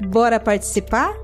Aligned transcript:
Bora 0.00 0.38
participar? 0.38 1.14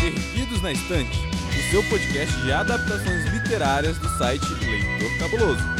Perdidos 0.00 0.62
na 0.62 0.72
Estante, 0.72 1.18
o 1.50 1.70
seu 1.70 1.82
podcast 1.84 2.34
de 2.42 2.52
adaptações 2.52 3.24
literárias 3.26 3.98
do 3.98 4.08
site 4.18 4.46
Leitor 4.64 5.18
Cabuloso. 5.18 5.75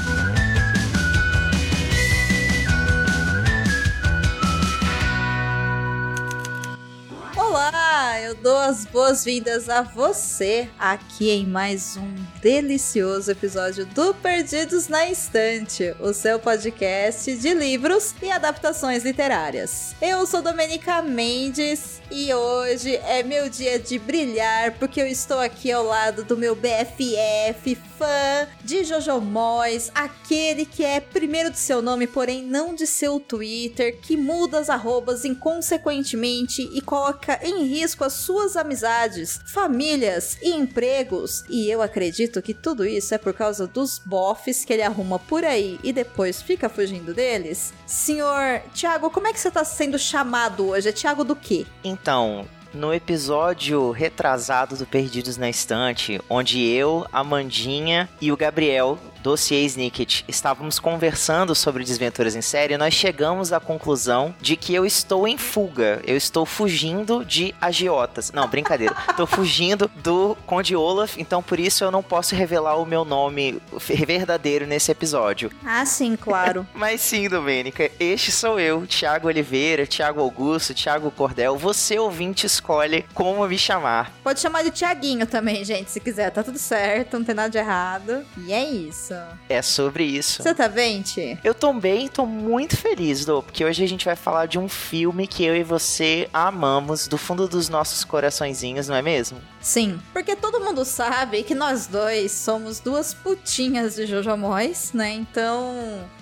Eu 8.26 8.34
dou 8.34 8.56
as 8.56 8.84
boas-vindas 8.84 9.68
a 9.68 9.82
você 9.82 10.68
aqui 10.76 11.30
em 11.30 11.46
mais 11.46 11.96
um 11.96 12.12
delicioso 12.42 13.30
episódio 13.30 13.86
do 13.86 14.12
Perdidos 14.14 14.88
na 14.88 15.08
Estante, 15.08 15.94
o 16.00 16.12
seu 16.12 16.40
podcast 16.40 17.36
de 17.36 17.54
livros 17.54 18.16
e 18.20 18.28
adaptações 18.28 19.04
literárias. 19.04 19.94
Eu 20.02 20.26
sou 20.26 20.42
Domenica 20.42 21.00
Mendes 21.02 22.02
e 22.10 22.34
hoje 22.34 22.96
é 22.96 23.22
meu 23.22 23.48
dia 23.48 23.78
de 23.78 23.96
brilhar 23.96 24.72
porque 24.72 25.00
eu 25.00 25.06
estou 25.06 25.38
aqui 25.38 25.70
ao 25.70 25.84
lado 25.84 26.24
do 26.24 26.36
meu 26.36 26.56
BFF, 26.56 27.76
fã 27.96 28.48
de 28.64 28.82
Jojo 28.82 29.20
Moyes, 29.20 29.92
aquele 29.94 30.66
que 30.66 30.84
é 30.84 30.98
primeiro 30.98 31.50
de 31.50 31.58
seu 31.58 31.80
nome, 31.80 32.08
porém 32.08 32.42
não 32.42 32.74
de 32.74 32.88
seu 32.88 33.20
Twitter, 33.20 34.00
que 34.00 34.16
muda 34.16 34.58
as 34.58 34.68
arrobas 34.68 35.24
inconsequentemente 35.24 36.68
e 36.72 36.80
coloca 36.80 37.38
em 37.42 37.64
risco 37.64 38.02
as 38.02 38.15
suas 38.16 38.56
amizades, 38.56 39.40
famílias 39.44 40.38
e 40.42 40.50
empregos. 40.50 41.44
E 41.48 41.70
eu 41.70 41.82
acredito 41.82 42.42
que 42.42 42.54
tudo 42.54 42.84
isso 42.84 43.14
é 43.14 43.18
por 43.18 43.32
causa 43.32 43.66
dos 43.66 43.98
bofs 43.98 44.64
que 44.64 44.72
ele 44.72 44.82
arruma 44.82 45.18
por 45.18 45.44
aí 45.44 45.78
e 45.82 45.92
depois 45.92 46.42
fica 46.42 46.68
fugindo 46.68 47.14
deles. 47.14 47.72
Senhor 47.86 48.60
Tiago, 48.74 49.10
como 49.10 49.28
é 49.28 49.32
que 49.32 49.40
você 49.40 49.50
tá 49.50 49.64
sendo 49.64 49.98
chamado 49.98 50.68
hoje? 50.68 50.88
É 50.88 50.92
Tiago 50.92 51.24
do 51.24 51.36
quê? 51.36 51.66
Então, 51.84 52.46
no 52.76 52.92
episódio 52.92 53.90
retrasado 53.90 54.76
do 54.76 54.86
Perdidos 54.86 55.36
na 55.36 55.48
Estante, 55.48 56.20
onde 56.28 56.62
eu, 56.62 57.06
a 57.12 57.24
Mandinha 57.24 58.08
e 58.20 58.30
o 58.30 58.36
Gabriel 58.36 58.98
Dossiê 59.26 59.64
Snicket 59.64 60.22
estávamos 60.28 60.78
conversando 60.78 61.52
sobre 61.52 61.82
desventuras 61.82 62.36
em 62.36 62.40
série, 62.40 62.78
nós 62.78 62.94
chegamos 62.94 63.52
à 63.52 63.58
conclusão 63.58 64.32
de 64.40 64.54
que 64.54 64.72
eu 64.72 64.86
estou 64.86 65.26
em 65.26 65.36
fuga. 65.36 66.00
Eu 66.06 66.16
estou 66.16 66.46
fugindo 66.46 67.24
de 67.24 67.52
agiotas. 67.60 68.30
Não, 68.30 68.46
brincadeira. 68.46 68.94
Estou 69.10 69.26
fugindo 69.26 69.90
do 69.96 70.36
Conde 70.46 70.76
Olaf, 70.76 71.16
então 71.18 71.42
por 71.42 71.58
isso 71.58 71.82
eu 71.82 71.90
não 71.90 72.02
posso 72.02 72.36
revelar 72.36 72.76
o 72.76 72.86
meu 72.86 73.04
nome 73.04 73.60
verdadeiro 73.72 74.64
nesse 74.64 74.92
episódio. 74.92 75.50
Ah, 75.64 75.84
sim, 75.84 76.14
claro. 76.14 76.64
Mas 76.72 77.00
sim, 77.00 77.28
Domênica, 77.28 77.90
este 77.98 78.30
sou 78.30 78.60
eu, 78.60 78.86
Thiago 78.86 79.26
Oliveira, 79.26 79.86
Thiago 79.86 80.20
Augusto, 80.20 80.74
Thiago 80.74 81.10
Cordel. 81.10 81.56
Você 81.56 81.98
ouvinte 81.98 82.46
escolhe 82.46 83.04
como 83.12 83.44
me 83.48 83.58
chamar. 83.58 84.12
Pode 84.22 84.38
chamar 84.38 84.62
de 84.62 84.70
Tiaguinho 84.70 85.26
também, 85.26 85.64
gente, 85.64 85.90
se 85.90 85.98
quiser. 85.98 86.30
Tá 86.30 86.44
tudo 86.44 86.58
certo, 86.58 87.18
não 87.18 87.24
tem 87.24 87.34
nada 87.34 87.50
de 87.50 87.58
errado. 87.58 88.24
E 88.36 88.52
é 88.52 88.64
isso. 88.64 89.15
É 89.48 89.62
sobre 89.62 90.04
isso. 90.04 90.42
Você 90.42 90.54
tá 90.54 90.68
bem, 90.68 91.02
Ti? 91.02 91.38
Eu 91.44 91.54
tô 91.54 91.72
bem, 91.72 92.08
tô 92.08 92.26
muito 92.26 92.76
feliz, 92.76 93.24
Dô, 93.24 93.42
porque 93.42 93.64
hoje 93.64 93.84
a 93.84 93.88
gente 93.88 94.04
vai 94.04 94.16
falar 94.16 94.46
de 94.46 94.58
um 94.58 94.68
filme 94.68 95.26
que 95.26 95.44
eu 95.44 95.56
e 95.56 95.62
você 95.62 96.28
amamos 96.32 97.06
do 97.06 97.16
fundo 97.16 97.46
dos 97.46 97.68
nossos 97.68 98.04
coraçõezinhos, 98.04 98.88
não 98.88 98.96
é 98.96 99.02
mesmo? 99.02 99.40
Sim, 99.60 100.00
porque 100.12 100.34
todo 100.36 100.60
mundo 100.60 100.84
sabe 100.84 101.42
que 101.42 101.54
nós 101.54 101.86
dois 101.86 102.32
somos 102.32 102.80
duas 102.80 103.14
putinhas 103.14 103.96
de 103.96 104.06
Jojo 104.06 104.36
Moyes, 104.36 104.92
né? 104.92 105.12
Então, 105.12 105.74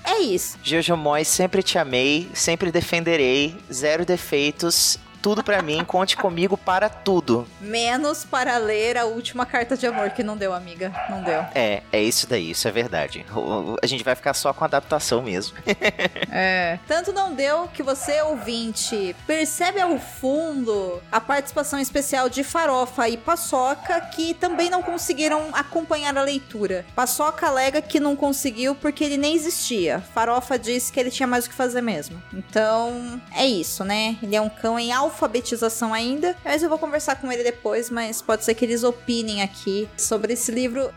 é 0.04 0.18
isso. 0.20 0.58
Jojo 0.62 0.96
Moyes, 0.96 1.28
sempre 1.28 1.62
te 1.62 1.78
amei, 1.78 2.28
sempre 2.34 2.70
defenderei, 2.70 3.56
zero 3.72 4.04
defeitos 4.04 4.98
tudo 5.24 5.42
para 5.42 5.62
mim, 5.62 5.82
conte 5.86 6.18
comigo 6.18 6.54
para 6.54 6.90
tudo. 6.90 7.48
Menos 7.58 8.26
para 8.26 8.58
ler 8.58 8.98
a 8.98 9.06
última 9.06 9.46
carta 9.46 9.74
de 9.74 9.86
amor 9.86 10.10
que 10.10 10.22
não 10.22 10.36
deu, 10.36 10.52
amiga. 10.52 10.92
Não 11.08 11.22
deu. 11.22 11.46
É, 11.54 11.82
é 11.90 12.02
isso 12.02 12.28
daí, 12.28 12.50
isso 12.50 12.68
é 12.68 12.70
verdade. 12.70 13.24
A 13.82 13.86
gente 13.86 14.04
vai 14.04 14.14
ficar 14.14 14.34
só 14.34 14.52
com 14.52 14.66
adaptação 14.66 15.22
mesmo. 15.22 15.56
é. 16.30 16.78
Tanto 16.86 17.10
não 17.10 17.34
deu 17.34 17.68
que 17.68 17.82
você, 17.82 18.20
ouvinte, 18.20 19.16
percebe 19.26 19.80
ao 19.80 19.98
fundo 19.98 21.00
a 21.10 21.18
participação 21.18 21.78
especial 21.78 22.28
de 22.28 22.44
Farofa 22.44 23.08
e 23.08 23.16
Paçoca, 23.16 23.98
que 24.02 24.34
também 24.34 24.68
não 24.68 24.82
conseguiram 24.82 25.48
acompanhar 25.54 26.14
a 26.18 26.22
leitura. 26.22 26.84
Paçoca 26.94 27.46
alega 27.46 27.80
que 27.80 27.98
não 27.98 28.14
conseguiu 28.14 28.74
porque 28.74 29.02
ele 29.02 29.16
nem 29.16 29.34
existia. 29.34 30.04
Farofa 30.12 30.58
disse 30.58 30.92
que 30.92 31.00
ele 31.00 31.10
tinha 31.10 31.26
mais 31.26 31.46
o 31.46 31.48
que 31.48 31.56
fazer 31.56 31.80
mesmo. 31.80 32.22
Então, 32.30 33.18
é 33.34 33.46
isso, 33.46 33.84
né? 33.84 34.18
Ele 34.22 34.36
é 34.36 34.40
um 34.42 34.50
cão 34.50 34.78
em 34.78 34.92
alfa 34.92 35.13
alfabetização 35.14 35.94
ainda, 35.94 36.36
mas 36.44 36.62
eu 36.62 36.68
vou 36.68 36.78
conversar 36.78 37.16
com 37.16 37.30
ele 37.30 37.44
depois, 37.44 37.88
mas 37.88 38.20
pode 38.20 38.44
ser 38.44 38.54
que 38.54 38.64
eles 38.64 38.82
opinem 38.82 39.42
aqui 39.42 39.88
sobre 39.96 40.32
esse 40.32 40.50
livro. 40.50 40.92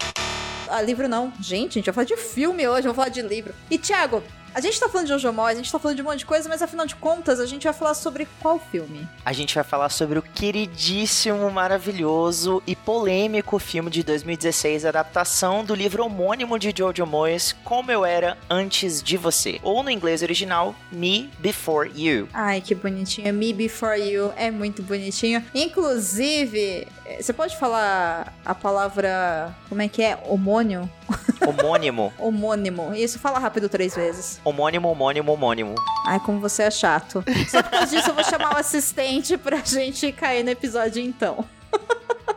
Ah, 0.68 0.82
livro 0.82 1.08
não. 1.08 1.32
Gente, 1.40 1.72
a 1.72 1.74
gente 1.76 1.86
vai 1.86 1.94
falar 1.94 2.06
de 2.06 2.18
filme 2.18 2.68
hoje, 2.68 2.82
vamos 2.84 2.98
falar 2.98 3.10
de 3.10 3.22
livro. 3.22 3.54
E, 3.70 3.78
Thiago, 3.78 4.22
a 4.58 4.60
gente 4.60 4.80
tá 4.80 4.90
falando 4.90 5.06
de 5.06 5.14
Jojo 5.14 5.32
Moyes, 5.32 5.60
a 5.60 5.62
gente 5.62 5.72
tá 5.72 5.78
falando 5.78 5.98
de 5.98 6.02
um 6.02 6.06
monte 6.06 6.18
de 6.18 6.26
coisa, 6.26 6.50
mas 6.50 6.64
afinal 6.64 6.88
de 6.88 6.96
contas, 6.96 7.40
a 7.40 7.46
gente 7.46 7.66
vai 7.66 7.74
falar 7.74 7.94
sobre 7.94 8.28
qual 8.42 8.60
filme? 8.60 9.08
A 9.24 9.32
gente 9.32 9.54
vai 9.54 9.64
falar 9.64 9.90
sobre 9.90 10.18
o 10.18 10.22
queridíssimo, 10.24 11.52
maravilhoso 11.52 12.64
e 12.66 12.76
polêmico 12.76 13.60
filme 13.60 13.92
de 13.92 14.02
2016, 14.02 14.84
adaptação 14.86 15.64
do 15.64 15.76
livro 15.76 16.04
homônimo 16.04 16.58
de 16.58 16.74
Jojo 16.76 17.06
Moyes, 17.06 17.56
Como 17.64 17.92
Eu 17.92 18.04
Era 18.04 18.36
Antes 18.50 19.04
de 19.04 19.16
Você, 19.16 19.60
ou 19.62 19.84
no 19.84 19.92
inglês 19.92 20.24
original, 20.24 20.74
Me 20.92 21.30
Before 21.38 21.92
You. 21.96 22.28
Ai, 22.34 22.60
que 22.60 22.74
bonitinho, 22.74 23.32
Me 23.36 23.54
Before 23.54 24.02
You, 24.02 24.34
é 24.36 24.50
muito 24.50 24.82
bonitinho. 24.82 25.46
Inclusive, 25.54 26.88
você 27.20 27.32
pode 27.34 27.58
falar 27.58 28.34
a 28.46 28.54
palavra, 28.54 29.56
como 29.70 29.82
é 29.82 29.88
que 29.88 30.04
é? 30.04 30.18
Homônio? 30.26 30.90
Homônimo. 31.48 32.14
homônimo. 32.20 32.94
Isso, 32.94 33.20
fala 33.20 33.40
rápido 33.40 33.70
três 33.70 33.96
vezes. 33.96 34.42
Homônimo, 34.44 34.90
homônimo, 34.90 35.32
homônimo. 35.32 35.76
Ai, 36.06 36.20
como 36.20 36.40
você 36.40 36.64
é 36.64 36.72
chato. 36.72 37.24
Só 37.50 37.64
por 37.64 37.72
causa 37.72 37.88
disso 37.96 38.10
eu 38.10 38.16
vou 38.16 38.24
chamar 38.24 38.56
o 38.56 38.58
assistente 38.58 39.38
pra 39.38 39.58
gente 39.64 40.12
cair 40.12 40.44
no 40.44 40.50
episódio 40.50 41.02
então. 41.02 41.46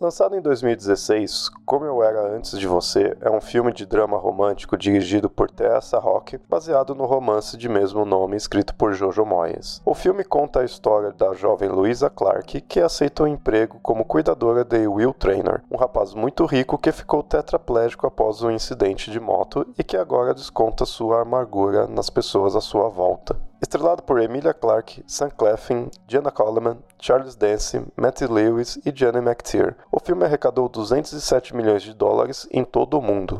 Lançado 0.00 0.34
em 0.34 0.40
2016, 0.40 1.50
Como 1.64 1.84
Eu 1.84 2.02
Era 2.02 2.36
Antes 2.36 2.58
de 2.58 2.66
Você 2.66 3.16
é 3.20 3.30
um 3.30 3.40
filme 3.40 3.72
de 3.72 3.86
drama 3.86 4.18
romântico 4.18 4.76
dirigido 4.76 5.30
por 5.30 5.48
Tessa 5.48 6.00
Rock, 6.00 6.36
baseado 6.48 6.96
no 6.96 7.06
romance 7.06 7.56
de 7.56 7.68
mesmo 7.68 8.04
nome 8.04 8.36
escrito 8.36 8.74
por 8.74 8.92
Jojo 8.92 9.24
Moyes. 9.24 9.80
O 9.84 9.94
filme 9.94 10.24
conta 10.24 10.60
a 10.60 10.64
história 10.64 11.12
da 11.12 11.32
jovem 11.32 11.68
Louisa 11.68 12.10
Clark, 12.10 12.60
que 12.62 12.80
aceita 12.80 13.22
um 13.22 13.28
emprego 13.28 13.78
como 13.80 14.04
cuidadora 14.04 14.64
de 14.64 14.84
Will 14.88 15.14
Traynor, 15.14 15.60
um 15.70 15.76
rapaz 15.76 16.12
muito 16.12 16.44
rico 16.44 16.76
que 16.76 16.90
ficou 16.90 17.22
tetraplégico 17.22 18.08
após 18.08 18.42
um 18.42 18.50
incidente 18.50 19.12
de 19.12 19.20
moto 19.20 19.64
e 19.78 19.84
que 19.84 19.96
agora 19.96 20.34
desconta 20.34 20.84
sua 20.84 21.22
amargura 21.22 21.86
nas 21.86 22.10
pessoas 22.10 22.56
à 22.56 22.60
sua 22.60 22.88
volta. 22.88 23.36
Estrelado 23.64 24.02
por 24.02 24.20
Emilia 24.20 24.52
Clarke, 24.52 25.02
Sam 25.06 25.30
Claflin, 25.30 25.90
Jenna 26.06 26.30
Coleman, 26.30 26.84
Charles 27.00 27.34
Dance, 27.34 27.82
Matthew 27.96 28.30
Lewis 28.30 28.76
e 28.84 28.94
Jenny 28.94 29.20
McTeer. 29.20 29.74
O 29.90 29.98
filme 29.98 30.22
arrecadou 30.22 30.68
207 30.68 31.56
milhões 31.56 31.82
de 31.82 31.94
dólares 31.94 32.46
em 32.50 32.62
todo 32.62 32.98
o 32.98 33.02
mundo. 33.02 33.38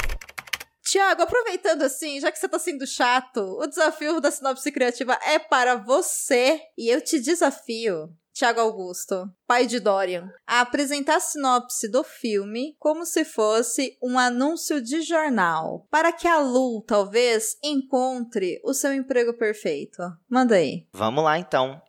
Tiago, 0.82 1.20
aproveitando 1.20 1.82
assim, 1.82 2.18
já 2.20 2.32
que 2.32 2.38
você 2.38 2.48
tá 2.48 2.58
sendo 2.58 2.86
chato, 2.86 3.38
o 3.38 3.66
desafio 3.66 4.18
da 4.18 4.30
sinopse 4.30 4.72
criativa 4.72 5.12
é 5.26 5.38
para 5.38 5.76
você 5.76 6.58
e 6.78 6.88
eu 6.88 7.02
te 7.02 7.20
desafio 7.20 8.08
Tiago 8.34 8.60
Augusto, 8.60 9.26
pai 9.46 9.64
de 9.64 9.78
Dorian, 9.78 10.28
a 10.44 10.60
apresentar 10.60 11.18
a 11.18 11.20
sinopse 11.20 11.88
do 11.88 12.02
filme 12.02 12.74
como 12.80 13.04
se 13.04 13.24
fosse 13.24 13.96
um 14.02 14.18
anúncio 14.18 14.82
de 14.82 15.02
jornal, 15.02 15.86
para 15.88 16.12
que 16.12 16.26
a 16.26 16.40
Lu 16.40 16.82
talvez 16.84 17.56
encontre 17.62 18.60
o 18.64 18.74
seu 18.74 18.92
emprego 18.92 19.38
perfeito. 19.38 20.02
Manda 20.28 20.56
aí. 20.56 20.84
Vamos 20.92 21.22
lá 21.22 21.38
então. 21.38 21.80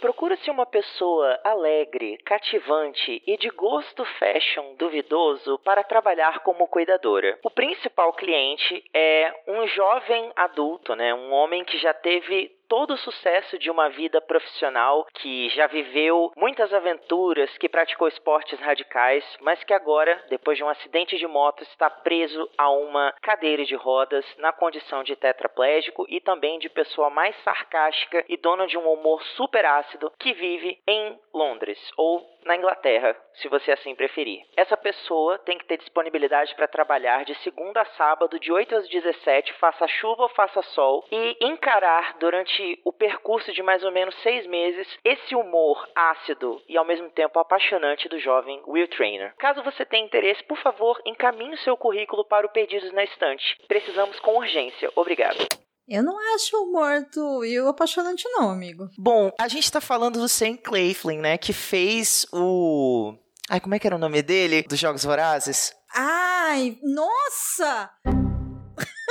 Procura-se 0.00 0.50
uma 0.50 0.66
pessoa 0.66 1.40
alegre, 1.42 2.18
cativante 2.24 3.22
e 3.26 3.36
de 3.38 3.48
gosto 3.48 4.04
fashion 4.18 4.76
duvidoso 4.78 5.58
para 5.64 5.82
trabalhar 5.82 6.40
como 6.40 6.68
cuidadora. 6.68 7.38
O 7.42 7.50
principal 7.50 8.12
cliente 8.12 8.84
é 8.94 9.32
um 9.48 9.66
jovem 9.68 10.30
adulto, 10.36 10.94
né, 10.94 11.12
um 11.14 11.32
homem 11.32 11.64
que 11.64 11.78
já 11.78 11.92
teve 11.94 12.57
todo 12.68 12.94
o 12.94 12.98
sucesso 12.98 13.58
de 13.58 13.70
uma 13.70 13.88
vida 13.88 14.20
profissional, 14.20 15.06
que 15.14 15.48
já 15.50 15.66
viveu 15.66 16.30
muitas 16.36 16.72
aventuras, 16.72 17.56
que 17.58 17.68
praticou 17.68 18.08
esportes 18.08 18.60
radicais, 18.60 19.24
mas 19.40 19.62
que 19.64 19.72
agora, 19.72 20.22
depois 20.28 20.56
de 20.56 20.64
um 20.64 20.68
acidente 20.68 21.16
de 21.16 21.26
moto, 21.26 21.62
está 21.62 21.88
preso 21.88 22.48
a 22.56 22.70
uma 22.70 23.12
cadeira 23.22 23.64
de 23.64 23.74
rodas 23.74 24.24
na 24.38 24.52
condição 24.52 25.02
de 25.02 25.16
tetraplégico 25.16 26.06
e 26.08 26.20
também 26.20 26.58
de 26.58 26.68
pessoa 26.68 27.10
mais 27.10 27.34
sarcástica 27.42 28.24
e 28.28 28.36
dona 28.36 28.66
de 28.66 28.76
um 28.76 28.92
humor 28.92 29.22
super 29.36 29.64
ácido 29.64 30.12
que 30.18 30.32
vive 30.32 30.78
em 30.86 31.18
Londres 31.32 31.78
ou 31.96 32.37
na 32.48 32.56
Inglaterra, 32.56 33.14
se 33.34 33.46
você 33.46 33.70
assim 33.70 33.94
preferir. 33.94 34.42
Essa 34.56 34.76
pessoa 34.76 35.38
tem 35.38 35.58
que 35.58 35.66
ter 35.66 35.76
disponibilidade 35.76 36.54
para 36.54 36.66
trabalhar 36.66 37.24
de 37.24 37.34
segunda 37.42 37.82
a 37.82 37.84
sábado, 37.84 38.40
de 38.40 38.50
8 38.50 38.74
às 38.74 38.88
17, 38.88 39.52
faça 39.54 39.86
chuva 39.86 40.22
ou 40.22 40.28
faça 40.30 40.62
sol, 40.62 41.04
e 41.12 41.36
encarar 41.42 42.16
durante 42.18 42.80
o 42.84 42.92
percurso 42.92 43.52
de 43.52 43.62
mais 43.62 43.84
ou 43.84 43.92
menos 43.92 44.14
seis 44.22 44.46
meses 44.46 44.98
esse 45.04 45.36
humor 45.36 45.86
ácido 45.94 46.60
e 46.66 46.76
ao 46.76 46.84
mesmo 46.86 47.10
tempo 47.10 47.38
apaixonante 47.38 48.08
do 48.08 48.18
jovem 48.18 48.62
Will 48.66 48.88
Trainer. 48.88 49.34
Caso 49.36 49.62
você 49.62 49.84
tenha 49.84 50.06
interesse, 50.06 50.42
por 50.44 50.56
favor, 50.58 50.98
encaminhe 51.04 51.56
seu 51.58 51.76
currículo 51.76 52.24
para 52.24 52.46
o 52.46 52.50
Perdidos 52.50 52.90
na 52.92 53.04
Estante. 53.04 53.58
Precisamos 53.68 54.18
com 54.20 54.38
urgência. 54.38 54.90
Obrigado. 54.96 55.67
Eu 55.88 56.02
não 56.02 56.18
acho 56.34 56.54
o 56.54 56.70
morto 56.70 57.42
e 57.42 57.58
o 57.58 57.68
apaixonante, 57.68 58.22
não, 58.28 58.50
amigo. 58.50 58.90
Bom, 58.98 59.32
a 59.40 59.48
gente 59.48 59.72
tá 59.72 59.80
falando 59.80 60.20
do 60.20 60.28
Sam 60.28 60.54
Claflin, 60.56 61.16
né? 61.18 61.38
Que 61.38 61.54
fez 61.54 62.26
o. 62.30 63.14
Ai, 63.48 63.58
como 63.58 63.74
é 63.74 63.78
que 63.78 63.86
era 63.86 63.96
o 63.96 63.98
nome 63.98 64.20
dele? 64.20 64.64
Dos 64.68 64.78
Jogos 64.78 65.02
Vorazes? 65.02 65.72
Ai, 65.94 66.76
nossa! 66.82 67.90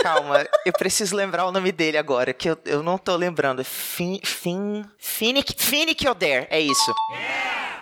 Calma, 0.03 0.45
eu 0.63 0.73
preciso 0.73 1.15
lembrar 1.15 1.47
o 1.47 1.51
nome 1.51 1.71
dele 1.71 1.97
agora, 1.97 2.31
que 2.31 2.47
eu, 2.47 2.57
eu 2.65 2.83
não 2.83 2.99
tô 2.99 3.15
lembrando. 3.15 3.65
Fin. 3.65 4.19
Fin. 4.23 4.85
Finnick. 4.99 5.55
Finnick 5.57 6.07
Oder, 6.07 6.45
é 6.51 6.59
isso. 6.59 6.93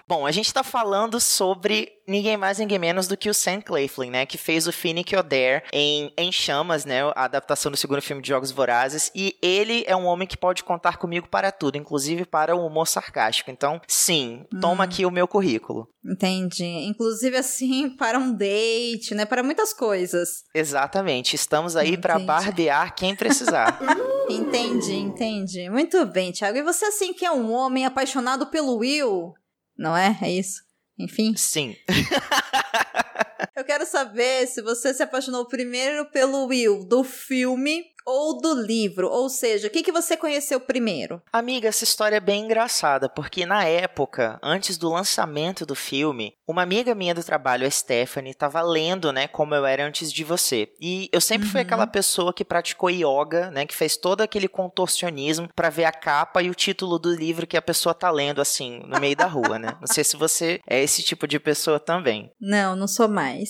Bom, 0.07 0.24
a 0.25 0.31
gente 0.31 0.54
tá 0.54 0.63
falando 0.63 1.19
sobre 1.19 1.92
ninguém 2.07 2.38
mais, 2.38 2.60
ninguém 2.60 2.78
menos 2.78 3.07
do 3.07 3.18
que 3.18 3.28
o 3.28 3.34
Sam 3.34 3.60
Claflin, 3.60 4.12
né? 4.12 4.24
Que 4.28 4.38
fez 4.38 4.68
o 4.68 4.72
Finnick 4.72 5.16
Oder 5.16 5.63
em, 5.74 6.13
em 6.16 6.31
Chamas, 6.31 6.86
né? 6.86 7.02
A 7.16 7.24
adaptação 7.25 7.72
do 7.72 7.78
segundo 7.78 8.04
filme 8.04 8.22
de 8.22 8.30
Jogos 8.30 8.52
Vorazes. 8.52 9.12
E 9.16 9.36
ele 9.42 9.84
é 9.88 9.96
um 9.96 10.06
homem 10.06 10.28
que 10.28 10.38
pode 10.38 10.63
contar 10.63 10.98
comigo 10.98 11.28
para 11.28 11.52
tudo, 11.52 11.78
inclusive 11.78 12.24
para 12.24 12.56
o 12.56 12.63
humor 12.68 12.88
sarcástico. 12.88 13.50
Então, 13.50 13.81
sim, 13.88 14.46
toma 14.62 14.84
Hum. 14.84 14.86
aqui 14.86 15.06
o 15.07 15.12
meu 15.12 15.28
currículo. 15.28 15.88
Entendi. 16.06 16.63
Inclusive, 16.63 17.38
assim, 17.38 17.90
para 17.98 18.19
um 18.19 18.31
date, 18.31 19.16
né? 19.16 19.25
Para 19.25 19.42
muitas 19.42 19.74
coisas. 19.74 20.44
Exatamente. 20.54 21.36
Estamos 21.36 21.75
aí 21.75 21.98
para 21.98 22.19
barbear 22.19 22.94
quem 22.96 23.16
precisar. 23.16 23.80
Entendi, 24.30 24.96
entendi. 24.96 25.69
Muito 25.69 26.04
bem, 26.07 26.31
Thiago. 26.31 26.57
E 26.57 26.63
você, 26.63 26.86
assim, 26.86 27.13
que 27.13 27.24
é 27.24 27.31
um 27.31 27.52
homem 27.52 27.86
apaixonado 27.86 28.48
pelo 28.48 28.78
Will, 28.78 29.34
não 29.77 29.95
é? 29.95 30.18
É 30.22 30.31
isso? 30.31 30.63
Enfim. 30.98 31.36
sim. 31.36 31.75
Eu 33.56 33.63
quero 33.63 33.86
saber 33.86 34.48
se 34.48 34.62
você 34.62 34.94
se 34.94 35.04
apaixonou 35.04 35.45
primeiro 35.45 36.06
pelo 36.12 36.45
Will 36.45 36.86
do 36.86 37.04
filme 37.04 37.83
ou 38.06 38.40
do 38.40 38.54
livro. 38.54 39.07
Ou 39.10 39.30
seja, 39.30 39.68
o 39.68 39.69
que, 39.72 39.84
que 39.84 39.92
você 39.92 40.16
conheceu 40.16 40.60
primeiro? 40.60 41.22
Amiga, 41.31 41.68
essa 41.68 41.84
história 41.84 42.18
é 42.18 42.19
bem 42.19 42.44
engraçada, 42.46 43.10
porque 43.10 43.46
na 43.46 43.66
época, 43.66 44.40
antes 44.44 44.78
do 44.78 44.90
lançamento 44.90 45.66
do 45.66 45.75
filme, 45.75 46.34
uma 46.48 46.62
amiga 46.62 46.94
minha 46.94 47.16
do 47.16 47.24
trabalho, 47.24 47.66
a 47.66 47.69
Stephanie, 47.69 48.31
estava 48.31 48.62
lendo, 48.62 49.12
né, 49.12 49.28
como 49.28 49.56
eu 49.56 49.66
era 49.66 49.86
antes 49.86 50.12
de 50.12 50.24
você. 50.24 50.72
E 50.80 51.10
eu 51.12 51.19
sempre 51.22 51.48
fui 51.48 51.62
Uhum. 51.62 51.66
aquela 51.66 51.88
pessoa 51.88 52.34
que 52.34 52.46
praticou 52.46 52.90
yoga, 52.90 53.50
né, 53.52 53.66
que 53.66 53.75
fez 53.75 53.98
todo 53.98 54.22
aquele 54.22 54.48
contorcionismo 54.48 55.50
pra 55.56 55.69
ver 55.69 55.86
a 55.86 55.92
capa 55.92 56.42
e 56.44 56.50
o 56.50 56.56
título 56.56 57.00
do 57.00 57.13
livro 57.13 57.48
que 57.48 57.57
a 57.57 57.62
pessoa 57.62 57.94
tá 57.94 58.12
lendo 58.12 58.42
assim, 58.42 58.80
no 58.86 59.00
meio 59.00 59.16
da 59.16 59.25
rua, 59.25 59.57
né? 59.57 59.75
Não 59.80 59.88
sei 59.88 60.04
se 60.04 60.16
você 60.16 60.60
é 60.68 60.81
esse 60.84 61.02
tipo 61.02 61.28
de 61.28 61.40
pessoa 61.40 61.80
também. 61.80 62.31
Não, 62.40 62.75
não 62.75 62.88
sou 62.88 63.07
mais. 63.07 63.50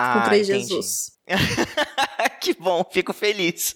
Ah, 0.00 0.16
Encontrei 0.18 0.42
entendi. 0.42 0.60
Jesus. 0.68 1.12
que 2.40 2.54
bom, 2.54 2.84
fico 2.90 3.12
feliz. 3.12 3.74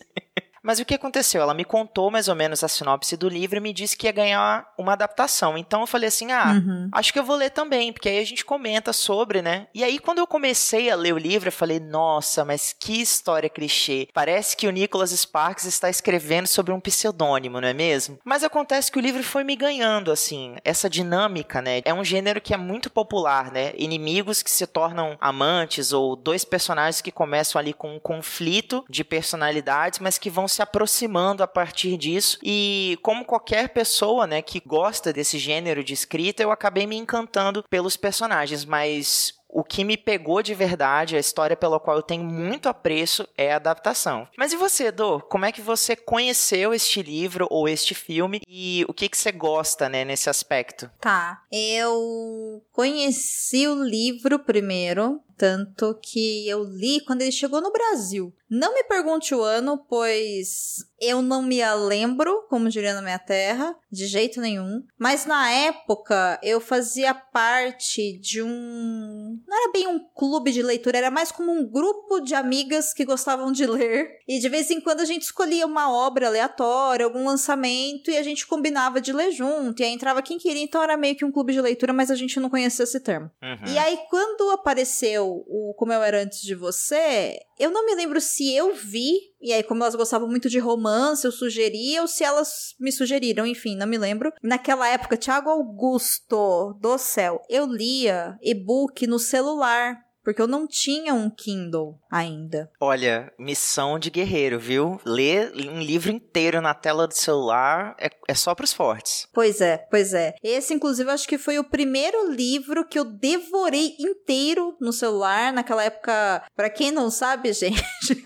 Mas 0.63 0.79
o 0.79 0.85
que 0.85 0.95
aconteceu? 0.95 1.43
Ela 1.43 1.55
me 1.55 1.65
contou 1.65 2.11
mais 2.11 2.29
ou 2.29 2.35
menos 2.35 2.63
a 2.63 2.69
sinopse 2.69 3.17
do 3.17 3.29
livro 3.29 3.57
e 3.57 3.61
me 3.61 3.73
disse 3.73 3.97
que 3.97 4.07
ia 4.07 4.13
ganhar 4.13 4.67
uma 4.79 4.93
adaptação. 4.93 5.59
Então 5.59 5.81
eu 5.81 5.87
falei 5.87 6.09
assim: 6.09 6.31
ah, 6.33 6.53
Uhum. 6.53 6.89
acho 6.93 7.13
que 7.13 7.19
eu 7.19 7.25
vou 7.25 7.37
ler 7.37 7.51
também, 7.51 7.93
porque 7.93 8.09
aí 8.09 8.19
a 8.19 8.25
gente 8.25 8.45
comenta 8.45 8.93
sobre, 8.93 9.43
né? 9.43 9.67
E 9.75 9.83
aí 9.83 9.99
quando 9.99 10.19
eu 10.19 10.27
comecei 10.27 10.91
a 10.91 10.95
ler 10.97 11.13
o 11.15 11.19
livro, 11.19 11.49
eu 11.49 11.53
falei: 11.53 11.81
nossa, 11.81 12.45
mas 12.45 12.75
que 12.79 13.01
história 13.01 13.49
clichê. 13.51 14.09
Parece 14.15 14.57
que 14.57 14.67
o 14.69 14.71
Nicholas 14.71 15.11
Sparks 15.11 15.65
está 15.65 15.91
escrevendo 15.91 16.47
sobre 16.47 16.73
um 16.73 16.81
pseudônimo, 16.81 17.61
não 17.61 17.69
é 17.69 17.73
mesmo? 17.75 18.19
Mas 18.25 18.45
acontece 18.45 18.91
que 18.93 18.99
o 18.99 19.03
livro 19.03 19.23
foi 19.25 19.43
me 19.45 19.57
ganhando, 19.57 20.13
assim, 20.13 20.55
essa 20.65 20.89
dinâmica, 20.89 21.61
né? 21.61 21.81
É 21.85 21.93
um 21.93 22.05
gênero 22.05 22.41
que 22.41 22.55
é 22.55 22.57
muito 22.57 22.89
popular, 22.91 23.51
né? 23.51 23.73
Inimigos 23.77 24.43
que 24.43 24.51
se 24.51 24.67
tornam 24.67 25.17
amantes 25.21 25.93
ou 25.93 26.15
dois 26.15 26.45
personagens 26.45 27.01
que 27.01 27.11
começam 27.11 27.59
ali 27.59 27.73
com 27.73 27.97
um 27.97 28.01
conflito 28.01 28.85
de 28.89 29.03
personalidades, 29.03 29.99
mas 29.99 30.19
que 30.19 30.31
vão 30.31 30.47
se 30.53 30.63
aproximando 30.63 31.43
a 31.43 31.47
partir 31.47 31.97
disso. 31.97 32.39
E 32.43 32.99
como 33.03 33.25
qualquer 33.25 33.71
pessoa, 33.71 34.27
né, 34.27 34.43
que 34.43 34.61
gosta 34.61 35.13
desse 35.13 35.39
gênero 35.39 35.83
de 35.83 35.95
escrita, 35.95 36.43
eu 36.43 36.51
acabei 36.51 36.87
me 36.87 36.97
encantando 36.97 37.65
pelos 37.69 37.97
personagens, 37.97 38.65
mas 38.65 39.35
o 39.53 39.63
que 39.63 39.85
me 39.85 39.99
pegou 39.99 40.43
de 40.43 40.55
verdade, 40.55 41.15
a 41.15 41.21
história 41.21 41.55
pela 41.55 41.79
qual 41.79 41.99
eu 41.99 42.03
tenho 42.03 42.25
muito 42.25 42.71
apreço 42.71 43.29
é 43.37 43.53
a 43.53 43.57
adaptação. 43.57 44.27
Mas 44.37 44.53
e 44.53 44.57
você, 44.57 44.91
Dô? 44.91 45.21
Como 45.21 45.45
é 45.45 45.53
que 45.53 45.61
você 45.61 45.95
conheceu 45.95 46.73
este 46.73 47.03
livro 47.03 47.47
ou 47.51 47.69
este 47.69 47.95
filme 47.95 48.41
e 48.49 48.85
o 48.89 48.95
que 48.95 49.11
que 49.11 49.17
você 49.17 49.31
gosta, 49.31 49.91
né, 49.91 50.07
nesse 50.07 50.31
aspecto? 50.31 50.91
Tá. 50.99 51.43
Eu 51.53 52.65
conheci 52.73 53.69
o 53.69 53.85
livro 53.85 54.39
primeiro, 54.39 55.21
tanto 55.37 55.99
que 56.03 56.49
eu 56.49 56.65
li 56.65 57.01
quando 57.05 57.23
ele 57.23 57.33
chegou 57.33 57.61
no 57.61 57.73
Brasil. 57.73 58.35
Não 58.55 58.75
me 58.75 58.85
pergunte 58.85 59.35
o 59.35 59.43
ano, 59.43 59.79
pois 59.89 60.85
eu 61.01 61.23
não 61.23 61.41
me 61.41 61.59
lembro, 61.89 62.47
como 62.51 62.69
diria 62.69 62.93
na 62.93 63.01
minha 63.01 63.19
terra, 63.19 63.75
de 63.91 64.07
jeito 64.07 64.43
nenhum. 64.43 64.85
Mas 64.99 65.25
na 65.25 65.51
época 65.51 66.39
eu 66.43 66.61
fazia 66.61 67.15
parte 67.15 68.19
de 68.19 68.43
um. 68.43 69.41
Não 69.49 69.57
era 69.57 69.73
bem 69.73 69.89
um 69.89 69.99
clube 70.15 70.53
de 70.53 70.63
leitura, 70.63 70.99
era 70.99 71.11
mais 71.11 71.33
como 71.33 71.51
um 71.51 71.67
grupo 71.67 72.21
de 72.21 72.35
amigas 72.35 72.93
que 72.93 73.07
gostavam 73.07 73.51
de 73.51 73.65
ler. 73.67 74.19
E 74.29 74.39
de 74.39 74.51
vez 74.51 74.71
em 74.71 74.83
quando 74.83 75.01
a 75.01 75.07
gente 75.07 75.23
escolhia 75.23 75.67
uma 75.67 75.91
obra 75.91 76.27
aleatória, 76.27 77.07
algum 77.07 77.25
lançamento, 77.25 78.11
e 78.11 78.19
a 78.19 78.23
gente 78.23 78.47
combinava 78.47 79.01
de 79.01 79.15
ler 79.15 79.33
junto. 79.33 79.81
E 79.81 79.85
aí 79.85 79.93
entrava 79.93 80.21
quem 80.21 80.37
queria, 80.37 80.63
então 80.63 80.83
era 80.83 80.97
meio 80.99 81.17
que 81.17 81.25
um 81.25 81.33
clube 81.33 81.55
de 81.55 81.61
leitura, 81.61 81.95
mas 81.95 82.11
a 82.11 82.15
gente 82.15 82.39
não 82.39 82.51
conhecia 82.51 82.83
esse 82.83 83.01
termo. 83.01 83.31
Uhum. 83.43 83.73
E 83.73 83.79
aí, 83.79 83.99
quando 84.11 84.51
apareceu 84.51 85.22
o 85.29 85.75
Como 85.75 85.93
Eu 85.93 86.03
Era 86.03 86.23
Antes 86.23 86.41
de 86.41 86.55
Você, 86.55 87.39
eu 87.59 87.71
não 87.71 87.87
me 87.87 87.95
lembro 87.95 88.21
se 88.21 88.55
eu 88.55 88.75
vi, 88.75 89.13
e 89.41 89.53
aí, 89.53 89.63
como 89.63 89.83
elas 89.83 89.95
gostavam 89.95 90.29
muito 90.29 90.49
de 90.49 90.59
romance, 90.59 91.25
eu 91.25 91.33
sugeria, 91.33 92.03
ou 92.03 92.09
se 92.09 92.25
elas 92.25 92.75
me 92.79 92.93
sugeriram, 92.93 93.47
enfim, 93.47 93.77
não 93.77 93.87
me 93.87 93.99
lembro. 93.99 94.33
Naquela 94.43 94.89
época, 94.89 95.17
Thiago 95.17 95.51
Augusto 95.51 96.77
do 96.81 96.99
céu, 96.99 97.41
eu 97.49 97.67
lia 97.67 98.37
e-book 98.43 99.07
no 99.07 99.19
celular. 99.19 99.97
Porque 100.23 100.41
eu 100.41 100.47
não 100.47 100.67
tinha 100.67 101.15
um 101.15 101.29
Kindle 101.29 101.99
ainda. 102.11 102.71
Olha, 102.81 103.33
missão 103.39 103.99
de 103.99 104.11
guerreiro, 104.11 104.59
viu? 104.59 105.01
Ler 105.05 105.53
um 105.69 105.81
livro 105.81 106.11
inteiro 106.11 106.61
na 106.61 106.75
tela 106.75 107.07
do 107.07 107.15
celular 107.15 107.97
é, 107.99 108.11
é 108.29 108.35
só 108.35 108.55
pros 108.55 108.73
fortes. 108.73 109.27
Pois 109.33 109.61
é, 109.61 109.79
pois 109.91 110.15
é. 110.15 110.35
Esse, 110.43 110.75
inclusive, 110.75 111.11
acho 111.11 111.27
que 111.29 111.39
foi 111.39 111.59
o 111.59 111.65
primeiro 111.65 112.31
livro 112.31 112.87
que 112.87 112.99
eu 112.99 113.05
devorei 113.05 113.97
inteiro 113.99 114.77
no 114.81 114.93
celular. 114.93 115.53
Naquela 115.53 115.85
época, 115.85 116.45
pra 116.55 116.71
quem 116.71 116.91
não 116.91 117.11
sabe, 117.11 117.53
gente, 117.55 118.23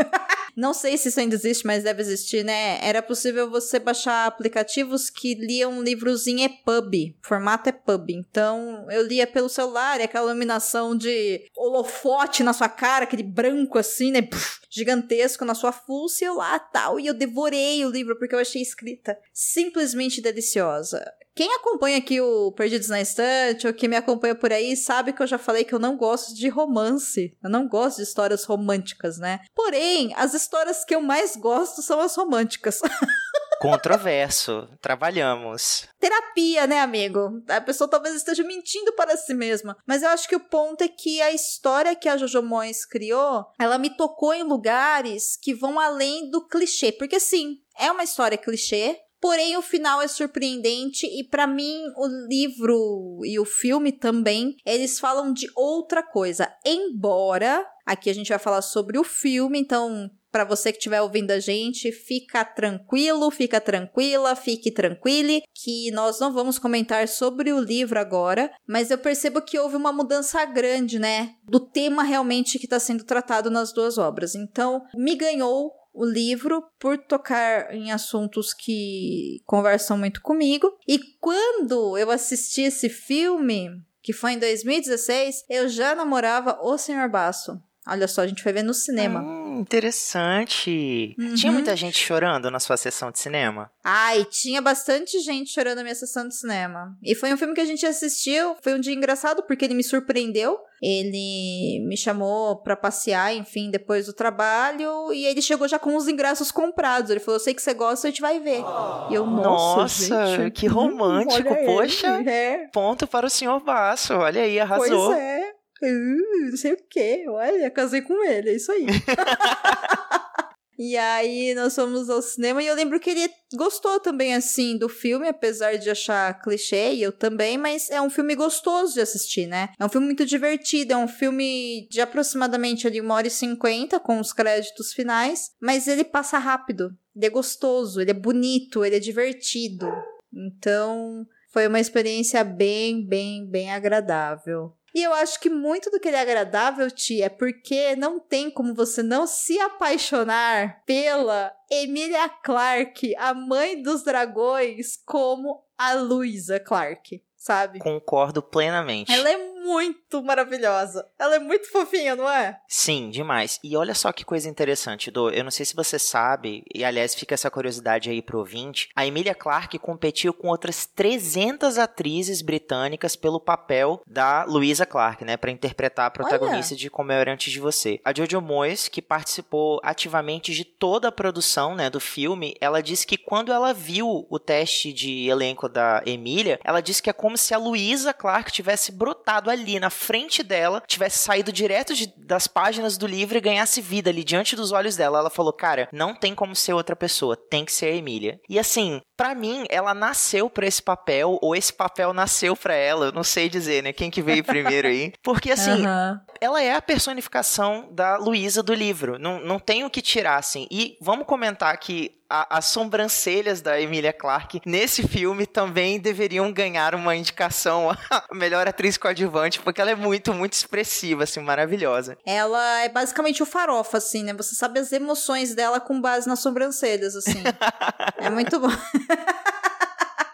não 0.56 0.72
sei 0.72 0.96
se 0.96 1.08
isso 1.08 1.20
ainda 1.20 1.34
existe, 1.34 1.66
mas 1.66 1.84
deve 1.84 2.00
existir, 2.00 2.42
né? 2.42 2.78
Era 2.80 3.02
possível 3.02 3.50
você 3.50 3.78
baixar 3.78 4.26
aplicativos 4.26 5.10
que 5.10 5.34
liam 5.34 5.82
livros 5.82 6.26
em 6.26 6.44
EPUB, 6.44 7.14
formato 7.20 7.68
EPUB. 7.68 8.14
Então, 8.14 8.86
eu 8.90 9.06
lia 9.06 9.26
pelo 9.26 9.50
celular, 9.50 10.00
e 10.00 10.04
aquela 10.04 10.30
iluminação 10.30 10.96
de 10.96 11.46
holofote 11.54 12.42
na 12.42 12.54
sua 12.54 12.70
cara, 12.70 13.04
aquele 13.04 13.22
branco 13.22 13.78
assim, 13.78 14.10
né? 14.10 14.26
Gigantesco 14.70 15.44
na 15.44 15.54
sua 15.54 15.74
eu 16.22 16.36
lá 16.36 16.58
tal. 16.58 16.98
E 16.98 17.06
eu 17.06 17.14
devorei 17.14 17.84
o 17.84 17.90
livro 17.90 18.18
porque 18.18 18.34
eu 18.34 18.38
achei 18.38 18.62
escrita 18.62 19.18
simplesmente 19.32 20.22
deliciosa. 20.22 21.04
Quem 21.36 21.52
acompanha 21.52 21.98
aqui 21.98 22.18
o 22.18 22.50
Perdidos 22.52 22.88
na 22.88 22.98
Estante 22.98 23.66
ou 23.66 23.74
que 23.74 23.86
me 23.86 23.94
acompanha 23.94 24.34
por 24.34 24.50
aí 24.50 24.74
sabe 24.74 25.12
que 25.12 25.22
eu 25.22 25.26
já 25.26 25.36
falei 25.36 25.64
que 25.64 25.74
eu 25.74 25.78
não 25.78 25.94
gosto 25.94 26.34
de 26.34 26.48
romance. 26.48 27.36
Eu 27.44 27.50
não 27.50 27.68
gosto 27.68 27.98
de 27.98 28.04
histórias 28.04 28.44
românticas, 28.44 29.18
né? 29.18 29.40
Porém, 29.54 30.14
as 30.16 30.32
histórias 30.32 30.82
que 30.82 30.94
eu 30.94 31.02
mais 31.02 31.36
gosto 31.36 31.82
são 31.82 32.00
as 32.00 32.16
românticas. 32.16 32.80
Controverso. 33.60 34.66
Trabalhamos. 34.80 35.86
Terapia, 36.00 36.66
né, 36.66 36.80
amigo? 36.80 37.42
A 37.48 37.60
pessoa 37.60 37.88
talvez 37.88 38.14
esteja 38.14 38.42
mentindo 38.42 38.94
para 38.94 39.14
si 39.14 39.34
mesma. 39.34 39.76
Mas 39.86 40.02
eu 40.02 40.08
acho 40.08 40.26
que 40.26 40.36
o 40.36 40.40
ponto 40.40 40.82
é 40.82 40.88
que 40.88 41.20
a 41.20 41.32
história 41.32 41.94
que 41.94 42.08
a 42.08 42.16
Jojo 42.16 42.42
Moyes 42.42 42.86
criou, 42.86 43.44
ela 43.58 43.76
me 43.76 43.94
tocou 43.94 44.32
em 44.32 44.42
lugares 44.42 45.36
que 45.36 45.54
vão 45.54 45.78
além 45.78 46.30
do 46.30 46.46
clichê. 46.46 46.92
Porque 46.92 47.20
sim, 47.20 47.58
é 47.78 47.92
uma 47.92 48.04
história 48.04 48.38
clichê, 48.38 48.98
Porém, 49.20 49.56
o 49.56 49.62
final 49.62 50.00
é 50.02 50.08
surpreendente 50.08 51.06
e 51.06 51.24
para 51.24 51.46
mim 51.46 51.82
o 51.96 52.06
livro 52.28 53.20
e 53.24 53.38
o 53.38 53.44
filme 53.44 53.92
também, 53.92 54.56
eles 54.64 54.98
falam 54.98 55.32
de 55.32 55.48
outra 55.54 56.02
coisa. 56.02 56.52
Embora 56.64 57.66
aqui 57.84 58.10
a 58.10 58.14
gente 58.14 58.28
vai 58.28 58.38
falar 58.38 58.62
sobre 58.62 58.98
o 58.98 59.04
filme, 59.04 59.58
então 59.58 60.10
para 60.36 60.44
você 60.44 60.70
que 60.70 60.76
estiver 60.76 61.00
ouvindo 61.00 61.30
a 61.30 61.38
gente, 61.38 61.90
fica 61.90 62.44
tranquilo, 62.44 63.30
fica 63.30 63.58
tranquila, 63.58 64.36
fique 64.36 64.70
tranquile, 64.70 65.42
que 65.54 65.90
nós 65.92 66.20
não 66.20 66.30
vamos 66.30 66.58
comentar 66.58 67.08
sobre 67.08 67.54
o 67.54 67.58
livro 67.58 67.98
agora, 67.98 68.52
mas 68.68 68.90
eu 68.90 68.98
percebo 68.98 69.40
que 69.40 69.58
houve 69.58 69.76
uma 69.76 69.94
mudança 69.94 70.44
grande, 70.44 70.98
né, 70.98 71.36
do 71.42 71.58
tema 71.58 72.02
realmente 72.02 72.58
que 72.58 72.66
está 72.66 72.78
sendo 72.78 73.04
tratado 73.04 73.50
nas 73.50 73.72
duas 73.72 73.96
obras. 73.96 74.34
Então, 74.34 74.82
me 74.94 75.14
ganhou 75.14 75.72
o 75.96 76.04
livro 76.04 76.62
por 76.78 76.98
tocar 76.98 77.74
em 77.74 77.90
assuntos 77.90 78.52
que 78.52 79.40
conversam 79.46 79.96
muito 79.96 80.20
comigo. 80.20 80.70
E 80.86 80.98
quando 81.18 81.96
eu 81.96 82.10
assisti 82.10 82.62
esse 82.62 82.90
filme, 82.90 83.82
que 84.02 84.12
foi 84.12 84.32
em 84.32 84.38
2016, 84.38 85.46
eu 85.48 85.68
já 85.68 85.94
namorava 85.94 86.58
o 86.60 86.76
Senhor 86.76 87.08
Basso. 87.08 87.58
Olha 87.88 88.06
só, 88.06 88.20
a 88.20 88.26
gente 88.26 88.42
foi 88.42 88.52
ver 88.52 88.62
no 88.62 88.74
cinema. 88.74 89.22
Hum, 89.22 89.45
interessante. 89.60 91.14
Uhum. 91.18 91.34
Tinha 91.34 91.52
muita 91.52 91.76
gente 91.76 91.98
chorando 91.98 92.50
na 92.50 92.60
sua 92.60 92.76
sessão 92.76 93.10
de 93.10 93.18
cinema? 93.18 93.70
Ai, 93.84 94.24
tinha 94.24 94.60
bastante 94.60 95.18
gente 95.20 95.52
chorando 95.52 95.76
na 95.76 95.82
minha 95.82 95.94
sessão 95.94 96.26
de 96.26 96.36
cinema. 96.36 96.96
E 97.02 97.14
foi 97.14 97.32
um 97.32 97.36
filme 97.36 97.54
que 97.54 97.60
a 97.60 97.66
gente 97.66 97.86
assistiu, 97.86 98.56
foi 98.62 98.74
um 98.74 98.80
dia 98.80 98.94
engraçado 98.94 99.42
porque 99.42 99.64
ele 99.64 99.74
me 99.74 99.84
surpreendeu. 99.84 100.58
Ele 100.82 101.82
me 101.88 101.96
chamou 101.96 102.56
para 102.56 102.76
passear, 102.76 103.34
enfim, 103.34 103.70
depois 103.70 104.04
do 104.06 104.12
trabalho, 104.12 105.10
e 105.10 105.24
ele 105.24 105.40
chegou 105.40 105.66
já 105.66 105.78
com 105.78 105.96
os 105.96 106.06
ingressos 106.06 106.50
comprados. 106.50 107.10
Ele 107.10 107.18
falou: 107.18 107.36
"Eu 107.36 107.44
sei 107.44 107.54
que 107.54 107.62
você 107.62 107.72
gosta, 107.72 108.06
a 108.06 108.10
gente 108.10 108.20
vai 108.20 108.38
ver". 108.40 108.62
E 109.10 109.14
eu, 109.14 109.26
nossa, 109.26 110.10
nossa 110.10 110.36
gente, 110.36 110.50
que 110.50 110.66
romântico, 110.66 111.48
poxa. 111.64 112.22
É. 112.28 112.68
Ponto 112.72 113.06
para 113.06 113.26
o 113.26 113.30
senhor 113.30 113.58
Basso. 113.60 114.12
Olha 114.14 114.42
aí, 114.42 114.60
arrasou. 114.60 115.06
Pois 115.06 115.18
é. 115.18 115.55
Uh, 115.82 116.50
não 116.50 116.56
sei 116.56 116.72
o 116.72 116.78
que, 116.88 117.28
olha, 117.28 117.70
casei 117.70 118.00
com 118.00 118.24
ele, 118.24 118.50
é 118.50 118.56
isso 118.56 118.72
aí. 118.72 118.86
e 120.78 120.96
aí 120.96 121.54
nós 121.54 121.74
fomos 121.74 122.08
ao 122.08 122.22
cinema 122.22 122.62
e 122.62 122.66
eu 122.66 122.74
lembro 122.74 122.98
que 122.98 123.10
ele 123.10 123.30
gostou 123.54 124.00
também, 124.00 124.34
assim, 124.34 124.78
do 124.78 124.88
filme, 124.88 125.28
apesar 125.28 125.76
de 125.76 125.90
achar 125.90 126.40
clichê, 126.40 126.94
e 126.94 127.02
eu 127.02 127.12
também, 127.12 127.58
mas 127.58 127.90
é 127.90 128.00
um 128.00 128.08
filme 128.08 128.34
gostoso 128.34 128.94
de 128.94 129.00
assistir, 129.00 129.46
né? 129.46 129.68
É 129.78 129.84
um 129.84 129.88
filme 129.88 130.06
muito 130.06 130.24
divertido, 130.24 130.94
é 130.94 130.96
um 130.96 131.08
filme 131.08 131.86
de 131.90 132.00
aproximadamente 132.00 132.86
ali 132.86 133.00
uma 133.00 133.14
hora 133.14 133.26
e 133.26 133.30
cinquenta, 133.30 134.00
com 134.00 134.18
os 134.18 134.32
créditos 134.32 134.94
finais, 134.94 135.50
mas 135.60 135.86
ele 135.86 136.04
passa 136.04 136.38
rápido, 136.38 136.90
ele 137.14 137.26
é 137.26 137.30
gostoso, 137.30 138.00
ele 138.00 138.10
é 138.10 138.14
bonito, 138.14 138.84
ele 138.84 138.96
é 138.96 139.00
divertido. 139.00 139.86
Então, 140.32 141.26
foi 141.50 141.66
uma 141.66 141.80
experiência 141.80 142.44
bem, 142.44 143.06
bem, 143.06 143.48
bem 143.48 143.72
agradável. 143.72 144.75
E 144.96 145.02
eu 145.02 145.12
acho 145.12 145.38
que 145.38 145.50
muito 145.50 145.90
do 145.90 146.00
que 146.00 146.08
ele 146.08 146.16
é 146.16 146.22
agradável, 146.22 146.90
Tia, 146.90 147.26
é 147.26 147.28
porque 147.28 147.94
não 147.96 148.18
tem 148.18 148.50
como 148.50 148.74
você 148.74 149.02
não 149.02 149.26
se 149.26 149.60
apaixonar 149.60 150.82
pela 150.86 151.52
Emilia 151.70 152.26
Clarke, 152.30 153.14
a 153.16 153.34
mãe 153.34 153.82
dos 153.82 154.02
dragões, 154.02 154.96
como 155.04 155.62
a 155.76 155.92
Luisa 155.92 156.58
Clarke, 156.58 157.22
sabe? 157.36 157.78
Concordo 157.78 158.40
plenamente. 158.40 159.12
Ela 159.12 159.28
é 159.28 159.36
muito 159.66 160.22
maravilhosa. 160.22 161.06
Ela 161.18 161.36
é 161.36 161.38
muito 161.38 161.70
fofinha, 161.70 162.14
não 162.14 162.30
é? 162.30 162.60
Sim, 162.68 163.10
demais. 163.10 163.58
E 163.62 163.76
olha 163.76 163.94
só 163.94 164.12
que 164.12 164.24
coisa 164.24 164.48
interessante, 164.48 165.10
Do. 165.10 165.30
Eu 165.30 165.44
não 165.44 165.50
sei 165.50 165.66
se 165.66 165.74
você 165.74 165.98
sabe, 165.98 166.64
e 166.72 166.84
aliás 166.84 167.14
fica 167.14 167.34
essa 167.34 167.50
curiosidade 167.50 168.08
aí 168.08 168.22
pro 168.22 168.38
ouvinte. 168.38 168.88
A 168.94 169.06
Emilia 169.06 169.34
Clarke 169.34 169.78
competiu 169.78 170.32
com 170.32 170.48
outras 170.48 170.86
300 170.86 171.78
atrizes 171.78 172.42
britânicas 172.42 173.16
pelo 173.16 173.40
papel 173.40 174.00
da 174.06 174.44
Louisa 174.44 174.86
Clarke, 174.86 175.24
né? 175.24 175.36
para 175.36 175.50
interpretar 175.50 176.06
a 176.06 176.10
protagonista 176.10 176.74
olha. 176.74 176.80
de 176.80 176.90
Como 176.90 177.12
Eu 177.12 177.18
Era 177.18 177.32
Antes 177.32 177.52
de 177.52 177.60
Você. 177.60 178.00
A 178.04 178.12
Jojo 178.14 178.40
Moyes, 178.40 178.88
que 178.88 179.02
participou 179.02 179.80
ativamente 179.82 180.52
de 180.52 180.64
toda 180.64 181.08
a 181.08 181.12
produção, 181.12 181.74
né, 181.74 181.90
do 181.90 182.00
filme, 182.00 182.54
ela 182.60 182.82
disse 182.82 183.06
que 183.06 183.16
quando 183.16 183.52
ela 183.52 183.72
viu 183.72 184.26
o 184.28 184.38
teste 184.38 184.92
de 184.92 185.28
elenco 185.28 185.68
da 185.68 186.02
Emília, 186.06 186.60
ela 186.64 186.80
disse 186.80 187.02
que 187.02 187.10
é 187.10 187.12
como 187.12 187.36
se 187.36 187.54
a 187.54 187.58
Louisa 187.58 188.12
Clarke 188.12 188.52
tivesse 188.52 188.92
brotado 188.92 189.50
ali 189.56 189.80
na 189.80 189.90
frente 189.90 190.42
dela, 190.42 190.82
tivesse 190.86 191.18
saído 191.18 191.52
direto 191.52 191.94
de, 191.94 192.12
das 192.16 192.46
páginas 192.46 192.96
do 192.96 193.06
livro 193.06 193.36
e 193.36 193.40
ganhasse 193.40 193.80
vida 193.80 194.10
ali 194.10 194.22
diante 194.22 194.54
dos 194.54 194.72
olhos 194.72 194.96
dela. 194.96 195.18
Ela 195.18 195.30
falou: 195.30 195.52
Cara, 195.52 195.88
não 195.92 196.14
tem 196.14 196.34
como 196.34 196.54
ser 196.54 196.72
outra 196.72 196.94
pessoa, 196.94 197.36
tem 197.36 197.64
que 197.64 197.72
ser 197.72 197.86
a 197.86 197.96
Emília. 197.96 198.38
E 198.48 198.58
assim, 198.58 199.00
para 199.16 199.34
mim, 199.34 199.64
ela 199.70 199.94
nasceu 199.94 200.50
para 200.50 200.66
esse 200.66 200.82
papel, 200.82 201.38
ou 201.40 201.56
esse 201.56 201.72
papel 201.72 202.12
nasceu 202.12 202.54
para 202.54 202.74
ela, 202.74 203.06
eu 203.06 203.12
não 203.12 203.24
sei 203.24 203.48
dizer, 203.48 203.82
né? 203.82 203.92
Quem 203.92 204.10
que 204.10 204.20
veio 204.20 204.44
primeiro 204.44 204.88
aí. 204.88 205.12
Porque 205.22 205.50
assim, 205.50 205.86
uhum. 205.86 206.20
ela 206.40 206.62
é 206.62 206.74
a 206.74 206.82
personificação 206.82 207.88
da 207.90 208.16
Luísa 208.16 208.62
do 208.62 208.74
livro. 208.74 209.18
Não, 209.18 209.40
não 209.40 209.58
tem 209.58 209.84
o 209.84 209.90
que 209.90 210.02
tirar, 210.02 210.36
assim. 210.36 210.66
E 210.70 210.96
vamos 211.00 211.26
comentar 211.26 211.76
que 211.78 212.16
a, 212.28 212.58
as 212.58 212.66
sobrancelhas 212.66 213.60
da 213.60 213.80
Emilia 213.80 214.12
Clarke 214.12 214.60
nesse 214.66 215.06
filme 215.06 215.46
também 215.46 215.98
deveriam 215.98 216.52
ganhar 216.52 216.94
uma 216.94 217.14
indicação 217.14 217.90
a 218.10 218.34
melhor 218.34 218.66
atriz 218.66 218.96
coadjuvante, 218.96 219.60
porque 219.60 219.80
ela 219.80 219.90
é 219.90 219.94
muito, 219.94 220.34
muito 220.34 220.52
expressiva, 220.52 221.24
assim, 221.24 221.40
maravilhosa. 221.40 222.18
Ela 222.26 222.82
é 222.82 222.88
basicamente 222.88 223.42
o 223.42 223.46
farofa, 223.46 223.98
assim, 223.98 224.24
né? 224.24 224.32
Você 224.34 224.54
sabe 224.54 224.80
as 224.80 224.92
emoções 224.92 225.54
dela 225.54 225.80
com 225.80 226.00
base 226.00 226.28
nas 226.28 226.40
sobrancelhas, 226.40 227.16
assim. 227.16 227.42
é 228.18 228.30
muito 228.30 228.58
bom. 228.58 228.68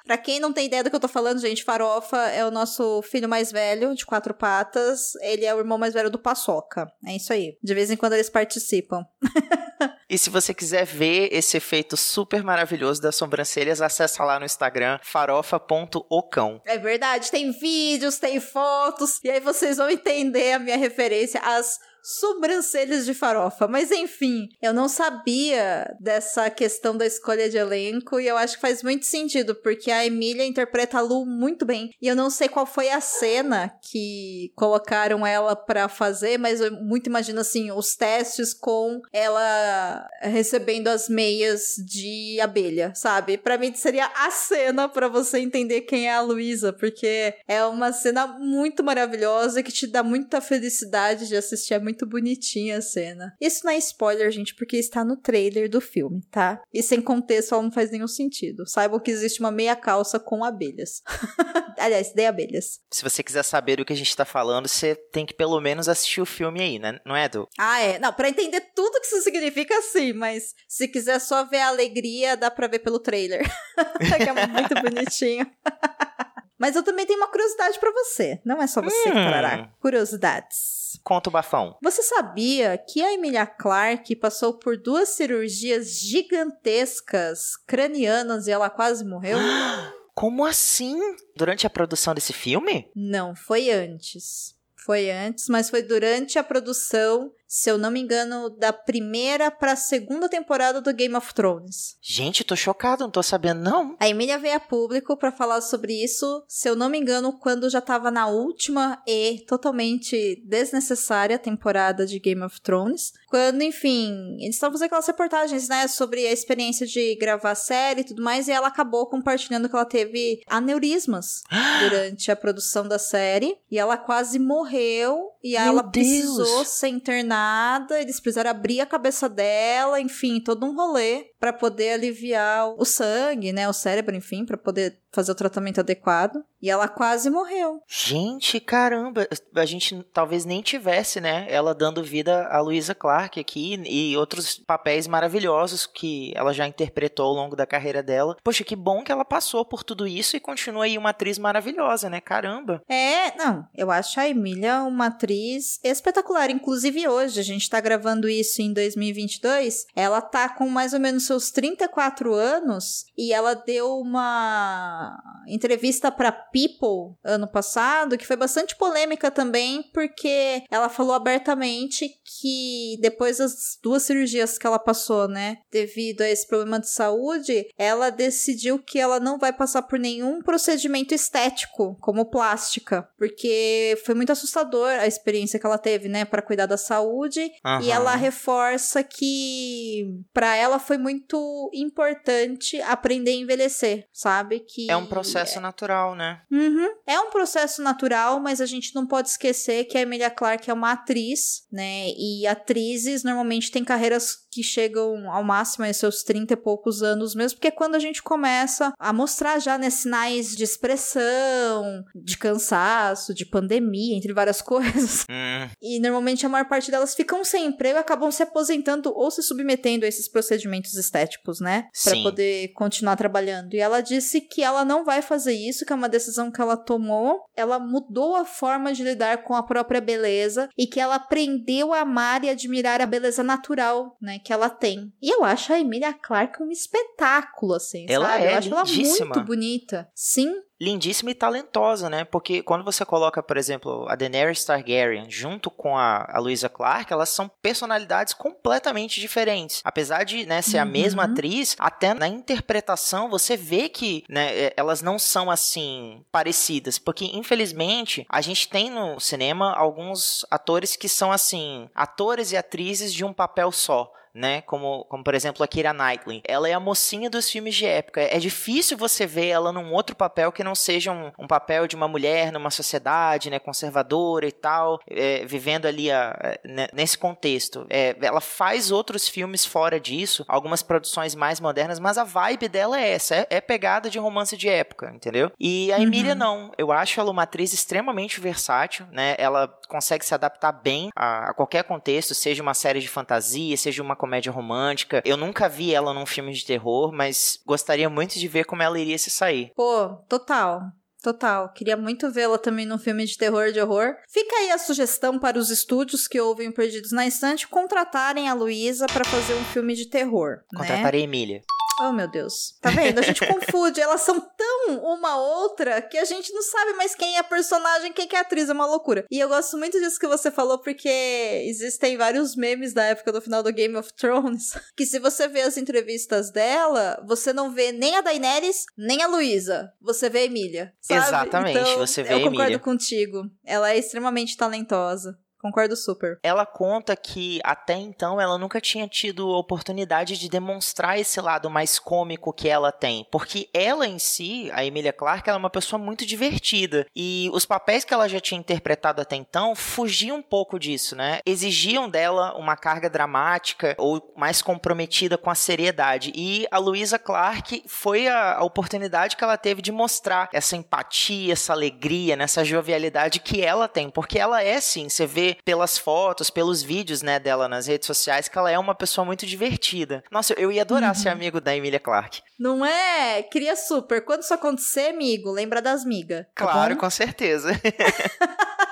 Pra 0.04 0.18
quem 0.18 0.40
não 0.40 0.52
tem 0.52 0.66
ideia 0.66 0.84
do 0.84 0.90
que 0.90 0.96
eu 0.96 1.00
tô 1.00 1.08
falando, 1.08 1.40
gente, 1.40 1.64
Farofa 1.64 2.18
é 2.28 2.44
o 2.44 2.50
nosso 2.50 3.00
filho 3.02 3.28
mais 3.28 3.50
velho, 3.50 3.94
de 3.94 4.04
quatro 4.04 4.34
patas. 4.34 5.14
Ele 5.22 5.46
é 5.46 5.54
o 5.54 5.58
irmão 5.58 5.78
mais 5.78 5.94
velho 5.94 6.10
do 6.10 6.18
Paçoca. 6.18 6.86
É 7.06 7.16
isso 7.16 7.32
aí. 7.32 7.56
De 7.62 7.72
vez 7.72 7.90
em 7.90 7.96
quando 7.96 8.12
eles 8.12 8.28
participam. 8.28 9.06
E 10.12 10.18
se 10.18 10.28
você 10.28 10.52
quiser 10.52 10.84
ver 10.84 11.30
esse 11.32 11.56
efeito 11.56 11.96
super 11.96 12.44
maravilhoso 12.44 13.00
das 13.00 13.16
sobrancelhas, 13.16 13.80
acessa 13.80 14.22
lá 14.22 14.38
no 14.38 14.44
Instagram 14.44 14.98
farofa.ocão. 15.02 16.60
É 16.66 16.76
verdade, 16.76 17.30
tem 17.30 17.50
vídeos, 17.50 18.18
tem 18.18 18.38
fotos, 18.38 19.20
e 19.24 19.30
aí 19.30 19.40
vocês 19.40 19.78
vão 19.78 19.88
entender 19.88 20.52
a 20.52 20.58
minha 20.58 20.76
referência 20.76 21.40
às 21.40 21.80
sobrancelhas 22.02 23.04
de 23.06 23.14
farofa. 23.14 23.68
Mas 23.68 23.90
enfim, 23.90 24.48
eu 24.60 24.72
não 24.72 24.88
sabia 24.88 25.94
dessa 26.00 26.50
questão 26.50 26.96
da 26.96 27.06
escolha 27.06 27.48
de 27.48 27.56
elenco 27.56 28.18
e 28.18 28.26
eu 28.26 28.36
acho 28.36 28.56
que 28.56 28.60
faz 28.60 28.82
muito 28.82 29.06
sentido, 29.06 29.54
porque 29.54 29.90
a 29.90 30.04
Emília 30.04 30.44
interpreta 30.44 30.98
a 30.98 31.00
Lu 31.00 31.24
muito 31.24 31.64
bem. 31.64 31.90
E 32.00 32.08
eu 32.08 32.16
não 32.16 32.30
sei 32.30 32.48
qual 32.48 32.66
foi 32.66 32.90
a 32.90 33.00
cena 33.00 33.72
que 33.90 34.50
colocaram 34.56 35.26
ela 35.26 35.54
para 35.54 35.88
fazer, 35.88 36.38
mas 36.38 36.60
eu 36.60 36.72
muito 36.82 37.06
imagino 37.06 37.40
assim, 37.40 37.70
os 37.70 37.94
testes 37.94 38.52
com 38.52 39.00
ela 39.12 40.08
recebendo 40.20 40.88
as 40.88 41.08
meias 41.08 41.74
de 41.86 42.40
abelha, 42.40 42.92
sabe? 42.94 43.38
Para 43.38 43.58
mim 43.58 43.74
seria 43.74 44.06
a 44.06 44.30
cena 44.30 44.88
para 44.88 45.08
você 45.08 45.38
entender 45.38 45.82
quem 45.82 46.08
é 46.08 46.14
a 46.14 46.20
Luísa, 46.20 46.72
porque 46.72 47.34
é 47.46 47.64
uma 47.64 47.92
cena 47.92 48.26
muito 48.26 48.82
maravilhosa 48.82 49.62
que 49.62 49.72
te 49.72 49.86
dá 49.86 50.02
muita 50.02 50.40
felicidade 50.40 51.28
de 51.28 51.36
assistir, 51.36 51.74
é 51.74 51.78
muito 51.92 52.06
bonitinha 52.06 52.78
a 52.78 52.82
cena. 52.82 53.36
Isso 53.38 53.64
não 53.64 53.72
é 53.72 53.76
spoiler, 53.76 54.30
gente, 54.30 54.54
porque 54.54 54.78
está 54.78 55.04
no 55.04 55.16
trailer 55.16 55.68
do 55.68 55.80
filme, 55.80 56.22
tá? 56.30 56.60
E 56.72 56.82
sem 56.82 57.00
contexto 57.02 57.52
ela 57.54 57.62
não 57.62 57.70
faz 57.70 57.90
nenhum 57.90 58.08
sentido. 58.08 58.66
Saibam 58.66 58.98
que 58.98 59.10
existe 59.10 59.40
uma 59.40 59.50
meia 59.50 59.76
calça 59.76 60.18
com 60.18 60.42
abelhas. 60.42 61.02
Aliás, 61.78 62.12
de 62.12 62.24
abelhas. 62.24 62.80
Se 62.90 63.02
você 63.02 63.22
quiser 63.22 63.42
saber 63.42 63.76
do 63.76 63.84
que 63.84 63.92
a 63.92 63.96
gente 63.96 64.16
tá 64.16 64.24
falando, 64.24 64.68
você 64.68 64.94
tem 64.94 65.26
que 65.26 65.34
pelo 65.34 65.60
menos 65.60 65.88
assistir 65.88 66.20
o 66.20 66.26
filme 66.26 66.60
aí, 66.60 66.78
né? 66.78 66.98
Não 67.04 67.14
é, 67.14 67.26
Edu? 67.26 67.46
Ah, 67.58 67.80
é. 67.80 67.98
Não, 67.98 68.12
pra 68.12 68.28
entender 68.28 68.60
tudo 68.74 69.00
que 69.00 69.06
isso 69.06 69.22
significa, 69.22 69.80
sim, 69.82 70.14
mas 70.14 70.54
se 70.66 70.88
quiser 70.88 71.18
só 71.18 71.44
ver 71.44 71.58
a 71.58 71.68
alegria, 71.68 72.36
dá 72.36 72.50
pra 72.50 72.68
ver 72.68 72.78
pelo 72.78 72.98
trailer. 72.98 73.42
que 74.00 74.28
é 74.28 74.46
muito 74.46 74.74
bonitinho. 74.80 75.46
Mas 76.62 76.76
eu 76.76 76.84
também 76.84 77.04
tenho 77.04 77.18
uma 77.18 77.26
curiosidade 77.26 77.76
para 77.80 77.90
você. 77.90 78.40
Não 78.44 78.62
é 78.62 78.68
só 78.68 78.80
você 78.80 79.08
hum. 79.08 79.12
que 79.14 79.26
trará 79.26 79.68
curiosidades. 79.80 80.96
Conta 81.02 81.28
o 81.28 81.32
bafão. 81.32 81.76
Você 81.82 82.04
sabia 82.04 82.78
que 82.78 83.02
a 83.02 83.12
Emilia 83.12 83.44
Clarke 83.44 84.14
passou 84.14 84.54
por 84.54 84.76
duas 84.76 85.08
cirurgias 85.08 85.90
gigantescas 85.98 87.56
cranianas 87.66 88.46
e 88.46 88.52
ela 88.52 88.70
quase 88.70 89.04
morreu? 89.04 89.38
Como 90.14 90.44
assim? 90.44 91.00
Durante 91.34 91.66
a 91.66 91.70
produção 91.70 92.14
desse 92.14 92.32
filme? 92.32 92.88
Não, 92.94 93.34
foi 93.34 93.68
antes. 93.68 94.54
Foi 94.76 95.10
antes, 95.10 95.48
mas 95.48 95.68
foi 95.68 95.82
durante 95.82 96.38
a 96.38 96.44
produção 96.44 97.32
se 97.54 97.70
eu 97.70 97.76
não 97.76 97.90
me 97.90 98.00
engano, 98.00 98.48
da 98.48 98.72
primeira 98.72 99.50
pra 99.50 99.76
segunda 99.76 100.26
temporada 100.26 100.80
do 100.80 100.90
Game 100.90 101.14
of 101.14 101.34
Thrones. 101.34 101.98
Gente, 102.00 102.44
tô 102.44 102.56
chocado, 102.56 103.04
não 103.04 103.10
tô 103.10 103.22
sabendo 103.22 103.60
não. 103.60 103.94
A 104.00 104.08
Emília 104.08 104.38
veio 104.38 104.56
a 104.56 104.60
público 104.60 105.18
para 105.18 105.30
falar 105.30 105.60
sobre 105.60 106.02
isso, 106.02 106.42
se 106.48 106.66
eu 106.66 106.74
não 106.74 106.88
me 106.88 106.98
engano, 106.98 107.38
quando 107.38 107.68
já 107.68 107.82
tava 107.82 108.10
na 108.10 108.26
última 108.26 109.02
e 109.06 109.44
totalmente 109.46 110.42
desnecessária 110.46 111.38
temporada 111.38 112.06
de 112.06 112.18
Game 112.18 112.42
of 112.42 112.58
Thrones. 112.62 113.12
Quando, 113.28 113.60
enfim, 113.60 114.38
eles 114.40 114.54
estavam 114.54 114.72
fazendo 114.72 114.86
aquelas 114.86 115.06
reportagens, 115.06 115.68
né, 115.68 115.86
sobre 115.88 116.26
a 116.26 116.32
experiência 116.32 116.86
de 116.86 117.14
gravar 117.16 117.50
a 117.50 117.54
série 117.54 118.00
e 118.00 118.04
tudo 118.04 118.22
mais, 118.22 118.48
e 118.48 118.52
ela 118.52 118.68
acabou 118.68 119.04
compartilhando 119.04 119.68
que 119.68 119.76
ela 119.76 119.84
teve 119.84 120.40
aneurismas 120.46 121.42
durante 121.84 122.30
a 122.30 122.36
produção 122.36 122.88
da 122.88 122.98
série, 122.98 123.58
e 123.70 123.78
ela 123.78 123.98
quase 123.98 124.38
morreu, 124.38 125.32
e 125.44 125.52
Meu 125.52 125.60
ela 125.60 125.82
Deus. 125.82 125.92
precisou 125.92 126.64
ser 126.64 126.88
internada 126.88 127.41
nada, 127.42 128.00
eles 128.00 128.20
precisaram 128.20 128.50
abrir 128.50 128.80
a 128.80 128.86
cabeça 128.86 129.28
dela, 129.28 130.00
enfim, 130.00 130.40
todo 130.40 130.64
um 130.64 130.74
rolê 130.74 131.26
para 131.40 131.52
poder 131.52 131.94
aliviar 131.94 132.72
o 132.78 132.84
sangue, 132.84 133.52
né, 133.52 133.68
o 133.68 133.72
cérebro, 133.72 134.14
enfim, 134.14 134.44
para 134.44 134.56
poder 134.56 135.01
fazer 135.12 135.32
o 135.32 135.36
tratamento 135.36 135.80
adequado. 135.80 136.42
E 136.60 136.70
ela 136.70 136.86
quase 136.86 137.28
morreu. 137.28 137.82
Gente, 137.88 138.60
caramba, 138.60 139.26
a 139.56 139.64
gente 139.64 140.00
talvez 140.12 140.44
nem 140.44 140.62
tivesse, 140.62 141.20
né, 141.20 141.44
ela 141.48 141.74
dando 141.74 142.04
vida 142.04 142.46
a 142.46 142.60
Luisa 142.60 142.94
Clark 142.94 143.40
aqui 143.40 143.82
e 143.84 144.16
outros 144.16 144.58
papéis 144.58 145.08
maravilhosos 145.08 145.86
que 145.86 146.32
ela 146.36 146.52
já 146.52 146.66
interpretou 146.66 147.26
ao 147.26 147.32
longo 147.32 147.56
da 147.56 147.66
carreira 147.66 148.00
dela. 148.00 148.36
Poxa, 148.44 148.62
que 148.62 148.76
bom 148.76 149.02
que 149.02 149.10
ela 149.10 149.24
passou 149.24 149.64
por 149.64 149.82
tudo 149.82 150.06
isso 150.06 150.36
e 150.36 150.40
continua 150.40 150.84
aí 150.84 150.96
uma 150.96 151.10
atriz 151.10 151.36
maravilhosa, 151.36 152.08
né? 152.08 152.20
Caramba. 152.20 152.80
É, 152.88 153.36
não, 153.36 153.66
eu 153.74 153.90
acho 153.90 154.20
a 154.20 154.28
Emília 154.28 154.84
uma 154.84 155.06
atriz 155.06 155.80
espetacular, 155.82 156.48
inclusive 156.48 157.08
hoje, 157.08 157.40
a 157.40 157.44
gente 157.44 157.68
tá 157.68 157.80
gravando 157.80 158.28
isso 158.28 158.62
em 158.62 158.72
2022, 158.72 159.86
ela 159.96 160.20
tá 160.20 160.48
com 160.48 160.68
mais 160.68 160.92
ou 160.92 161.00
menos 161.00 161.26
seus 161.26 161.50
34 161.50 162.32
anos 162.32 163.06
e 163.18 163.32
ela 163.32 163.54
deu 163.54 163.98
uma 163.98 165.01
entrevista 165.46 166.10
para 166.10 166.30
People 166.32 167.16
ano 167.24 167.48
passado 167.48 168.16
que 168.16 168.26
foi 168.26 168.36
bastante 168.36 168.76
polêmica 168.76 169.30
também 169.30 169.82
porque 169.92 170.62
ela 170.70 170.88
falou 170.88 171.14
abertamente 171.14 172.08
que 172.40 172.96
depois 173.00 173.38
das 173.38 173.78
duas 173.82 174.02
cirurgias 174.02 174.58
que 174.58 174.66
ela 174.66 174.78
passou, 174.78 175.28
né, 175.28 175.58
devido 175.70 176.22
a 176.22 176.28
esse 176.28 176.46
problema 176.46 176.78
de 176.78 176.88
saúde, 176.88 177.66
ela 177.76 178.10
decidiu 178.10 178.78
que 178.78 178.98
ela 178.98 179.18
não 179.18 179.38
vai 179.38 179.52
passar 179.52 179.82
por 179.82 179.98
nenhum 179.98 180.42
procedimento 180.42 181.14
estético 181.14 181.96
como 182.00 182.26
plástica, 182.26 183.08
porque 183.18 184.00
foi 184.04 184.14
muito 184.14 184.32
assustador 184.32 184.88
a 184.88 185.06
experiência 185.06 185.58
que 185.58 185.66
ela 185.66 185.78
teve, 185.78 186.08
né, 186.08 186.24
para 186.24 186.42
cuidar 186.42 186.66
da 186.66 186.76
saúde 186.76 187.40
uhum. 187.64 187.80
e 187.82 187.90
ela 187.90 188.14
reforça 188.14 189.02
que 189.02 190.22
para 190.32 190.56
ela 190.56 190.78
foi 190.78 190.98
muito 190.98 191.12
muito 191.12 191.70
importante 191.72 192.80
aprender 192.82 193.30
a 193.30 193.34
envelhecer, 193.34 194.08
sabe? 194.12 194.60
Que 194.60 194.90
é 194.92 194.96
um 194.96 195.06
processo 195.06 195.58
é... 195.58 195.60
natural, 195.60 196.14
né? 196.14 196.40
Uhum. 196.50 196.88
É 197.06 197.18
um 197.20 197.30
processo 197.30 197.82
natural, 197.82 198.40
mas 198.40 198.60
a 198.60 198.66
gente 198.66 198.94
não 198.94 199.06
pode 199.06 199.28
esquecer 199.28 199.84
que 199.84 199.98
a 199.98 200.02
Emilia 200.02 200.30
Clarke 200.30 200.70
é 200.70 200.74
uma 200.74 200.92
atriz, 200.92 201.66
né? 201.70 202.08
E 202.16 202.46
atrizes 202.46 203.24
normalmente 203.24 203.70
têm 203.70 203.84
carreiras 203.84 204.42
que 204.50 204.62
chegam 204.62 205.30
ao 205.32 205.42
máximo 205.42 205.86
aos 205.86 205.96
seus 205.96 206.22
30 206.22 206.52
e 206.52 206.56
poucos 206.56 207.02
anos 207.02 207.34
mesmo, 207.34 207.56
porque 207.56 207.68
é 207.68 207.70
quando 207.70 207.94
a 207.94 207.98
gente 207.98 208.22
começa 208.22 208.92
a 208.98 209.12
mostrar 209.12 209.58
já 209.58 209.78
né, 209.78 209.88
sinais 209.88 210.54
de 210.54 210.62
expressão, 210.62 212.04
de 212.14 212.36
cansaço, 212.36 213.32
de 213.32 213.46
pandemia, 213.46 214.14
entre 214.14 214.32
várias 214.32 214.60
coisas. 214.62 215.24
Hum. 215.30 215.68
E 215.80 215.98
normalmente 216.00 216.44
a 216.44 216.48
maior 216.48 216.68
parte 216.68 216.90
delas 216.90 217.14
ficam 217.14 217.42
sem 217.44 217.66
emprego 217.66 217.98
e 217.98 218.00
acabam 218.00 218.30
se 218.30 218.42
aposentando 218.42 219.12
ou 219.16 219.30
se 219.30 219.42
submetendo 219.42 220.04
a 220.04 220.08
esses 220.08 220.28
procedimentos 220.28 220.94
estéticos, 220.94 221.60
né? 221.60 221.88
Para 222.04 222.22
poder 222.22 222.68
continuar 222.74 223.16
trabalhando. 223.16 223.74
E 223.74 223.80
ela 223.80 224.00
disse 224.00 224.40
que 224.40 224.62
ela 224.62 224.81
não 224.84 225.04
vai 225.04 225.22
fazer 225.22 225.52
isso, 225.52 225.84
que 225.84 225.92
é 225.92 225.96
uma 225.96 226.08
decisão 226.08 226.50
que 226.50 226.60
ela 226.60 226.76
tomou. 226.76 227.44
Ela 227.56 227.78
mudou 227.78 228.36
a 228.36 228.44
forma 228.44 228.92
de 228.92 229.02
lidar 229.02 229.44
com 229.44 229.54
a 229.54 229.62
própria 229.62 230.00
beleza 230.00 230.68
e 230.76 230.86
que 230.86 231.00
ela 231.00 231.16
aprendeu 231.16 231.92
a 231.92 232.00
amar 232.00 232.44
e 232.44 232.50
admirar 232.50 233.00
a 233.00 233.06
beleza 233.06 233.42
natural, 233.42 234.16
né? 234.20 234.38
que 234.38 234.52
ela 234.52 234.68
tem. 234.68 235.12
E 235.20 235.30
eu 235.30 235.44
acho 235.44 235.72
a 235.72 235.80
Emilia 235.80 236.12
Clarke 236.12 236.62
um 236.62 236.70
espetáculo, 236.70 237.74
assim, 237.74 238.06
ela 238.08 238.28
sabe? 238.28 238.44
É 238.44 238.52
eu 238.52 238.78
acho 238.78 238.94
lindíssima. 238.94 239.26
ela 239.26 239.34
muito 239.34 239.46
bonita. 239.46 240.08
Sim. 240.14 240.52
Lindíssima 240.82 241.30
e 241.30 241.34
talentosa, 241.34 242.10
né? 242.10 242.24
Porque 242.24 242.60
quando 242.60 242.84
você 242.84 243.04
coloca, 243.04 243.40
por 243.40 243.56
exemplo, 243.56 244.04
a 244.08 244.16
Daenerys 244.16 244.64
Targaryen 244.64 245.30
junto 245.30 245.70
com 245.70 245.96
a, 245.96 246.26
a 246.28 246.40
Louisa 246.40 246.68
Clark, 246.68 247.12
elas 247.12 247.28
são 247.28 247.48
personalidades 247.62 248.34
completamente 248.34 249.20
diferentes. 249.20 249.80
Apesar 249.84 250.24
de 250.24 250.44
né, 250.44 250.60
ser 250.60 250.78
uhum. 250.78 250.82
a 250.82 250.86
mesma 250.86 251.22
atriz, 251.24 251.76
até 251.78 252.12
na 252.12 252.26
interpretação 252.26 253.30
você 253.30 253.56
vê 253.56 253.88
que 253.88 254.24
né, 254.28 254.52
é, 254.52 254.74
elas 254.76 255.02
não 255.02 255.20
são 255.20 255.52
assim 255.52 256.24
parecidas. 256.32 256.98
Porque, 256.98 257.26
infelizmente, 257.26 258.26
a 258.28 258.40
gente 258.40 258.68
tem 258.68 258.90
no 258.90 259.20
cinema 259.20 259.72
alguns 259.72 260.44
atores 260.50 260.96
que 260.96 261.08
são 261.08 261.30
assim, 261.30 261.88
atores 261.94 262.50
e 262.50 262.56
atrizes 262.56 263.14
de 263.14 263.24
um 263.24 263.32
papel 263.32 263.70
só 263.70 264.12
né? 264.34 264.62
Como, 264.62 265.04
como 265.04 265.22
por 265.22 265.34
exemplo 265.34 265.62
a 265.62 265.68
Kira 265.68 265.92
Knightley. 265.92 266.42
Ela 266.46 266.68
é 266.68 266.72
a 266.72 266.80
mocinha 266.80 267.28
dos 267.28 267.50
filmes 267.50 267.74
de 267.74 267.86
época. 267.86 268.20
É 268.20 268.38
difícil 268.38 268.96
você 268.96 269.26
ver 269.26 269.48
ela 269.48 269.72
num 269.72 269.92
outro 269.92 270.16
papel 270.16 270.52
que 270.52 270.64
não 270.64 270.74
seja 270.74 271.12
um, 271.12 271.32
um 271.38 271.46
papel 271.46 271.86
de 271.86 271.96
uma 271.96 272.08
mulher 272.08 272.52
numa 272.52 272.70
sociedade, 272.70 273.50
né, 273.50 273.58
conservadora 273.58 274.46
e 274.46 274.52
tal, 274.52 275.00
é, 275.08 275.44
vivendo 275.44 275.86
ali 275.86 276.10
a, 276.10 276.58
né, 276.64 276.88
nesse 276.92 277.18
contexto. 277.18 277.86
É, 277.90 278.16
ela 278.20 278.40
faz 278.40 278.90
outros 278.90 279.28
filmes 279.28 279.64
fora 279.64 279.98
disso, 280.00 280.44
algumas 280.48 280.82
produções 280.82 281.34
mais 281.34 281.60
modernas, 281.60 281.98
mas 281.98 282.18
a 282.18 282.24
vibe 282.24 282.68
dela 282.68 283.00
é 283.00 283.10
essa, 283.10 283.34
é, 283.36 283.46
é 283.50 283.60
pegada 283.60 284.08
de 284.08 284.18
romance 284.18 284.56
de 284.56 284.68
época, 284.68 285.12
entendeu? 285.14 285.50
E 285.58 285.92
a 285.92 285.96
uhum. 285.96 286.02
Emília 286.02 286.34
não. 286.34 286.72
Eu 286.76 286.92
acho 286.92 287.20
ela 287.20 287.30
uma 287.30 287.42
atriz 287.42 287.72
extremamente 287.72 288.40
versátil, 288.40 289.06
né? 289.10 289.34
Ela 289.38 289.68
consegue 289.88 290.24
se 290.24 290.34
adaptar 290.34 290.72
bem 290.72 291.10
a, 291.14 291.50
a 291.50 291.54
qualquer 291.54 291.84
contexto, 291.84 292.34
seja 292.34 292.62
uma 292.62 292.74
série 292.74 293.00
de 293.00 293.08
fantasia, 293.08 293.76
seja 293.76 294.02
uma 294.02 294.16
comédia 294.22 294.52
romântica. 294.52 295.20
Eu 295.24 295.36
nunca 295.36 295.68
vi 295.68 295.92
ela 295.92 296.14
num 296.14 296.24
filme 296.24 296.52
de 296.52 296.64
terror, 296.64 297.12
mas 297.12 297.58
gostaria 297.66 298.08
muito 298.08 298.38
de 298.38 298.46
ver 298.46 298.64
como 298.64 298.80
ela 298.80 298.96
iria 298.96 299.18
se 299.18 299.30
sair. 299.30 299.72
Pô, 299.74 300.10
total. 300.28 300.80
Total, 301.20 301.72
queria 301.72 301.96
muito 301.96 302.30
vê-la 302.30 302.56
também 302.56 302.86
num 302.86 302.98
filme 302.98 303.24
de 303.24 303.36
terror 303.36 303.72
de 303.72 303.80
horror. 303.80 304.14
Fica 304.28 304.56
aí 304.56 304.70
a 304.70 304.78
sugestão 304.78 305.40
para 305.40 305.58
os 305.58 305.70
estúdios 305.70 306.28
que 306.28 306.40
ouvem 306.40 306.72
Perdidos 306.72 307.10
na 307.10 307.26
Estante 307.26 307.66
contratarem 307.66 308.48
a 308.48 308.54
Luísa 308.54 309.06
para 309.06 309.24
fazer 309.24 309.54
um 309.54 309.64
filme 309.64 309.94
de 309.94 310.06
terror. 310.06 310.58
Né? 310.72 310.78
Contratarei 310.80 311.22
né? 311.22 311.24
Emília. 311.24 311.62
Oh, 312.08 312.12
meu 312.12 312.28
Deus. 312.28 312.74
Tá 312.80 312.90
vendo? 312.90 313.20
A 313.20 313.22
gente 313.22 313.44
confunde. 313.46 314.00
Elas 314.00 314.22
são 314.22 314.40
tão 314.40 314.98
uma 315.04 315.36
outra 315.36 316.02
que 316.02 316.18
a 316.18 316.24
gente 316.24 316.52
não 316.52 316.62
sabe 316.62 316.94
mais 316.94 317.14
quem 317.14 317.36
é 317.36 317.38
a 317.38 317.44
personagem, 317.44 318.12
quem 318.12 318.28
é 318.32 318.36
a 318.36 318.40
atriz. 318.40 318.68
É 318.68 318.72
uma 318.72 318.86
loucura. 318.86 319.24
E 319.30 319.38
eu 319.38 319.48
gosto 319.48 319.78
muito 319.78 319.98
disso 320.00 320.18
que 320.18 320.26
você 320.26 320.50
falou, 320.50 320.78
porque 320.80 321.08
existem 321.08 322.16
vários 322.16 322.56
memes 322.56 322.92
da 322.92 323.04
época 323.04 323.30
do 323.30 323.40
final 323.40 323.62
do 323.62 323.72
Game 323.72 323.96
of 323.96 324.12
Thrones. 324.14 324.72
Que 324.96 325.06
se 325.06 325.18
você 325.18 325.48
vê 325.48 325.62
as 325.62 325.76
entrevistas 325.76 326.50
dela, 326.50 327.22
você 327.26 327.52
não 327.52 327.72
vê 327.72 327.92
nem 327.92 328.16
a 328.16 328.20
Daenerys, 328.20 328.84
nem 328.96 329.22
a 329.22 329.26
Luísa. 329.26 329.90
Você 330.00 330.28
vê 330.28 330.40
a 330.40 330.44
Emília. 330.44 330.92
Sabe? 331.00 331.26
Exatamente, 331.26 331.78
então, 331.78 331.98
você 331.98 332.22
vê 332.22 332.28
a 332.28 332.32
Emília. 332.32 332.46
Eu 332.46 332.50
concordo 332.50 332.80
contigo. 332.80 333.42
Ela 333.64 333.92
é 333.92 333.98
extremamente 333.98 334.56
talentosa. 334.56 335.38
Concordo 335.62 335.94
super. 335.94 336.38
Ela 336.42 336.66
conta 336.66 337.14
que 337.14 337.60
até 337.62 337.94
então 337.94 338.40
ela 338.40 338.58
nunca 338.58 338.80
tinha 338.80 339.06
tido 339.06 339.48
oportunidade 339.48 340.36
de 340.36 340.48
demonstrar 340.48 341.18
esse 341.18 341.40
lado 341.40 341.70
mais 341.70 342.00
cômico 342.00 342.52
que 342.52 342.68
ela 342.68 342.90
tem, 342.90 343.24
porque 343.30 343.70
ela 343.72 344.06
em 344.06 344.18
si, 344.18 344.70
a 344.74 344.84
Emilia 344.84 345.12
Clarke, 345.12 345.48
ela 345.48 345.58
é 345.58 345.60
uma 345.60 345.70
pessoa 345.70 346.02
muito 346.02 346.26
divertida 346.26 347.06
e 347.14 347.48
os 347.52 347.64
papéis 347.64 348.04
que 348.04 348.12
ela 348.12 348.28
já 348.28 348.40
tinha 348.40 348.58
interpretado 348.58 349.22
até 349.22 349.36
então 349.36 349.74
fugiam 349.76 350.38
um 350.38 350.42
pouco 350.42 350.78
disso, 350.78 351.14
né? 351.14 351.40
Exigiam 351.46 352.08
dela 352.08 352.54
uma 352.56 352.76
carga 352.76 353.08
dramática 353.08 353.94
ou 353.98 354.32
mais 354.36 354.60
comprometida 354.60 355.38
com 355.38 355.50
a 355.50 355.54
seriedade 355.54 356.32
e 356.34 356.66
a 356.70 356.78
Louisa 356.78 357.18
Clarke 357.18 357.84
foi 357.86 358.26
a, 358.26 358.54
a 358.56 358.64
oportunidade 358.64 359.36
que 359.36 359.44
ela 359.44 359.56
teve 359.56 359.80
de 359.80 359.92
mostrar 359.92 360.48
essa 360.52 360.76
empatia, 360.76 361.52
essa 361.52 361.72
alegria, 361.72 362.34
nessa 362.34 362.64
jovialidade 362.64 363.38
que 363.38 363.62
ela 363.62 363.86
tem, 363.86 364.10
porque 364.10 364.38
ela 364.38 364.62
é 364.62 364.80
sim, 364.80 365.08
você 365.08 365.26
vê 365.26 365.51
pelas 365.64 365.98
fotos, 365.98 366.50
pelos 366.50 366.82
vídeos, 366.82 367.22
né, 367.22 367.38
dela 367.38 367.68
nas 367.68 367.86
redes 367.86 368.06
sociais 368.06 368.48
que 368.48 368.58
ela 368.58 368.70
é 368.70 368.78
uma 368.78 368.94
pessoa 368.94 369.24
muito 369.24 369.46
divertida. 369.46 370.22
Nossa, 370.30 370.54
eu 370.54 370.70
ia 370.70 370.82
adorar 370.82 371.10
uhum. 371.10 371.14
ser 371.14 371.28
amigo 371.28 371.60
da 371.60 371.74
Emilia 371.76 372.00
Clarke. 372.00 372.42
Não 372.58 372.84
é? 372.84 373.42
Queria 373.42 373.76
super. 373.76 374.24
Quando 374.24 374.42
isso 374.42 374.54
acontecer, 374.54 375.10
amigo, 375.10 375.50
lembra 375.50 375.82
das 375.82 376.04
migas. 376.04 376.46
Tá 376.54 376.64
claro, 376.64 376.96
com 376.96 377.10
certeza. 377.10 377.70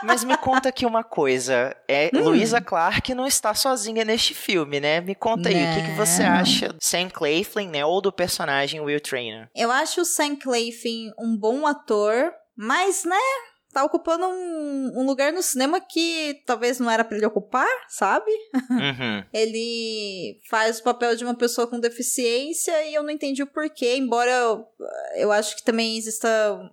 Mas 0.03 0.25
me 0.25 0.37
conta 0.37 0.69
aqui 0.71 0.87
uma 0.87 1.05
coisa. 1.05 1.77
É, 1.87 2.11
hum. 2.15 2.25
Louisa 2.25 2.61
Clark 2.61 3.15
não 3.15 3.27
está 3.27 3.55
sozinha 3.55 4.05
neste 4.05 4.35
filme, 4.35 4.81
né? 4.81 5.01
Me 5.01 5.15
conta 5.15 5.49
aí, 5.49 5.63
não. 5.63 5.73
o 5.73 5.75
que, 5.75 5.83
que 5.91 5.97
você 5.97 6.23
acha 6.23 6.73
do 6.73 6.79
Sam 6.81 7.09
Claflin, 7.09 7.69
né? 7.69 7.85
Ou 7.85 8.01
do 8.01 8.13
personagem 8.13 8.81
Will 8.81 9.01
Trainer? 9.01 9.49
Eu 9.55 9.71
acho 9.71 10.01
o 10.01 10.05
Sam 10.05 10.37
Claflin 10.37 11.13
um 11.19 11.37
bom 11.37 11.67
ator, 11.67 12.33
mas, 12.57 13.05
né? 13.05 13.17
Tá 13.73 13.85
ocupando 13.85 14.27
um, 14.27 15.01
um, 15.01 15.07
lugar 15.07 15.33
no 15.33 15.43
cinema 15.43 15.81
que 15.81 16.43
talvez 16.45 16.79
não 16.79 16.91
era 16.91 17.05
para 17.05 17.17
ele 17.17 17.27
ocupar, 17.27 17.69
sabe? 17.89 18.31
Uhum. 18.71 19.25
ele 19.33 20.41
faz 20.49 20.81
o 20.81 20.83
papel 20.83 21.15
de 21.17 21.25
uma 21.25 21.35
pessoa 21.35 21.67
com 21.67 21.79
deficiência 21.79 22.85
e 22.87 22.95
eu 22.95 23.03
não 23.03 23.11
entendi 23.11 23.43
o 23.43 23.47
porquê, 23.47 23.97
embora 23.97 24.31
eu, 24.31 24.67
eu 25.17 25.33
acho 25.33 25.57
que 25.57 25.65
também 25.65 25.97
exista. 25.97 26.29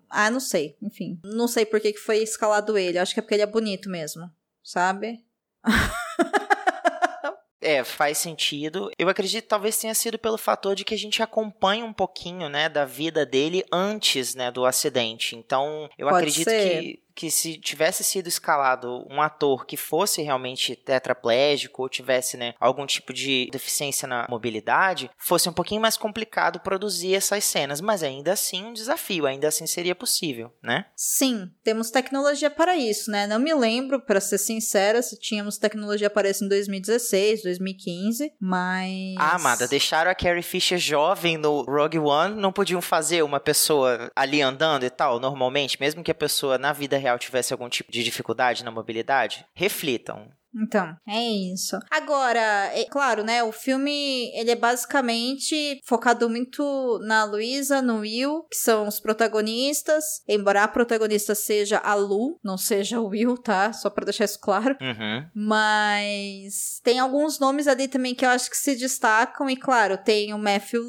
Ah, 0.10 0.32
não 0.32 0.40
sei. 0.40 0.76
Enfim, 0.82 1.20
não 1.24 1.48
sei 1.48 1.66
por 1.66 1.80
que 1.80 1.94
foi 1.94 2.18
escalado 2.18 2.78
ele. 2.78 2.98
Acho 2.98 3.14
que 3.14 3.20
é 3.20 3.24
porque 3.24 3.36
ele 3.36 3.44
é 3.44 3.48
bonito 3.48 3.90
mesmo, 3.90 4.30
sabe? 4.64 5.24
É, 7.60 7.84
faz 7.84 8.20
sentido. 8.20 8.92
Eu 8.98 9.10
acredito 9.10 9.44
que 9.44 9.50
talvez 9.50 9.78
tenha 9.78 9.94
sido 9.94 10.20
pelo 10.20 10.38
fator 10.38 10.76
de 10.76 10.86
que 10.86 10.94
a 10.94 10.98
gente 10.98 11.24
acompanha 11.24 11.84
um 11.84 11.94
pouquinho, 11.94 12.50
né, 12.50 12.70
da 12.70 12.86
vida 12.86 13.26
dele 13.26 13.64
antes, 13.72 14.36
né, 14.36 14.52
do 14.52 14.66
acidente. 14.66 15.36
Então, 15.36 15.90
eu 15.98 16.08
Pode 16.08 16.18
acredito 16.18 16.50
ser. 16.50 16.82
que 16.82 17.07
que 17.18 17.32
se 17.32 17.58
tivesse 17.58 18.04
sido 18.04 18.28
escalado 18.28 19.04
um 19.10 19.20
ator 19.20 19.66
que 19.66 19.76
fosse 19.76 20.22
realmente 20.22 20.76
tetraplégico 20.76 21.82
ou 21.82 21.90
tivesse 21.90 22.38
né, 22.38 22.54
algum 22.60 22.86
tipo 22.86 23.12
de 23.12 23.50
deficiência 23.52 24.08
na 24.08 24.28
mobilidade, 24.30 25.10
fosse 25.18 25.50
um 25.50 25.54
pouquinho 25.54 25.82
mais 25.82 25.98
complicado 25.98 26.60
produzir 26.60 27.16
essas 27.16 27.44
cenas, 27.44 27.82
mas 27.82 28.04
ainda 28.04 28.34
assim 28.34 28.64
um 28.66 28.72
desafio, 28.72 29.26
ainda 29.26 29.48
assim 29.48 29.66
seria 29.66 29.96
possível, 29.96 30.54
né? 30.62 30.86
Sim, 30.96 31.50
temos 31.64 31.90
tecnologia 31.90 32.52
para 32.52 32.78
isso, 32.78 33.10
né? 33.10 33.26
Não 33.26 33.40
me 33.40 33.54
lembro, 33.56 34.00
para 34.00 34.22
ser 34.22 34.38
sincera, 34.38 35.02
se 35.02 35.18
tínhamos 35.20 35.58
tecnologia 35.58 36.12
para 36.12 36.30
isso 36.30 36.46
em 36.46 36.48
2016, 36.48 37.42
2015, 37.42 38.32
mas. 38.40 39.16
Ah, 39.18 39.38
amada, 39.38 39.68
deixaram 39.68 40.12
a 40.12 40.16
Carrie 40.16 40.44
Fisher 40.44 40.78
jovem 40.78 41.36
no 41.36 41.64
Rogue 41.64 41.98
One, 41.98 42.40
não 42.40 42.54
podiam 42.54 42.82
fazer 42.82 43.24
uma 43.24 43.40
pessoa 43.40 44.12
ali 44.16 44.40
andando 44.40 44.84
e 44.84 44.90
tal, 44.92 45.20
normalmente, 45.20 45.80
mesmo 45.80 46.04
que 46.04 46.12
a 46.12 46.16
pessoa 46.16 46.60
na 46.60 46.72
vida 46.72 46.96
real 46.96 47.07
real 47.08 47.20
tivesse 47.20 47.54
algum 47.54 47.70
tipo 47.70 47.92
de 47.92 48.04
dificuldade 48.04 48.64
na 48.64 48.72
mobilidade, 48.72 49.46
reflitam. 49.54 50.32
Então, 50.56 50.96
é 51.08 51.22
isso. 51.22 51.78
Agora, 51.92 52.72
é 52.74 52.86
claro, 52.86 53.24
né? 53.24 53.44
O 53.44 53.52
filme 53.52 54.32
ele 54.36 54.52
é 54.52 54.56
basicamente 54.56 55.80
focado 55.86 56.30
muito 56.30 57.00
na 57.04 57.24
Luísa, 57.24 57.82
no 57.82 58.00
Will, 58.00 58.44
que 58.50 58.58
são 58.58 58.88
os 58.88 59.00
protagonistas. 59.00 60.04
Embora 60.28 60.64
a 60.64 60.68
protagonista 60.68 61.36
seja 61.36 61.78
a 61.78 61.94
Lu, 61.94 62.40
não 62.44 62.58
seja 62.58 63.00
o 63.00 63.08
Will, 63.08 63.38
tá? 63.38 63.72
Só 63.74 63.90
pra 63.90 64.06
deixar 64.06 64.26
isso 64.26 64.40
claro. 64.40 64.76
Uhum. 64.82 65.26
Mas 65.34 66.80
tem 66.84 67.00
alguns 67.00 67.40
nomes 67.40 67.68
ali 67.68 67.88
também 67.88 68.16
que 68.16 68.26
eu 68.26 68.30
acho 68.30 68.50
que 68.50 68.58
se 68.58 68.76
destacam. 68.76 69.50
E 69.50 69.56
claro, 69.56 69.98
tem 69.98 70.34
o 70.34 70.40
Matthew 70.40 70.84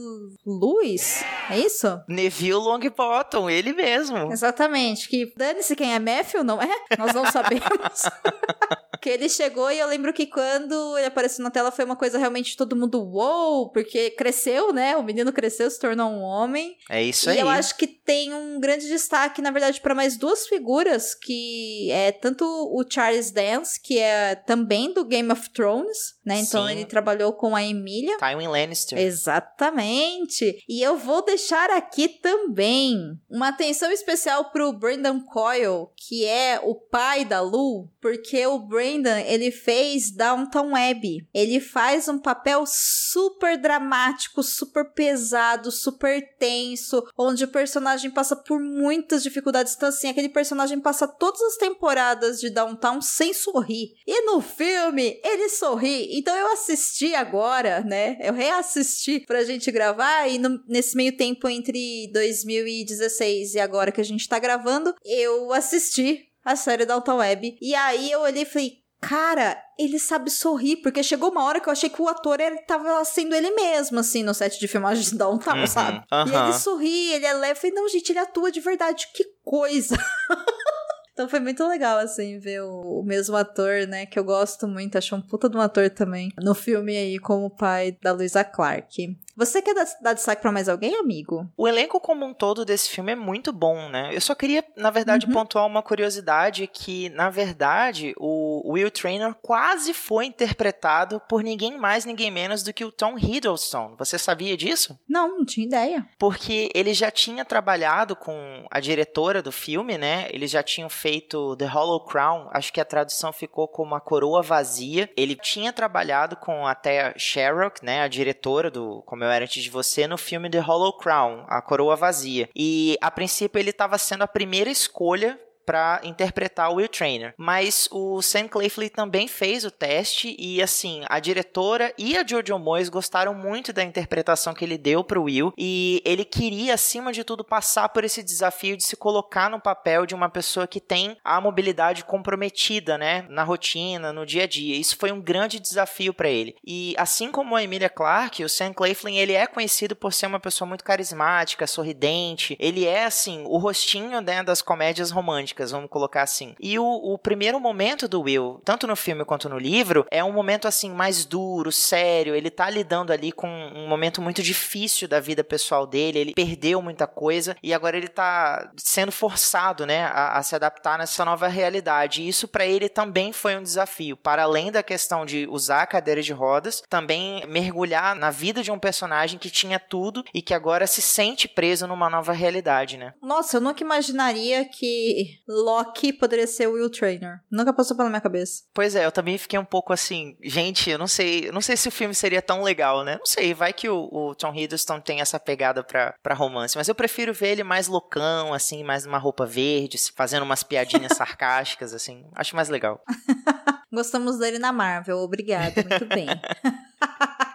Lewis, 0.47 1.23
é 1.51 1.59
isso? 1.59 2.01
Neville 2.09 2.55
Longbottom, 2.55 3.51
ele 3.51 3.73
mesmo. 3.73 4.33
Exatamente. 4.33 5.09
Que 5.09 5.33
dane-se 5.37 5.77
quem 5.77 5.95
é 5.95 5.99
Matthew, 5.99 6.45
não 6.45 6.61
é? 6.61 6.69
Nós 6.99 7.15
não 7.15 7.31
sabemos. 7.31 7.69
que 9.01 9.09
ele 9.09 9.29
chegou 9.29 9.71
e 9.71 9.79
eu 9.79 9.87
lembro 9.87 10.13
que 10.13 10.27
quando 10.27 10.97
ele 10.97 11.07
apareceu 11.07 11.43
na 11.43 11.51
tela 11.51 11.71
foi 11.71 11.85
uma 11.85 11.97
coisa 11.97 12.19
realmente 12.19 12.57
todo 12.57 12.77
mundo 12.77 13.03
uou, 13.03 13.71
porque 13.71 14.11
cresceu, 14.11 14.73
né? 14.73 14.97
O 14.97 15.03
menino 15.03 15.33
cresceu, 15.33 15.71
se 15.71 15.79
tornou 15.79 16.11
um 16.11 16.21
homem. 16.21 16.77
É 16.91 17.03
isso 17.03 17.29
e 17.29 17.33
aí. 17.33 17.39
E 17.39 17.41
eu 17.41 17.49
acho 17.49 17.77
que 17.77 17.87
tem 17.87 18.33
um 18.35 18.61
grande 18.61 18.89
destaque, 18.89 19.43
na 19.43 19.51
verdade, 19.51 19.81
para 19.81 19.95
mais 19.95 20.17
duas 20.17 20.47
figuras, 20.47 21.15
que 21.15 21.91
é 21.91 22.13
tanto 22.13 22.45
o 22.45 22.85
Charles 22.89 23.31
Dance, 23.31 23.81
que 23.81 23.99
é 23.99 24.35
também 24.35 24.93
do 24.93 25.05
Game 25.05 25.31
of 25.31 25.51
Thrones, 25.51 26.18
né? 26.29 26.41
Então 26.41 26.67
Sim. 26.67 26.73
ele 26.73 26.85
trabalhou 26.85 27.33
com 27.33 27.57
a 27.57 27.63
Emília. 27.63 28.19
Tywin 28.19 28.49
Lannister. 28.49 28.99
Exatamente. 28.99 30.63
E 30.69 30.83
eu 30.83 30.97
vou 30.97 31.25
deixar 31.25 31.71
aqui 31.71 32.09
também 32.09 33.19
uma 33.29 33.49
atenção 33.49 33.91
especial 33.91 34.51
pro 34.51 34.73
Brendan 34.73 35.21
Coyle, 35.21 35.89
que 35.97 36.25
é 36.25 36.61
o 36.63 36.75
pai 36.75 37.25
da 37.25 37.41
Lu, 37.41 37.89
porque 38.01 38.47
o 38.47 38.59
Brendan 38.59 38.99
Brendan, 38.99 39.21
ele 39.21 39.51
fez 39.51 40.11
Downton 40.11 40.73
Web. 40.73 41.27
Ele 41.33 41.61
faz 41.61 42.09
um 42.09 42.19
papel 42.19 42.65
super 42.67 43.57
dramático, 43.57 44.43
super 44.43 44.93
pesado, 44.93 45.71
super 45.71 46.37
tenso, 46.39 47.05
onde 47.17 47.45
o 47.45 47.49
personagem 47.49 48.11
passa 48.11 48.37
por 48.37 48.61
muitas 48.61 49.23
dificuldades. 49.23 49.75
Então, 49.75 49.89
assim, 49.89 50.09
aquele 50.09 50.29
personagem 50.29 50.81
passa 50.81 51.07
todas 51.07 51.41
as 51.43 51.57
temporadas 51.57 52.41
de 52.41 52.51
Downtown 52.51 53.01
sem 53.01 53.33
sorrir. 53.33 53.95
E 54.07 54.23
no 54.27 54.41
filme, 54.41 55.21
ele 55.25 55.49
sorri. 55.49 56.18
Então, 56.19 56.35
eu 56.35 56.53
assisti 56.53 57.15
agora, 57.15 57.81
né? 57.83 58.17
Eu 58.21 58.35
reassisti 58.35 59.21
pra 59.21 59.45
gente 59.45 59.71
gravar 59.71 60.27
e 60.27 60.37
no, 60.37 60.61
nesse 60.67 60.97
meio 60.97 61.17
tempo 61.17 61.49
entre 61.49 62.11
2016 62.13 63.55
e 63.55 63.61
agora 63.61 63.93
que 63.93 64.01
a 64.01 64.05
gente 64.05 64.29
tá 64.29 64.37
gravando, 64.41 64.93
eu 65.05 65.53
assisti 65.53 66.27
a 66.45 66.57
série 66.57 66.85
da 66.85 66.95
Alta 66.95 67.15
Web. 67.15 67.57
E 67.61 67.73
aí 67.73 68.11
eu 68.11 68.23
olhei 68.23 68.43
e 68.43 68.47
falei, 68.47 68.79
cara, 69.01 69.57
ele 69.79 69.97
sabe 69.97 70.29
sorrir, 70.29 70.79
porque 70.79 71.05
chegou 71.05 71.31
uma 71.31 71.45
hora 71.45 71.61
que 71.61 71.69
eu 71.69 71.73
achei 71.73 71.89
que 71.89 72.03
o 72.03 72.09
ator 72.09 72.41
ele 72.41 72.59
tava 72.63 73.05
sendo 73.05 73.33
ele 73.33 73.53
mesmo, 73.53 74.01
assim, 74.01 74.25
no 74.25 74.35
set 74.35 74.59
de 74.59 74.67
filmagem 74.67 75.05
de 75.05 75.17
Downtown, 75.17 75.61
uhum, 75.61 75.67
sabe? 75.69 75.99
Uhum. 76.11 76.27
E 76.27 76.35
ele 76.35 76.53
sorri, 76.55 77.13
ele 77.13 77.27
é 77.27 77.33
leve. 77.33 77.53
Eu 77.53 77.57
falei, 77.57 77.77
não, 77.77 77.89
gente, 77.89 78.11
ele 78.11 78.19
atua 78.19 78.51
de 78.51 78.59
verdade, 78.59 79.07
que 79.15 79.25
coisa. 79.45 79.97
Então 81.19 81.29
foi 81.29 81.41
muito 81.41 81.67
legal, 81.67 81.99
assim, 81.99 82.39
ver 82.39 82.63
o, 82.63 83.01
o, 83.01 83.03
mesmo 83.03 83.35
ator, 83.35 83.89
né? 83.89 84.07
Que 84.07 84.21
eu 84.21 84.23
gosto 84.23 84.69
muito, 84.69 84.97
acho 84.97 85.17
um 85.17 85.21
puta 85.21 85.51
de 85.51 85.57
um 85.57 85.61
ator 85.61 85.91
também. 85.91 86.31
No 86.41 86.55
filme 86.55 86.97
aí, 86.97 87.19
como 87.19 87.51
pai 87.51 87.99
da 88.01 88.13
Luisa 88.13 88.45
Clark. 88.45 89.19
Você 89.39 89.63
quer 89.63 89.73
dar, 89.73 90.15
destaque 90.15 90.43
pra 90.43 90.51
mais 90.51 90.69
alguém, 90.69 90.97
amigo? 90.97 91.49
O 91.57 91.69
elenco 91.69 92.01
como 92.01 92.27
um 92.27 92.35
todo 92.35 92.65
desse 92.65 92.89
filme 92.89 93.13
é 93.13 93.15
muito 93.15 93.53
bom, 93.53 93.89
né? 93.89 94.11
Eu 94.13 94.21
só 94.21 94.35
queria, 94.35 94.65
na 94.77 94.91
verdade, 94.91 95.27
uhum. 95.27 95.33
pontuar 95.33 95.65
uma 95.65 95.81
curiosidade 95.81 96.67
que, 96.67 97.09
na 97.11 97.31
verdade, 97.31 98.15
o 98.19 98.73
Will 98.73 98.91
Trainer 98.91 99.33
quase 99.35 99.95
foi 99.95 100.27
interpretado 100.27 101.23
por 101.29 101.45
ninguém 101.45 101.79
mais, 101.79 102.05
ninguém 102.05 102.33
menos 102.33 102.65
do 102.65 102.73
que 102.73 102.85
o 102.85 102.91
Tom 102.91 103.17
Hiddleston. 103.17 103.95
Você 103.97 104.19
sabia 104.19 104.57
disso? 104.57 104.99
Não, 105.09 105.39
não 105.39 105.45
tinha 105.45 105.65
ideia. 105.65 106.05
Porque 106.19 106.69
ele 106.75 106.93
já 106.93 107.09
tinha 107.09 107.45
trabalhado 107.45 108.17
com 108.17 108.67
a 108.69 108.81
diretora 108.81 109.41
do 109.41 109.53
filme, 109.53 109.97
né? 109.97 110.27
Eles 110.33 110.51
já 110.51 110.65
tinham 110.65 110.89
feito 110.89 111.55
The 111.55 111.67
Hollow 111.67 112.05
Crown, 112.07 112.49
acho 112.51 112.73
que 112.73 112.81
a 112.81 112.85
tradução 112.85 113.33
ficou 113.33 113.69
como 113.69 113.95
A 113.95 114.01
Coroa 114.01 114.43
Vazia. 114.43 115.09
Ele 115.17 115.37
tinha 115.37 115.73
trabalhado 115.73 116.35
com 116.35 116.67
até 116.67 117.17
Sherrock, 117.17 117.85
né? 117.85 118.03
A 118.03 118.09
diretora 118.09 118.69
do, 118.69 119.01
como 119.07 119.28
eu 119.28 119.28
era 119.31 119.45
antes 119.45 119.63
de 119.63 119.71
você 119.71 120.07
no 120.07 120.19
filme 120.19 120.51
The 120.51 120.61
Hollow 120.61 120.93
Crown, 120.93 121.45
A 121.49 121.61
Coroa 121.63 121.97
Vazia. 121.97 122.49
E 122.55 122.97
a 123.01 123.11
princípio 123.11 123.59
ele 123.59 123.71
estava 123.71 123.99
sendo 123.99 124.23
a 124.23 124.29
primeira 124.29 124.71
escolha 124.71 125.39
para 125.69 126.01
interpretar 126.03 126.71
o 126.71 126.77
Will 126.77 126.89
Trainer. 126.89 127.35
Mas 127.37 127.91
o 127.93 128.23
Sam 128.23 128.49
Claflin 128.49 128.89
também 128.89 129.29
fez 129.29 129.67
o 129.67 129.71
teste 129.71 130.35
e 130.39 130.63
assim, 130.63 131.03
a 131.11 131.21
diretora 131.21 131.93
e 131.99 132.17
a 132.17 132.27
Jojo 132.27 132.59
Moyes 132.59 132.89
gostaram 132.89 133.35
muito 133.35 133.71
da 133.71 133.85
interpretação 133.85 134.55
que 134.55 134.65
ele 134.65 134.79
deu 134.79 135.05
pro 135.05 135.25
Will 135.25 135.53
e 135.59 136.01
ele 136.07 136.25
queria 136.25 136.73
acima 136.73 137.13
de 137.13 137.23
tudo 137.23 137.45
passar 137.45 137.91
por 137.91 138.03
esse 138.03 138.23
desafio 138.23 138.79
de 138.79 138.83
se 138.83 138.97
colocar 138.97 139.51
no 139.51 139.61
papel 139.61 140.07
de 140.07 140.15
uma 140.15 140.31
pessoa 140.31 140.67
que 140.67 140.81
tem 140.81 141.19
a 141.23 141.39
mobilidade 141.39 142.03
comprometida, 142.03 142.97
né, 142.97 143.27
na 143.29 143.45
rotina, 143.45 144.11
no 144.11 144.25
dia 144.25 144.45
a 144.45 144.47
dia. 144.47 144.75
Isso 144.75 144.97
foi 144.97 145.13
um 145.13 145.21
grande 145.21 145.61
desafio 145.61 146.15
para 146.15 146.31
ele. 146.31 146.57
E 146.67 146.95
assim 146.97 147.31
como 147.31 147.55
a 147.55 147.63
Emilia 147.63 147.91
Clarke, 147.91 148.43
o 148.43 148.49
Sam 148.49 148.73
Claflin, 148.73 149.19
ele 149.19 149.35
é 149.35 149.47
conhecido 149.47 149.95
por 149.95 150.15
ser 150.15 150.29
uma 150.29 150.41
pessoa 150.41 150.67
muito 150.67 150.83
carismática, 150.83 151.67
sorridente. 151.67 152.57
Ele 152.59 152.87
é 152.87 153.05
assim, 153.05 153.45
o 153.45 153.59
rostinho 153.59 154.23
né, 154.23 154.43
das 154.43 154.63
comédias 154.63 155.11
românticas 155.11 155.58
vamos 155.67 155.91
colocar 155.91 156.23
assim. 156.23 156.55
E 156.61 156.79
o, 156.79 156.85
o 156.85 157.19
primeiro 157.19 157.61
momento 157.61 158.09
do 158.09 158.23
Will, 158.23 158.61
tanto 158.65 158.87
no 158.87 158.97
filme 158.97 159.25
quanto 159.25 159.49
no 159.49 159.59
livro, 159.59 160.07
é 160.11 160.23
um 160.23 160.33
momento 160.33 160.69
assim 160.69 160.91
mais 160.91 161.25
duro, 161.25 161.71
sério. 161.73 162.35
Ele 162.35 162.51
tá 162.51 162.69
lidando 162.69 163.13
ali 163.13 163.33
com 163.33 163.49
um 163.49 163.89
momento 163.89 164.21
muito 164.21 164.43
difícil 164.43 165.09
da 165.09 165.21
vida 165.21 165.45
pessoal 165.45 165.87
dele. 165.87 166.19
Ele 166.19 166.35
perdeu 166.35 166.81
muita 166.83 167.07
coisa 167.07 167.57
e 167.63 167.73
agora 167.75 167.97
ele 167.97 168.09
tá 168.09 168.71
sendo 168.77 169.13
forçado, 169.13 169.87
né, 169.87 170.05
a, 170.05 170.39
a 170.39 170.43
se 170.43 170.55
adaptar 170.55 170.99
nessa 170.99 171.25
nova 171.25 171.49
realidade. 171.49 172.23
E 172.23 172.29
isso 172.29 172.49
para 172.49 172.67
ele 172.67 172.89
também 172.89 173.33
foi 173.33 173.57
um 173.57 173.63
desafio. 173.63 174.17
Para 174.17 174.43
além 174.43 174.71
da 174.71 174.83
questão 174.83 175.25
de 175.25 175.47
usar 175.51 175.83
a 175.83 175.87
cadeira 175.87 176.23
de 176.23 176.33
rodas, 176.33 176.83
também 176.89 177.47
mergulhar 177.47 178.15
na 178.15 178.31
vida 178.31 178.63
de 178.63 178.71
um 178.71 178.79
personagem 178.79 179.39
que 179.39 179.51
tinha 179.51 179.79
tudo 179.79 180.25
e 180.33 180.43
que 180.43 180.55
agora 180.55 180.87
se 180.87 181.03
sente 181.03 181.49
preso 181.49 181.87
numa 181.87 182.11
nova 182.11 182.33
realidade, 182.33 182.97
né? 182.97 183.15
Nossa, 183.23 183.57
eu 183.57 183.61
nunca 183.61 183.83
imaginaria 183.83 184.65
que 184.65 185.41
Loki 185.49 186.13
poderia 186.13 186.47
ser 186.47 186.69
o 186.69 186.73
Will 186.73 186.91
Trainer. 186.91 187.41
Nunca 187.51 187.73
passou 187.73 187.97
pela 187.97 188.11
minha 188.11 188.21
cabeça. 188.21 188.65
Pois 188.75 188.95
é, 188.95 189.07
eu 189.07 189.13
também 189.13 189.39
fiquei 189.39 189.59
um 189.59 189.65
pouco 189.65 189.93
assim, 189.93 190.37
gente, 190.43 190.91
eu 190.91 190.99
não 190.99 191.09
sei, 191.09 191.49
eu 191.49 191.53
não 191.53 191.63
sei 191.63 191.77
se 191.77 191.89
o 191.89 191.93
filme 191.93 192.15
seria 192.15 192.43
tão 192.43 192.63
legal, 192.63 193.03
né? 193.03 193.17
Não 193.19 193.27
sei, 193.27 193.55
vai 193.55 193.73
que 193.73 193.89
o, 193.89 194.09
o 194.13 194.35
Tom 194.35 194.55
Hiddleston 194.55 195.01
tem 195.01 195.21
essa 195.21 195.41
pegada 195.41 195.83
pra, 195.83 196.15
pra 196.23 196.35
romance, 196.35 196.77
mas 196.77 196.89
eu 196.89 196.95
prefiro 196.95 197.33
ver 197.33 197.49
ele 197.53 197.65
mais 197.65 197.89
loucão, 197.89 198.53
assim, 198.53 198.85
mais 198.85 199.07
numa 199.07 199.19
roupa 199.19 199.47
verde, 199.47 199.99
fazendo 200.15 200.43
umas 200.43 200.63
piadinhas 200.63 201.13
sarcásticas, 201.17 201.95
assim. 201.95 202.27
Acho 202.35 202.55
mais 202.55 202.69
legal. 202.69 203.03
Gostamos 203.91 204.39
dele 204.39 204.59
na 204.59 204.71
Marvel, 204.71 205.19
obrigada, 205.19 205.83
muito 205.83 206.07
bem. 206.07 206.27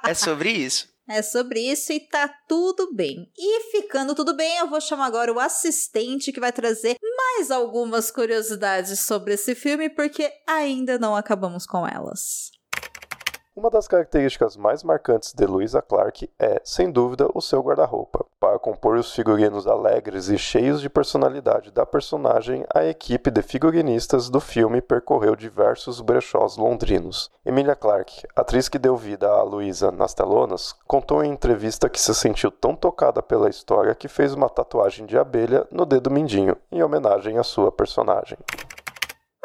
é 0.03 0.13
sobre 0.15 0.49
isso. 0.49 0.92
É 1.07 1.21
sobre 1.21 1.59
isso 1.59 1.91
e 1.91 1.99
tá 1.99 2.27
tudo 2.47 2.93
bem. 2.93 3.29
E 3.37 3.71
ficando 3.71 4.15
tudo 4.15 4.35
bem, 4.35 4.57
eu 4.57 4.69
vou 4.69 4.79
chamar 4.79 5.07
agora 5.07 5.33
o 5.33 5.39
assistente 5.39 6.31
que 6.31 6.39
vai 6.39 6.51
trazer 6.51 6.97
mais 7.17 7.51
algumas 7.51 8.09
curiosidades 8.09 8.99
sobre 9.01 9.33
esse 9.33 9.53
filme, 9.53 9.89
porque 9.89 10.31
ainda 10.47 10.97
não 10.97 11.15
acabamos 11.15 11.65
com 11.65 11.85
elas. 11.85 12.51
Uma 13.55 13.69
das 13.69 13.87
características 13.87 14.57
mais 14.57 14.81
marcantes 14.81 15.31
de 15.31 15.45
Louisa 15.45 15.79
Clark 15.79 16.27
é, 16.39 16.59
sem 16.63 16.91
dúvida, 16.91 17.29
o 17.35 17.39
seu 17.39 17.61
guarda-roupa. 17.61 18.25
Para 18.39 18.57
compor 18.57 18.97
os 18.97 19.13
figurinos 19.13 19.67
alegres 19.67 20.27
e 20.27 20.39
cheios 20.39 20.81
de 20.81 20.89
personalidade 20.89 21.69
da 21.69 21.85
personagem, 21.85 22.65
a 22.73 22.83
equipe 22.83 23.29
de 23.29 23.43
figurinistas 23.43 24.27
do 24.27 24.39
filme 24.39 24.81
percorreu 24.81 25.35
diversos 25.35 26.01
brechós 26.01 26.57
londrinos. 26.57 27.29
Emilia 27.45 27.75
Clarke, 27.75 28.25
atriz 28.35 28.67
que 28.67 28.79
deu 28.79 28.97
vida 28.97 29.29
a 29.29 29.43
Louisa 29.43 29.91
nas 29.91 30.15
telonas, 30.15 30.73
contou 30.87 31.23
em 31.23 31.31
entrevista 31.31 31.87
que 31.87 32.01
se 32.01 32.15
sentiu 32.15 32.49
tão 32.49 32.75
tocada 32.75 33.21
pela 33.21 33.51
história 33.51 33.93
que 33.93 34.07
fez 34.07 34.33
uma 34.33 34.49
tatuagem 34.49 35.05
de 35.05 35.15
abelha 35.15 35.67
no 35.71 35.85
dedo 35.85 36.09
mindinho, 36.09 36.57
em 36.71 36.81
homenagem 36.81 37.37
à 37.37 37.43
sua 37.43 37.71
personagem. 37.71 38.39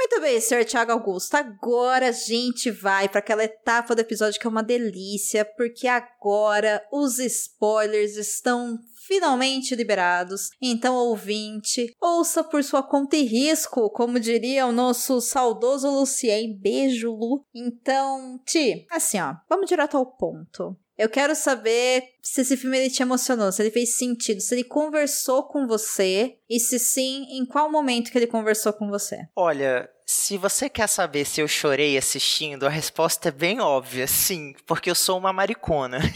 Muito 0.01 0.21
bem, 0.21 0.41
Sr. 0.41 0.65
Thiago 0.65 0.93
Augusto. 0.93 1.35
Agora 1.35 2.11
a 2.11 2.13
gente 2.13 2.71
vai 2.71 3.09
para 3.09 3.19
aquela 3.19 3.43
etapa 3.43 3.97
do 3.97 4.01
episódio 4.01 4.39
que 4.39 4.47
é 4.47 4.51
uma 4.51 4.63
delícia, 4.63 5.45
porque 5.45 5.89
agora 5.89 6.81
os 6.93 7.19
spoilers 7.19 8.17
estão 8.17 8.79
finalmente 9.09 9.75
liberados. 9.75 10.51
Então, 10.63 10.95
ouvinte, 10.95 11.93
ouça 12.01 12.45
por 12.45 12.63
sua 12.63 12.81
conta 12.81 13.17
e 13.17 13.25
risco, 13.25 13.91
como 13.91 14.21
diria 14.21 14.67
o 14.67 14.73
nosso 14.73 15.21
saudoso 15.21 15.91
Lucien. 15.91 16.57
Beijo, 16.57 17.11
Lu. 17.11 17.45
Então, 17.53 18.41
Ti, 18.47 18.87
assim, 18.93 19.19
ó, 19.21 19.35
vamos 19.49 19.69
direto 19.69 19.97
ao 19.97 20.07
ponto. 20.07 20.77
Eu 20.99 21.09
quero 21.09 21.33
saber 21.37 22.03
se 22.21 22.41
esse 22.41 22.57
filme 22.57 22.77
ele 22.77 22.91
te 22.91 23.03
emocionou, 23.03 23.53
se 23.53 23.63
ele 23.63 23.71
fez 23.71 23.97
sentido, 23.97 24.41
se 24.41 24.53
ele 24.53 24.65
conversou 24.65 25.45
com 25.45 25.65
você 25.65 26.37
e 26.51 26.59
se 26.59 26.77
sim, 26.77 27.25
em 27.31 27.47
qual 27.47 27.71
momento 27.71 28.11
que 28.11 28.19
ele 28.19 28.27
conversou 28.27 28.73
com 28.73 28.89
você. 28.89 29.29
Olha, 29.37 29.89
se 30.05 30.37
você 30.37 30.69
quer 30.69 30.89
saber 30.89 31.25
se 31.25 31.41
eu 31.41 31.47
chorei 31.47 31.97
assistindo, 31.97 32.67
a 32.67 32.71
resposta 32.71 33.29
é 33.29 33.33
bem 33.33 33.61
óbvia, 33.61 34.09
sim, 34.09 34.55
porque 34.67 34.91
eu 34.91 34.95
sou 34.95 35.17
uma 35.17 35.33
maricona. 35.33 36.01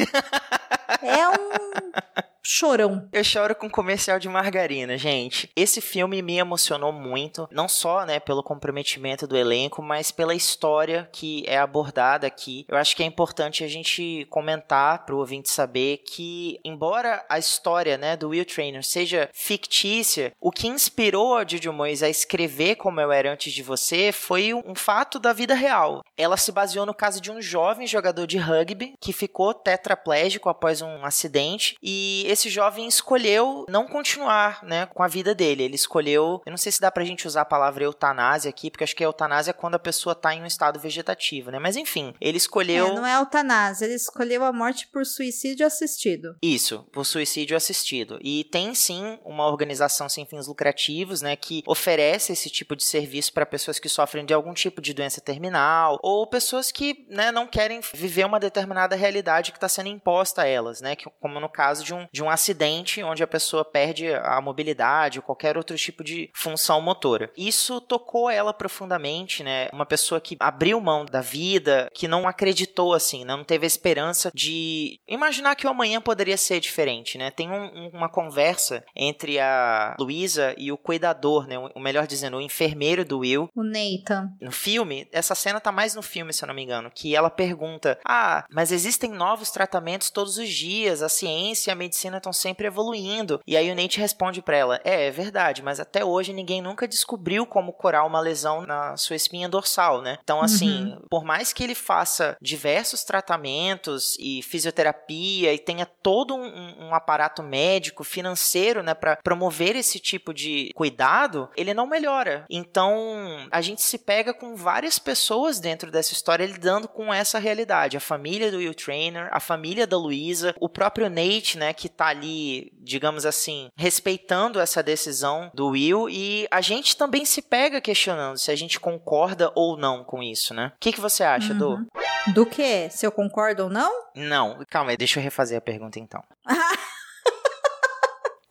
É 1.02 1.28
um 1.28 2.31
chorão. 2.44 3.08
Eu 3.12 3.22
choro 3.22 3.54
com 3.54 3.70
comercial 3.70 4.18
de 4.18 4.28
margarina, 4.28 4.98
gente. 4.98 5.48
Esse 5.54 5.80
filme 5.80 6.20
me 6.20 6.38
emocionou 6.38 6.92
muito, 6.92 7.48
não 7.50 7.68
só, 7.68 8.04
né, 8.04 8.18
pelo 8.18 8.42
comprometimento 8.42 9.26
do 9.26 9.36
elenco, 9.36 9.80
mas 9.82 10.10
pela 10.10 10.34
história 10.34 11.08
que 11.12 11.44
é 11.46 11.58
abordada 11.58 12.26
aqui. 12.26 12.66
Eu 12.68 12.76
acho 12.76 12.96
que 12.96 13.02
é 13.02 13.06
importante 13.06 13.62
a 13.62 13.68
gente 13.68 14.26
comentar 14.28 15.04
para 15.04 15.14
o 15.14 15.18
ouvinte 15.18 15.50
saber 15.50 15.98
que, 15.98 16.58
embora 16.64 17.24
a 17.28 17.38
história, 17.38 17.96
né, 17.96 18.16
do 18.16 18.30
Will 18.30 18.44
Trainer 18.44 18.84
seja 18.84 19.30
fictícia, 19.32 20.32
o 20.40 20.50
que 20.50 20.66
inspirou 20.66 21.36
a 21.36 21.46
Jojo 21.46 21.72
Moyes 21.72 22.02
a 22.02 22.08
escrever 22.08 22.76
Como 22.76 23.00
Eu 23.00 23.12
Era 23.12 23.32
Antes 23.32 23.52
de 23.52 23.62
Você 23.62 24.10
foi 24.10 24.52
um 24.52 24.74
fato 24.74 25.18
da 25.18 25.32
vida 25.32 25.54
real. 25.54 26.02
Ela 26.16 26.36
se 26.36 26.50
baseou 26.50 26.84
no 26.84 26.94
caso 26.94 27.20
de 27.20 27.30
um 27.30 27.40
jovem 27.40 27.86
jogador 27.86 28.26
de 28.26 28.38
rugby 28.38 28.94
que 29.00 29.12
ficou 29.12 29.54
tetraplégico 29.54 30.48
após 30.48 30.82
um 30.82 31.04
acidente 31.04 31.76
e 31.82 32.31
esse 32.32 32.48
jovem 32.48 32.86
escolheu 32.86 33.64
não 33.68 33.86
continuar, 33.86 34.62
né, 34.62 34.86
com 34.86 35.02
a 35.02 35.08
vida 35.08 35.34
dele. 35.34 35.62
Ele 35.62 35.74
escolheu, 35.74 36.42
eu 36.44 36.50
não 36.50 36.56
sei 36.56 36.72
se 36.72 36.80
dá 36.80 36.90
pra 36.90 37.04
gente 37.04 37.26
usar 37.26 37.42
a 37.42 37.46
palavra 37.46 37.84
eutanásia 37.84 38.48
aqui, 38.48 38.70
porque 38.70 38.84
acho 38.84 38.96
que 38.96 39.04
a 39.04 39.06
eutanásia 39.06 39.50
é 39.50 39.54
quando 39.54 39.74
a 39.74 39.78
pessoa 39.78 40.14
tá 40.14 40.34
em 40.34 40.42
um 40.42 40.46
estado 40.46 40.80
vegetativo, 40.80 41.50
né? 41.50 41.58
Mas 41.58 41.76
enfim, 41.76 42.14
ele 42.20 42.38
escolheu 42.38 42.86
É, 42.86 42.94
não 42.94 43.06
é 43.06 43.16
eutanásia, 43.18 43.84
ele 43.84 43.94
escolheu 43.94 44.44
a 44.44 44.52
morte 44.52 44.88
por 44.88 45.04
suicídio 45.04 45.66
assistido. 45.66 46.36
Isso, 46.42 46.86
por 46.92 47.04
suicídio 47.04 47.56
assistido. 47.56 48.18
E 48.22 48.44
tem 48.44 48.74
sim 48.74 49.18
uma 49.24 49.46
organização 49.46 50.08
sem 50.08 50.26
fins 50.26 50.46
lucrativos, 50.46 51.22
né, 51.22 51.36
que 51.36 51.62
oferece 51.66 52.32
esse 52.32 52.50
tipo 52.50 52.74
de 52.74 52.84
serviço 52.84 53.32
para 53.32 53.46
pessoas 53.46 53.78
que 53.78 53.88
sofrem 53.88 54.24
de 54.24 54.34
algum 54.34 54.54
tipo 54.54 54.80
de 54.80 54.94
doença 54.94 55.20
terminal 55.20 55.98
ou 56.02 56.26
pessoas 56.26 56.72
que, 56.72 57.06
né, 57.08 57.30
não 57.30 57.46
querem 57.46 57.80
viver 57.94 58.24
uma 58.24 58.40
determinada 58.40 58.96
realidade 58.96 59.52
que 59.52 59.58
está 59.58 59.68
sendo 59.68 59.88
imposta 59.88 60.42
a 60.42 60.46
elas, 60.46 60.80
né, 60.80 60.96
que, 60.96 61.08
como 61.20 61.40
no 61.40 61.48
caso 61.48 61.84
de 61.84 61.94
um, 61.94 62.06
de 62.12 62.21
um 62.22 62.30
acidente 62.30 63.02
onde 63.02 63.22
a 63.22 63.26
pessoa 63.26 63.64
perde 63.64 64.12
a 64.14 64.40
mobilidade 64.40 65.18
ou 65.18 65.22
qualquer 65.22 65.56
outro 65.56 65.76
tipo 65.76 66.02
de 66.04 66.30
função 66.34 66.80
motora. 66.80 67.30
Isso 67.36 67.80
tocou 67.80 68.30
ela 68.30 68.52
profundamente, 68.52 69.42
né? 69.42 69.68
Uma 69.72 69.86
pessoa 69.86 70.20
que 70.20 70.36
abriu 70.40 70.80
mão 70.80 71.04
da 71.04 71.20
vida, 71.20 71.88
que 71.94 72.08
não 72.08 72.26
acreditou 72.26 72.94
assim, 72.94 73.24
né? 73.24 73.32
não 73.36 73.44
teve 73.44 73.64
a 73.64 73.66
esperança 73.66 74.30
de 74.34 75.00
imaginar 75.08 75.56
que 75.56 75.66
o 75.66 75.70
amanhã 75.70 76.00
poderia 76.00 76.36
ser 76.36 76.60
diferente, 76.60 77.18
né? 77.18 77.30
Tem 77.30 77.50
um, 77.50 77.88
uma 77.88 78.08
conversa 78.08 78.84
entre 78.94 79.38
a 79.40 79.96
Luísa 79.98 80.54
e 80.56 80.70
o 80.70 80.78
cuidador, 80.78 81.46
né? 81.46 81.58
O 81.74 81.80
melhor 81.80 82.06
dizendo, 82.06 82.36
o 82.36 82.40
enfermeiro 82.40 83.04
do 83.04 83.20
Will. 83.20 83.48
O 83.54 83.62
Nathan. 83.62 84.30
No 84.40 84.52
filme, 84.52 85.08
essa 85.12 85.34
cena 85.34 85.60
tá 85.60 85.72
mais 85.72 85.94
no 85.94 86.02
filme, 86.02 86.32
se 86.32 86.44
eu 86.44 86.46
não 86.46 86.54
me 86.54 86.62
engano, 86.62 86.90
que 86.94 87.16
ela 87.16 87.30
pergunta: 87.30 87.98
"Ah, 88.04 88.44
mas 88.50 88.70
existem 88.70 89.10
novos 89.10 89.50
tratamentos 89.50 90.10
todos 90.10 90.36
os 90.38 90.48
dias, 90.48 91.02
a 91.02 91.08
ciência 91.08 91.70
e 91.70 91.72
a 91.72 91.76
medicina 91.76 92.11
estão 92.18 92.32
sempre 92.32 92.66
evoluindo. 92.66 93.40
E 93.46 93.56
aí 93.56 93.70
o 93.70 93.74
Nate 93.74 94.00
responde 94.00 94.42
para 94.42 94.56
ela: 94.56 94.80
É, 94.84 95.06
é 95.06 95.10
verdade, 95.10 95.62
mas 95.62 95.80
até 95.80 96.04
hoje 96.04 96.32
ninguém 96.32 96.60
nunca 96.62 96.88
descobriu 96.88 97.46
como 97.46 97.72
curar 97.72 98.06
uma 98.06 98.20
lesão 98.20 98.66
na 98.66 98.96
sua 98.96 99.16
espinha 99.16 99.48
dorsal, 99.48 100.02
né? 100.02 100.18
Então, 100.22 100.40
assim, 100.40 100.92
uhum. 100.92 101.02
por 101.10 101.24
mais 101.24 101.52
que 101.52 101.62
ele 101.62 101.74
faça 101.74 102.36
diversos 102.40 103.04
tratamentos 103.04 104.16
e 104.18 104.42
fisioterapia 104.42 105.52
e 105.52 105.58
tenha 105.58 105.86
todo 105.86 106.34
um, 106.34 106.86
um 106.86 106.94
aparato 106.94 107.42
médico, 107.42 108.04
financeiro, 108.04 108.82
né, 108.82 108.94
para 108.94 109.16
promover 109.16 109.76
esse 109.76 109.98
tipo 109.98 110.32
de 110.32 110.70
cuidado, 110.74 111.48
ele 111.56 111.74
não 111.74 111.86
melhora. 111.86 112.44
Então, 112.50 113.46
a 113.50 113.60
gente 113.60 113.82
se 113.82 113.98
pega 113.98 114.34
com 114.34 114.56
várias 114.56 114.98
pessoas 114.98 115.60
dentro 115.60 115.90
dessa 115.90 116.12
história 116.12 116.46
lidando 116.46 116.88
com 116.88 117.12
essa 117.12 117.38
realidade. 117.38 117.96
A 117.96 118.00
família 118.00 118.50
do 118.50 118.58
Will 118.58 118.74
Trainer, 118.74 119.28
a 119.32 119.40
família 119.40 119.86
da 119.86 119.96
Luísa, 119.96 120.54
o 120.60 120.68
próprio 120.68 121.08
Nate, 121.08 121.58
né, 121.58 121.72
que 121.72 121.88
tá 121.88 122.01
ali, 122.08 122.72
digamos 122.78 123.24
assim, 123.26 123.68
respeitando 123.76 124.60
essa 124.60 124.82
decisão 124.82 125.50
do 125.54 125.68
Will 125.68 126.08
e 126.08 126.46
a 126.50 126.60
gente 126.60 126.96
também 126.96 127.24
se 127.24 127.42
pega 127.42 127.80
questionando 127.80 128.38
se 128.38 128.50
a 128.50 128.56
gente 128.56 128.78
concorda 128.78 129.52
ou 129.54 129.76
não 129.76 130.04
com 130.04 130.22
isso, 130.22 130.54
né? 130.54 130.72
O 130.76 130.80
que, 130.80 130.92
que 130.92 131.00
você 131.00 131.22
acha, 131.22 131.52
uhum. 131.52 131.58
Do? 131.58 131.86
Do 132.34 132.46
que? 132.46 132.88
Se 132.90 133.06
eu 133.06 133.12
concordo 133.12 133.64
ou 133.64 133.70
não? 133.70 133.92
Não, 134.14 134.64
calma 134.68 134.90
aí, 134.90 134.96
deixa 134.96 135.18
eu 135.18 135.24
refazer 135.24 135.58
a 135.58 135.60
pergunta 135.60 135.98
então. 135.98 136.22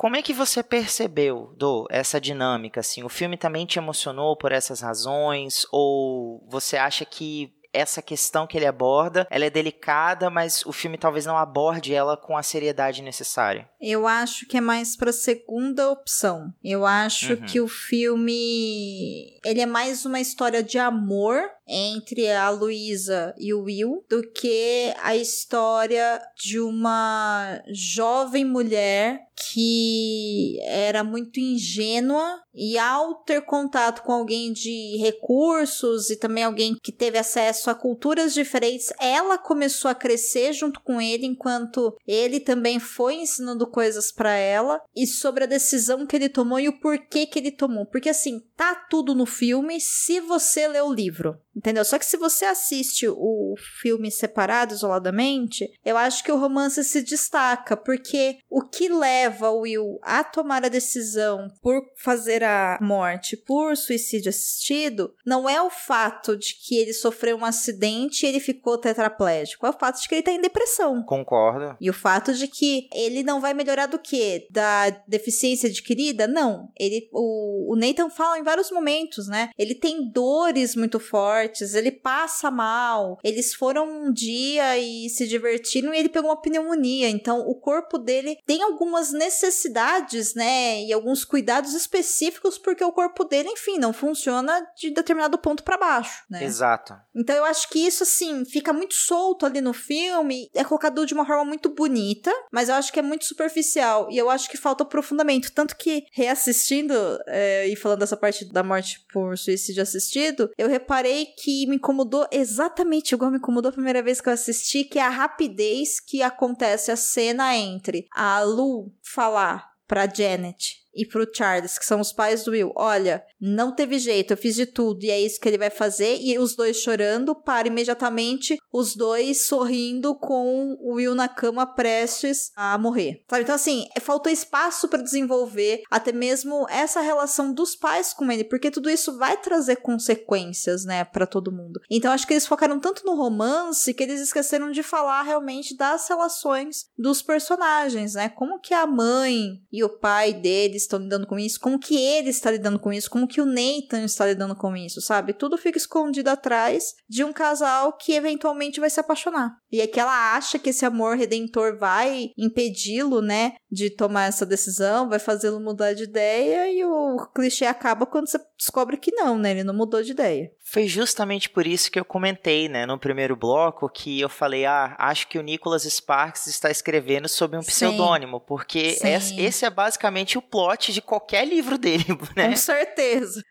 Como 0.02 0.16
é 0.16 0.24
que 0.24 0.34
você 0.34 0.64
percebeu, 0.64 1.54
Do, 1.56 1.86
essa 1.92 2.20
dinâmica, 2.20 2.80
assim? 2.80 3.04
O 3.04 3.10
filme 3.10 3.38
também 3.38 3.68
te 3.68 3.78
emocionou 3.78 4.36
por 4.36 4.52
essas 4.52 4.82
razões? 4.82 5.68
Ou 5.72 6.44
você 6.50 6.76
acha 6.76 7.06
que 7.06 7.54
essa 7.74 8.02
questão 8.02 8.46
que 8.46 8.58
ele 8.58 8.66
aborda, 8.66 9.28
ela 9.30 9.46
é 9.46 9.50
delicada, 9.50 10.30
mas 10.30 10.66
o 10.66 10.72
filme 10.72 10.98
talvez 10.98 11.26
não 11.26 11.38
aborde 11.38 11.94
ela 11.94 12.18
com 12.18 12.38
a 12.38 12.44
seriedade 12.44 13.02
necessária. 13.02 13.70
Eu 13.80 14.08
acho 14.08 14.46
que 14.48 14.58
é 14.58 14.62
mais 14.62 14.96
para 14.96 15.12
segunda 15.12 15.90
opção. 15.90 16.54
Eu 16.64 16.86
acho 16.86 17.34
uhum. 17.34 17.42
que 17.42 17.60
o 17.60 17.68
filme 17.68 19.40
ele 19.46 19.62
é 19.62 19.66
mais 19.66 20.06
uma 20.06 20.20
história 20.20 20.62
de 20.62 20.78
amor 20.78 21.42
entre 21.72 22.30
a 22.30 22.50
Luísa 22.50 23.34
e 23.38 23.54
o 23.54 23.64
Will 23.64 24.04
do 24.10 24.22
que 24.22 24.94
a 25.02 25.16
história 25.16 26.22
de 26.36 26.60
uma 26.60 27.64
jovem 27.72 28.44
mulher 28.44 29.22
que 29.50 30.60
era 30.62 31.04
muito 31.04 31.40
ingênua 31.40 32.42
e 32.54 32.78
ao 32.78 33.16
ter 33.16 33.42
contato 33.42 34.04
com 34.04 34.12
alguém 34.12 34.52
de 34.52 34.98
recursos 34.98 36.10
e 36.10 36.16
também 36.16 36.44
alguém 36.44 36.76
que 36.82 36.92
teve 36.92 37.18
acesso 37.18 37.70
a 37.70 37.76
culturas 37.76 38.34
diferentes, 38.34 38.94
ela 39.00 39.38
começou 39.38 39.90
a 39.90 39.96
crescer 39.96 40.54
junto 40.54 40.82
com 40.82 41.02
ele 41.02 41.26
enquanto 41.26 41.96
ele 42.06 42.40
também 42.40 42.80
foi 42.80 43.16
ensinando 43.16 43.66
coisas 43.66 44.12
para 44.12 44.34
ela 44.34 44.82
e 44.96 45.08
sobre 45.08 45.46
a 45.46 45.48
decisão 45.48 46.06
que 46.06 46.16
ele 46.16 46.30
tomou 46.30 46.60
e 46.60 46.68
o 46.68 46.80
porquê 46.80 47.26
que 47.26 47.40
ele 47.40 47.52
tomou. 47.52 47.86
Porque 47.86 48.10
assim, 48.10 48.42
tá 48.56 48.76
tudo 48.76 49.16
no 49.16 49.26
filme 49.26 49.80
se 49.80 50.20
você 50.20 50.68
ler 50.68 50.84
o 50.84 50.94
livro. 50.94 51.40
Entendeu? 51.62 51.86
Só 51.86 52.00
que 52.00 52.06
se 52.08 52.18
você 52.18 52.44
assiste 52.46 53.08
o 53.08 53.54
filme 53.80 54.10
separado, 54.10 54.74
isoladamente, 54.74 55.72
eu 55.86 55.96
acho 55.96 56.24
que 56.24 56.32
o 56.32 56.38
romance 56.38 56.84
se 56.84 57.04
destaca, 57.04 57.78
porque 57.78 58.40
o 58.50 58.64
que 58.64 58.90
leva 58.90 59.52
o 59.52 59.60
Will 59.60 60.00
a 60.02 60.24
tomar 60.24 60.66
a 60.66 60.70
decisão 60.70 61.48
por 61.62 61.84
fazer 61.96 62.44
a 62.44 62.80
morte 62.82 63.38
por 63.38 63.78
suicídio 63.78 64.30
assistido 64.30 65.14
não 65.24 65.48
é 65.48 65.62
o 65.62 65.70
fato 65.70 66.36
de 66.36 66.56
que 66.56 66.78
ele 66.78 66.94
sofreu 66.94 67.38
um 67.38 67.46
acidente 67.46 68.26
e 68.26 68.30
ele 68.30 68.40
ficou 68.40 68.80
tetraplégico, 68.80 69.68
é 69.68 69.70
o 69.70 69.80
fato 69.80 70.02
de 70.02 70.08
que 70.08 70.16
ele 70.16 70.24
tá 70.24 70.32
em 70.32 70.42
depressão. 70.42 71.04
Concordo. 71.04 71.78
E 71.80 71.92
o 71.92 71.94
fato 71.94 72.34
de 72.34 72.48
que 72.48 72.90
ele 72.92 73.22
não 73.22 73.40
vai 73.40 73.54
melhorar 73.54 73.86
do 73.86 74.00
quê? 74.00 74.48
Da 74.50 74.90
deficiência 75.08 75.70
adquirida? 75.70 76.26
Não. 76.28 76.72
Ele, 76.76 77.08
o, 77.14 77.72
o 77.72 77.76
Nathan 77.76 78.10
fala 78.10 78.40
em 78.40 78.44
vários 78.44 78.72
momentos, 78.72 79.28
né? 79.28 79.52
Ele 79.56 79.76
tem 79.76 80.10
dores 80.10 80.76
muito 80.76 81.00
fortes 81.00 81.41
fortes, 81.42 81.74
ele 81.74 81.92
passa 81.92 82.52
mal. 82.52 83.18
Eles 83.24 83.54
foram 83.54 83.88
um 83.90 84.14
dia 84.14 84.78
e 84.78 85.10
se 85.10 85.28
divertiram 85.28 85.94
e 85.94 85.98
ele 85.98 86.10
pegou 86.10 86.30
uma 86.30 86.42
pneumonia. 86.42 87.10
Então, 87.10 87.42
o 87.42 87.56
corpo 87.56 87.98
dele 87.98 88.38
tem 88.46 88.62
algumas 88.62 89.12
necessidades, 89.12 90.34
né? 90.36 90.84
E 90.84 90.94
alguns 90.94 91.24
cuidados 91.24 91.74
específicos, 91.74 92.58
porque 92.58 92.84
o 92.84 92.92
corpo 92.92 93.24
dele, 93.24 93.50
enfim, 93.50 93.78
não 93.78 93.94
funciona 93.94 94.66
de 94.78 94.92
determinado 94.92 95.38
ponto 95.38 95.64
para 95.64 95.78
baixo, 95.78 96.24
né? 96.30 96.44
Exato. 96.44 96.94
Então, 97.16 97.36
eu 97.36 97.46
acho 97.46 97.70
que 97.70 97.80
isso, 97.80 98.04
assim, 98.04 98.46
fica 98.46 98.72
muito 98.72 98.94
solto 98.94 99.46
ali 99.46 99.62
no 99.62 99.74
filme. 99.74 100.50
É 100.54 100.64
colocado 100.64 101.06
de 101.06 101.14
uma 101.14 101.26
forma 101.26 101.46
muito 101.46 101.70
bonita, 101.70 102.32
mas 102.52 102.70
eu 102.70 102.76
acho 102.76 102.92
que 102.92 103.00
é 103.00 103.04
muito 103.04 103.26
superficial. 103.26 104.08
E 104.12 104.18
eu 104.18 104.30
acho 104.30 104.50
que 104.50 104.58
falta 104.58 104.84
aprofundamento. 104.84 105.52
Tanto 105.52 105.76
que, 105.76 106.06
reassistindo 106.12 106.94
é, 107.28 107.68
e 107.68 107.76
falando 107.76 108.00
dessa 108.00 108.18
parte 108.18 108.46
da 108.46 108.64
morte 108.64 109.06
por 109.12 109.38
suicídio 109.38 109.82
assistido, 109.82 110.50
eu 110.58 110.68
reparei 110.68 111.28
que 111.36 111.66
me 111.68 111.76
incomodou 111.76 112.28
exatamente 112.32 113.14
igual 113.14 113.32
me 113.32 113.38
incomodou 113.38 113.70
a 113.70 113.74
primeira 113.74 114.04
vez 114.04 114.22
que 114.22 114.30
eu 114.30 114.34
assisti, 114.34 114.84
que 114.84 115.00
é 115.00 115.04
a 115.04 115.10
rapidez 115.10 116.00
que 116.00 116.22
acontece 116.22 116.92
a 116.92 116.96
cena 116.96 117.56
entre 117.56 118.08
a 118.14 118.42
Lu 118.42 118.94
falar 119.02 119.72
pra 119.88 120.08
Janet 120.08 120.82
e 120.94 121.06
pro 121.06 121.28
Charles, 121.34 121.78
que 121.78 121.86
são 121.86 122.00
os 122.00 122.12
pais 122.12 122.44
do 122.44 122.52
Will, 122.52 122.72
olha, 122.76 123.24
não 123.40 123.74
teve 123.74 123.98
jeito, 124.00 124.34
eu 124.34 124.38
fiz 124.38 124.56
de 124.56 124.66
tudo 124.66 125.04
e 125.04 125.10
é 125.10 125.20
isso 125.20 125.40
que 125.40 125.48
ele 125.48 125.58
vai 125.58 125.70
fazer, 125.70 126.18
e 126.22 126.38
os 126.38 126.56
dois 126.56 126.78
chorando, 126.78 127.36
para 127.36 127.68
imediatamente 127.68 128.58
os 128.72 128.96
dois 128.96 129.46
sorrindo 129.46 130.16
com 130.16 130.78
o 130.80 130.96
Will 130.96 131.16
na 131.16 131.28
cama 131.28 131.66
prestes 131.66 132.52
a 132.56 132.78
morrer. 132.78 133.24
Sabe? 133.30 133.44
Então, 133.44 133.56
assim, 133.56 133.86
faltou 134.02 134.32
espaço 134.32 134.88
para 134.88 135.02
desenvolver 135.02 135.82
até 135.90 136.12
mesmo 136.12 136.66
essa 136.70 137.02
relação 137.02 137.54
dos 137.54 137.76
pais 137.76 138.14
com 138.14 138.32
ele, 138.32 138.44
porque 138.44 138.72
tudo 138.72 138.90
isso 138.90 139.18
vai 139.18 139.38
trazer 139.38 139.78
consequências, 139.78 140.86
né, 140.86 141.04
para 141.04 141.26
todo 141.26 141.52
mundo. 141.52 141.80
Então, 141.90 142.12
acho 142.12 142.28
que 142.28 142.34
eles 142.34 142.48
focaram 142.48 142.80
tanto 142.80 143.06
no 143.06 143.16
romance 143.16 143.94
que 143.94 144.04
eles 144.04 144.22
esqueceram 144.22 144.72
de 144.72 144.84
falar 144.84 145.24
realmente 145.24 145.76
das 145.76 146.08
relações 146.08 146.86
dos 146.98 147.22
personagens, 147.22 148.14
né? 148.14 148.30
Como 148.30 148.60
que 148.60 148.74
a 148.74 148.86
mãe 148.86 149.62
e 149.72 149.84
o 149.84 149.90
pai 149.90 150.34
deles 150.34 150.81
estão 150.82 151.00
lidando 151.00 151.28
com 151.28 151.38
isso, 151.40 151.60
como 151.60 151.80
que 151.80 151.96
ele 151.96 152.30
está 152.30 152.52
lidando 152.52 152.80
com 152.80 152.92
isso, 152.92 153.10
como 153.10 153.28
que 153.28 153.42
o 153.42 153.46
Nathan 153.46 154.04
está 154.04 154.26
lidando 154.26 154.56
com 154.56 154.76
isso, 154.76 155.02
sabe? 155.02 155.34
Tudo 155.34 155.58
fica 155.58 155.78
escondido 155.78 156.30
atrás 156.30 156.96
de 157.10 157.24
um 157.24 157.34
casal 157.34 157.94
que 157.94 158.14
eventualmente 158.14 158.80
vai 158.80 158.90
se 158.90 159.00
apaixonar. 159.00 159.56
E 159.72 159.80
é 159.80 159.88
que 159.88 160.00
ela 160.00 160.36
acha 160.36 160.60
que 160.60 160.70
esse 160.70 160.86
amor 160.86 161.16
redentor 161.18 161.78
vai 161.78 162.32
impedi-lo, 162.38 163.22
né, 163.22 163.54
de 163.72 163.90
tomar 163.90 164.28
essa 164.28 164.46
decisão, 164.46 165.10
vai 165.10 165.20
fazê-lo 165.20 165.60
mudar 165.60 165.94
de 165.94 166.04
ideia 166.04 166.72
e 166.72 166.84
o 166.84 167.28
clichê 167.34 167.66
acaba 167.66 168.06
quando 168.06 168.28
você 168.28 168.40
descobre 168.58 168.98
que 168.98 169.12
não, 169.12 169.38
né? 169.38 169.52
Ele 169.52 169.64
não 169.64 169.74
mudou 169.74 170.04
de 170.04 170.12
ideia. 170.12 170.52
Foi 170.64 170.88
justamente 170.88 171.50
por 171.50 171.66
isso 171.66 171.92
que 171.92 172.00
eu 172.00 172.06
comentei, 172.06 172.70
né, 172.70 172.86
no 172.86 173.00
primeiro 173.00 173.36
bloco, 173.36 173.90
que 173.90 174.20
eu 174.20 174.30
falei, 174.30 174.66
ah, 174.66 174.96
acho 175.00 175.28
que 175.28 175.40
o 175.40 175.42
Nicholas 175.42 175.84
Sparks 175.84 176.48
está 176.48 176.70
escrevendo 176.70 177.28
sob 177.28 177.58
um 177.58 177.62
Sim. 177.62 177.68
pseudônimo, 177.68 178.40
porque 178.40 178.98
esse 179.38 179.66
é 179.66 179.70
basicamente 179.70 180.38
o 180.38 180.42
plot 180.42 180.71
de 180.94 181.02
qualquer 181.02 181.46
livro 181.46 181.78
dele, 181.78 182.06
né? 182.36 182.50
Com 182.50 182.56
certeza. 182.56 183.44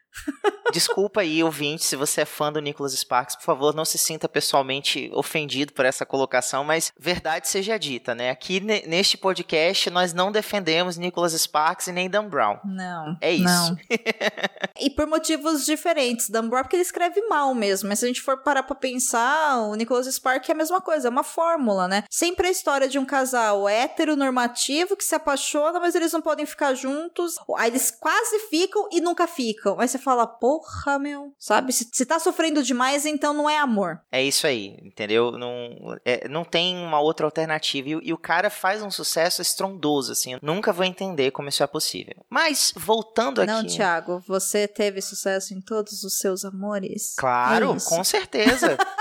Desculpa 0.72 1.20
aí, 1.20 1.42
ouvinte, 1.42 1.84
se 1.84 1.96
você 1.96 2.20
é 2.22 2.24
fã 2.24 2.52
do 2.52 2.60
Nicholas 2.60 2.92
Sparks, 2.92 3.36
por 3.36 3.44
favor, 3.44 3.74
não 3.74 3.84
se 3.84 3.98
sinta 3.98 4.28
pessoalmente 4.28 5.10
ofendido 5.12 5.72
por 5.72 5.84
essa 5.84 6.06
colocação, 6.06 6.62
mas 6.62 6.92
verdade 6.98 7.48
seja 7.48 7.78
dita, 7.78 8.14
né? 8.14 8.30
Aqui 8.30 8.60
neste 8.60 9.16
podcast 9.16 9.90
nós 9.90 10.12
não 10.12 10.30
defendemos 10.30 10.96
Nicholas 10.96 11.32
Sparks 11.32 11.88
e 11.88 11.92
nem 11.92 12.08
Dan 12.08 12.28
Brown. 12.28 12.58
Não. 12.64 13.16
É 13.20 13.32
isso. 13.32 13.44
Não. 13.44 13.76
e 14.80 14.90
por 14.90 15.06
motivos 15.06 15.64
diferentes. 15.64 16.30
Dan 16.30 16.48
Brown, 16.48 16.62
porque 16.62 16.76
ele 16.76 16.82
escreve 16.82 17.20
mal 17.22 17.54
mesmo, 17.54 17.88
mas 17.88 17.98
se 17.98 18.04
a 18.04 18.08
gente 18.08 18.20
for 18.20 18.38
parar 18.38 18.62
pra 18.62 18.76
pensar, 18.76 19.58
o 19.62 19.74
Nicholas 19.74 20.06
Sparks 20.06 20.48
é 20.48 20.52
a 20.52 20.56
mesma 20.56 20.80
coisa, 20.80 21.08
é 21.08 21.10
uma 21.10 21.24
fórmula, 21.24 21.88
né? 21.88 22.04
Sempre 22.08 22.46
a 22.46 22.50
história 22.50 22.88
de 22.88 22.98
um 22.98 23.04
casal 23.04 23.68
heteronormativo 23.68 24.96
que 24.96 25.04
se 25.04 25.14
apaixona, 25.14 25.80
mas 25.80 25.94
eles 25.94 26.12
não 26.12 26.20
podem 26.20 26.46
ficar 26.46 26.74
juntos. 26.74 27.34
Aí 27.56 27.70
eles 27.70 27.90
quase 27.90 28.38
ficam 28.48 28.88
e 28.92 29.00
nunca 29.00 29.26
ficam. 29.26 29.80
Aí 29.80 29.88
você 29.88 29.98
fala, 30.00 30.26
porra, 30.26 30.98
meu. 30.98 31.34
Sabe? 31.38 31.72
Se, 31.72 31.88
se 31.92 32.06
tá 32.06 32.18
sofrendo 32.18 32.62
demais, 32.62 33.06
então 33.06 33.32
não 33.32 33.48
é 33.48 33.58
amor. 33.58 34.00
É 34.10 34.22
isso 34.22 34.46
aí, 34.46 34.78
entendeu? 34.82 35.32
Não, 35.32 35.98
é, 36.04 36.28
não 36.28 36.44
tem 36.44 36.76
uma 36.76 37.00
outra 37.00 37.26
alternativa. 37.26 37.88
E, 37.88 38.08
e, 38.08 38.12
o 38.12 38.18
cara 38.18 38.50
faz 38.50 38.82
um 38.82 38.90
sucesso 38.90 39.42
estrondoso, 39.42 40.12
assim. 40.12 40.34
Eu 40.34 40.38
nunca 40.42 40.72
vou 40.72 40.84
entender 40.84 41.30
como 41.30 41.48
isso 41.48 41.62
é 41.62 41.66
possível. 41.66 42.14
Mas, 42.28 42.72
voltando 42.76 43.40
aqui. 43.40 43.52
Não, 43.52 43.66
Thiago, 43.66 44.22
você 44.26 44.66
teve 44.66 45.00
sucesso 45.00 45.54
em 45.54 45.60
todos 45.60 46.02
os 46.02 46.18
seus 46.18 46.44
amores? 46.44 47.14
Claro, 47.16 47.76
é 47.76 47.80
com 47.80 48.04
certeza. 48.04 48.76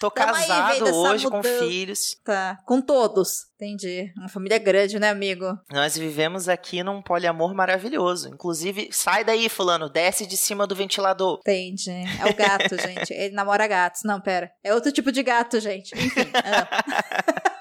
Tô 0.00 0.10
casado 0.10 0.94
hoje 0.94 1.28
com 1.28 1.42
filhos. 1.42 2.16
Tá, 2.24 2.58
com 2.66 2.80
todos. 2.80 3.46
Entendi. 3.54 4.12
Uma 4.16 4.28
família 4.28 4.58
grande, 4.58 4.98
né, 4.98 5.08
amigo? 5.08 5.46
Nós 5.72 5.96
vivemos 5.96 6.48
aqui 6.48 6.82
num 6.82 7.00
poliamor 7.00 7.54
maravilhoso. 7.54 8.28
Inclusive, 8.28 8.90
sai 8.92 9.24
daí, 9.24 9.48
fulano, 9.48 9.88
desce 9.88 10.26
de 10.26 10.36
cima 10.36 10.66
do 10.66 10.76
ventilador. 10.76 11.38
Entendi. 11.40 11.90
É 11.90 12.30
o 12.30 12.34
gato, 12.34 12.76
gente. 12.80 13.12
Ele 13.12 13.34
namora 13.34 13.66
gatos. 13.66 14.02
Não, 14.04 14.20
pera. 14.20 14.50
É 14.62 14.74
outro 14.74 14.92
tipo 14.92 15.10
de 15.10 15.22
gato, 15.22 15.58
gente. 15.60 15.94
Enfim. 15.94 16.30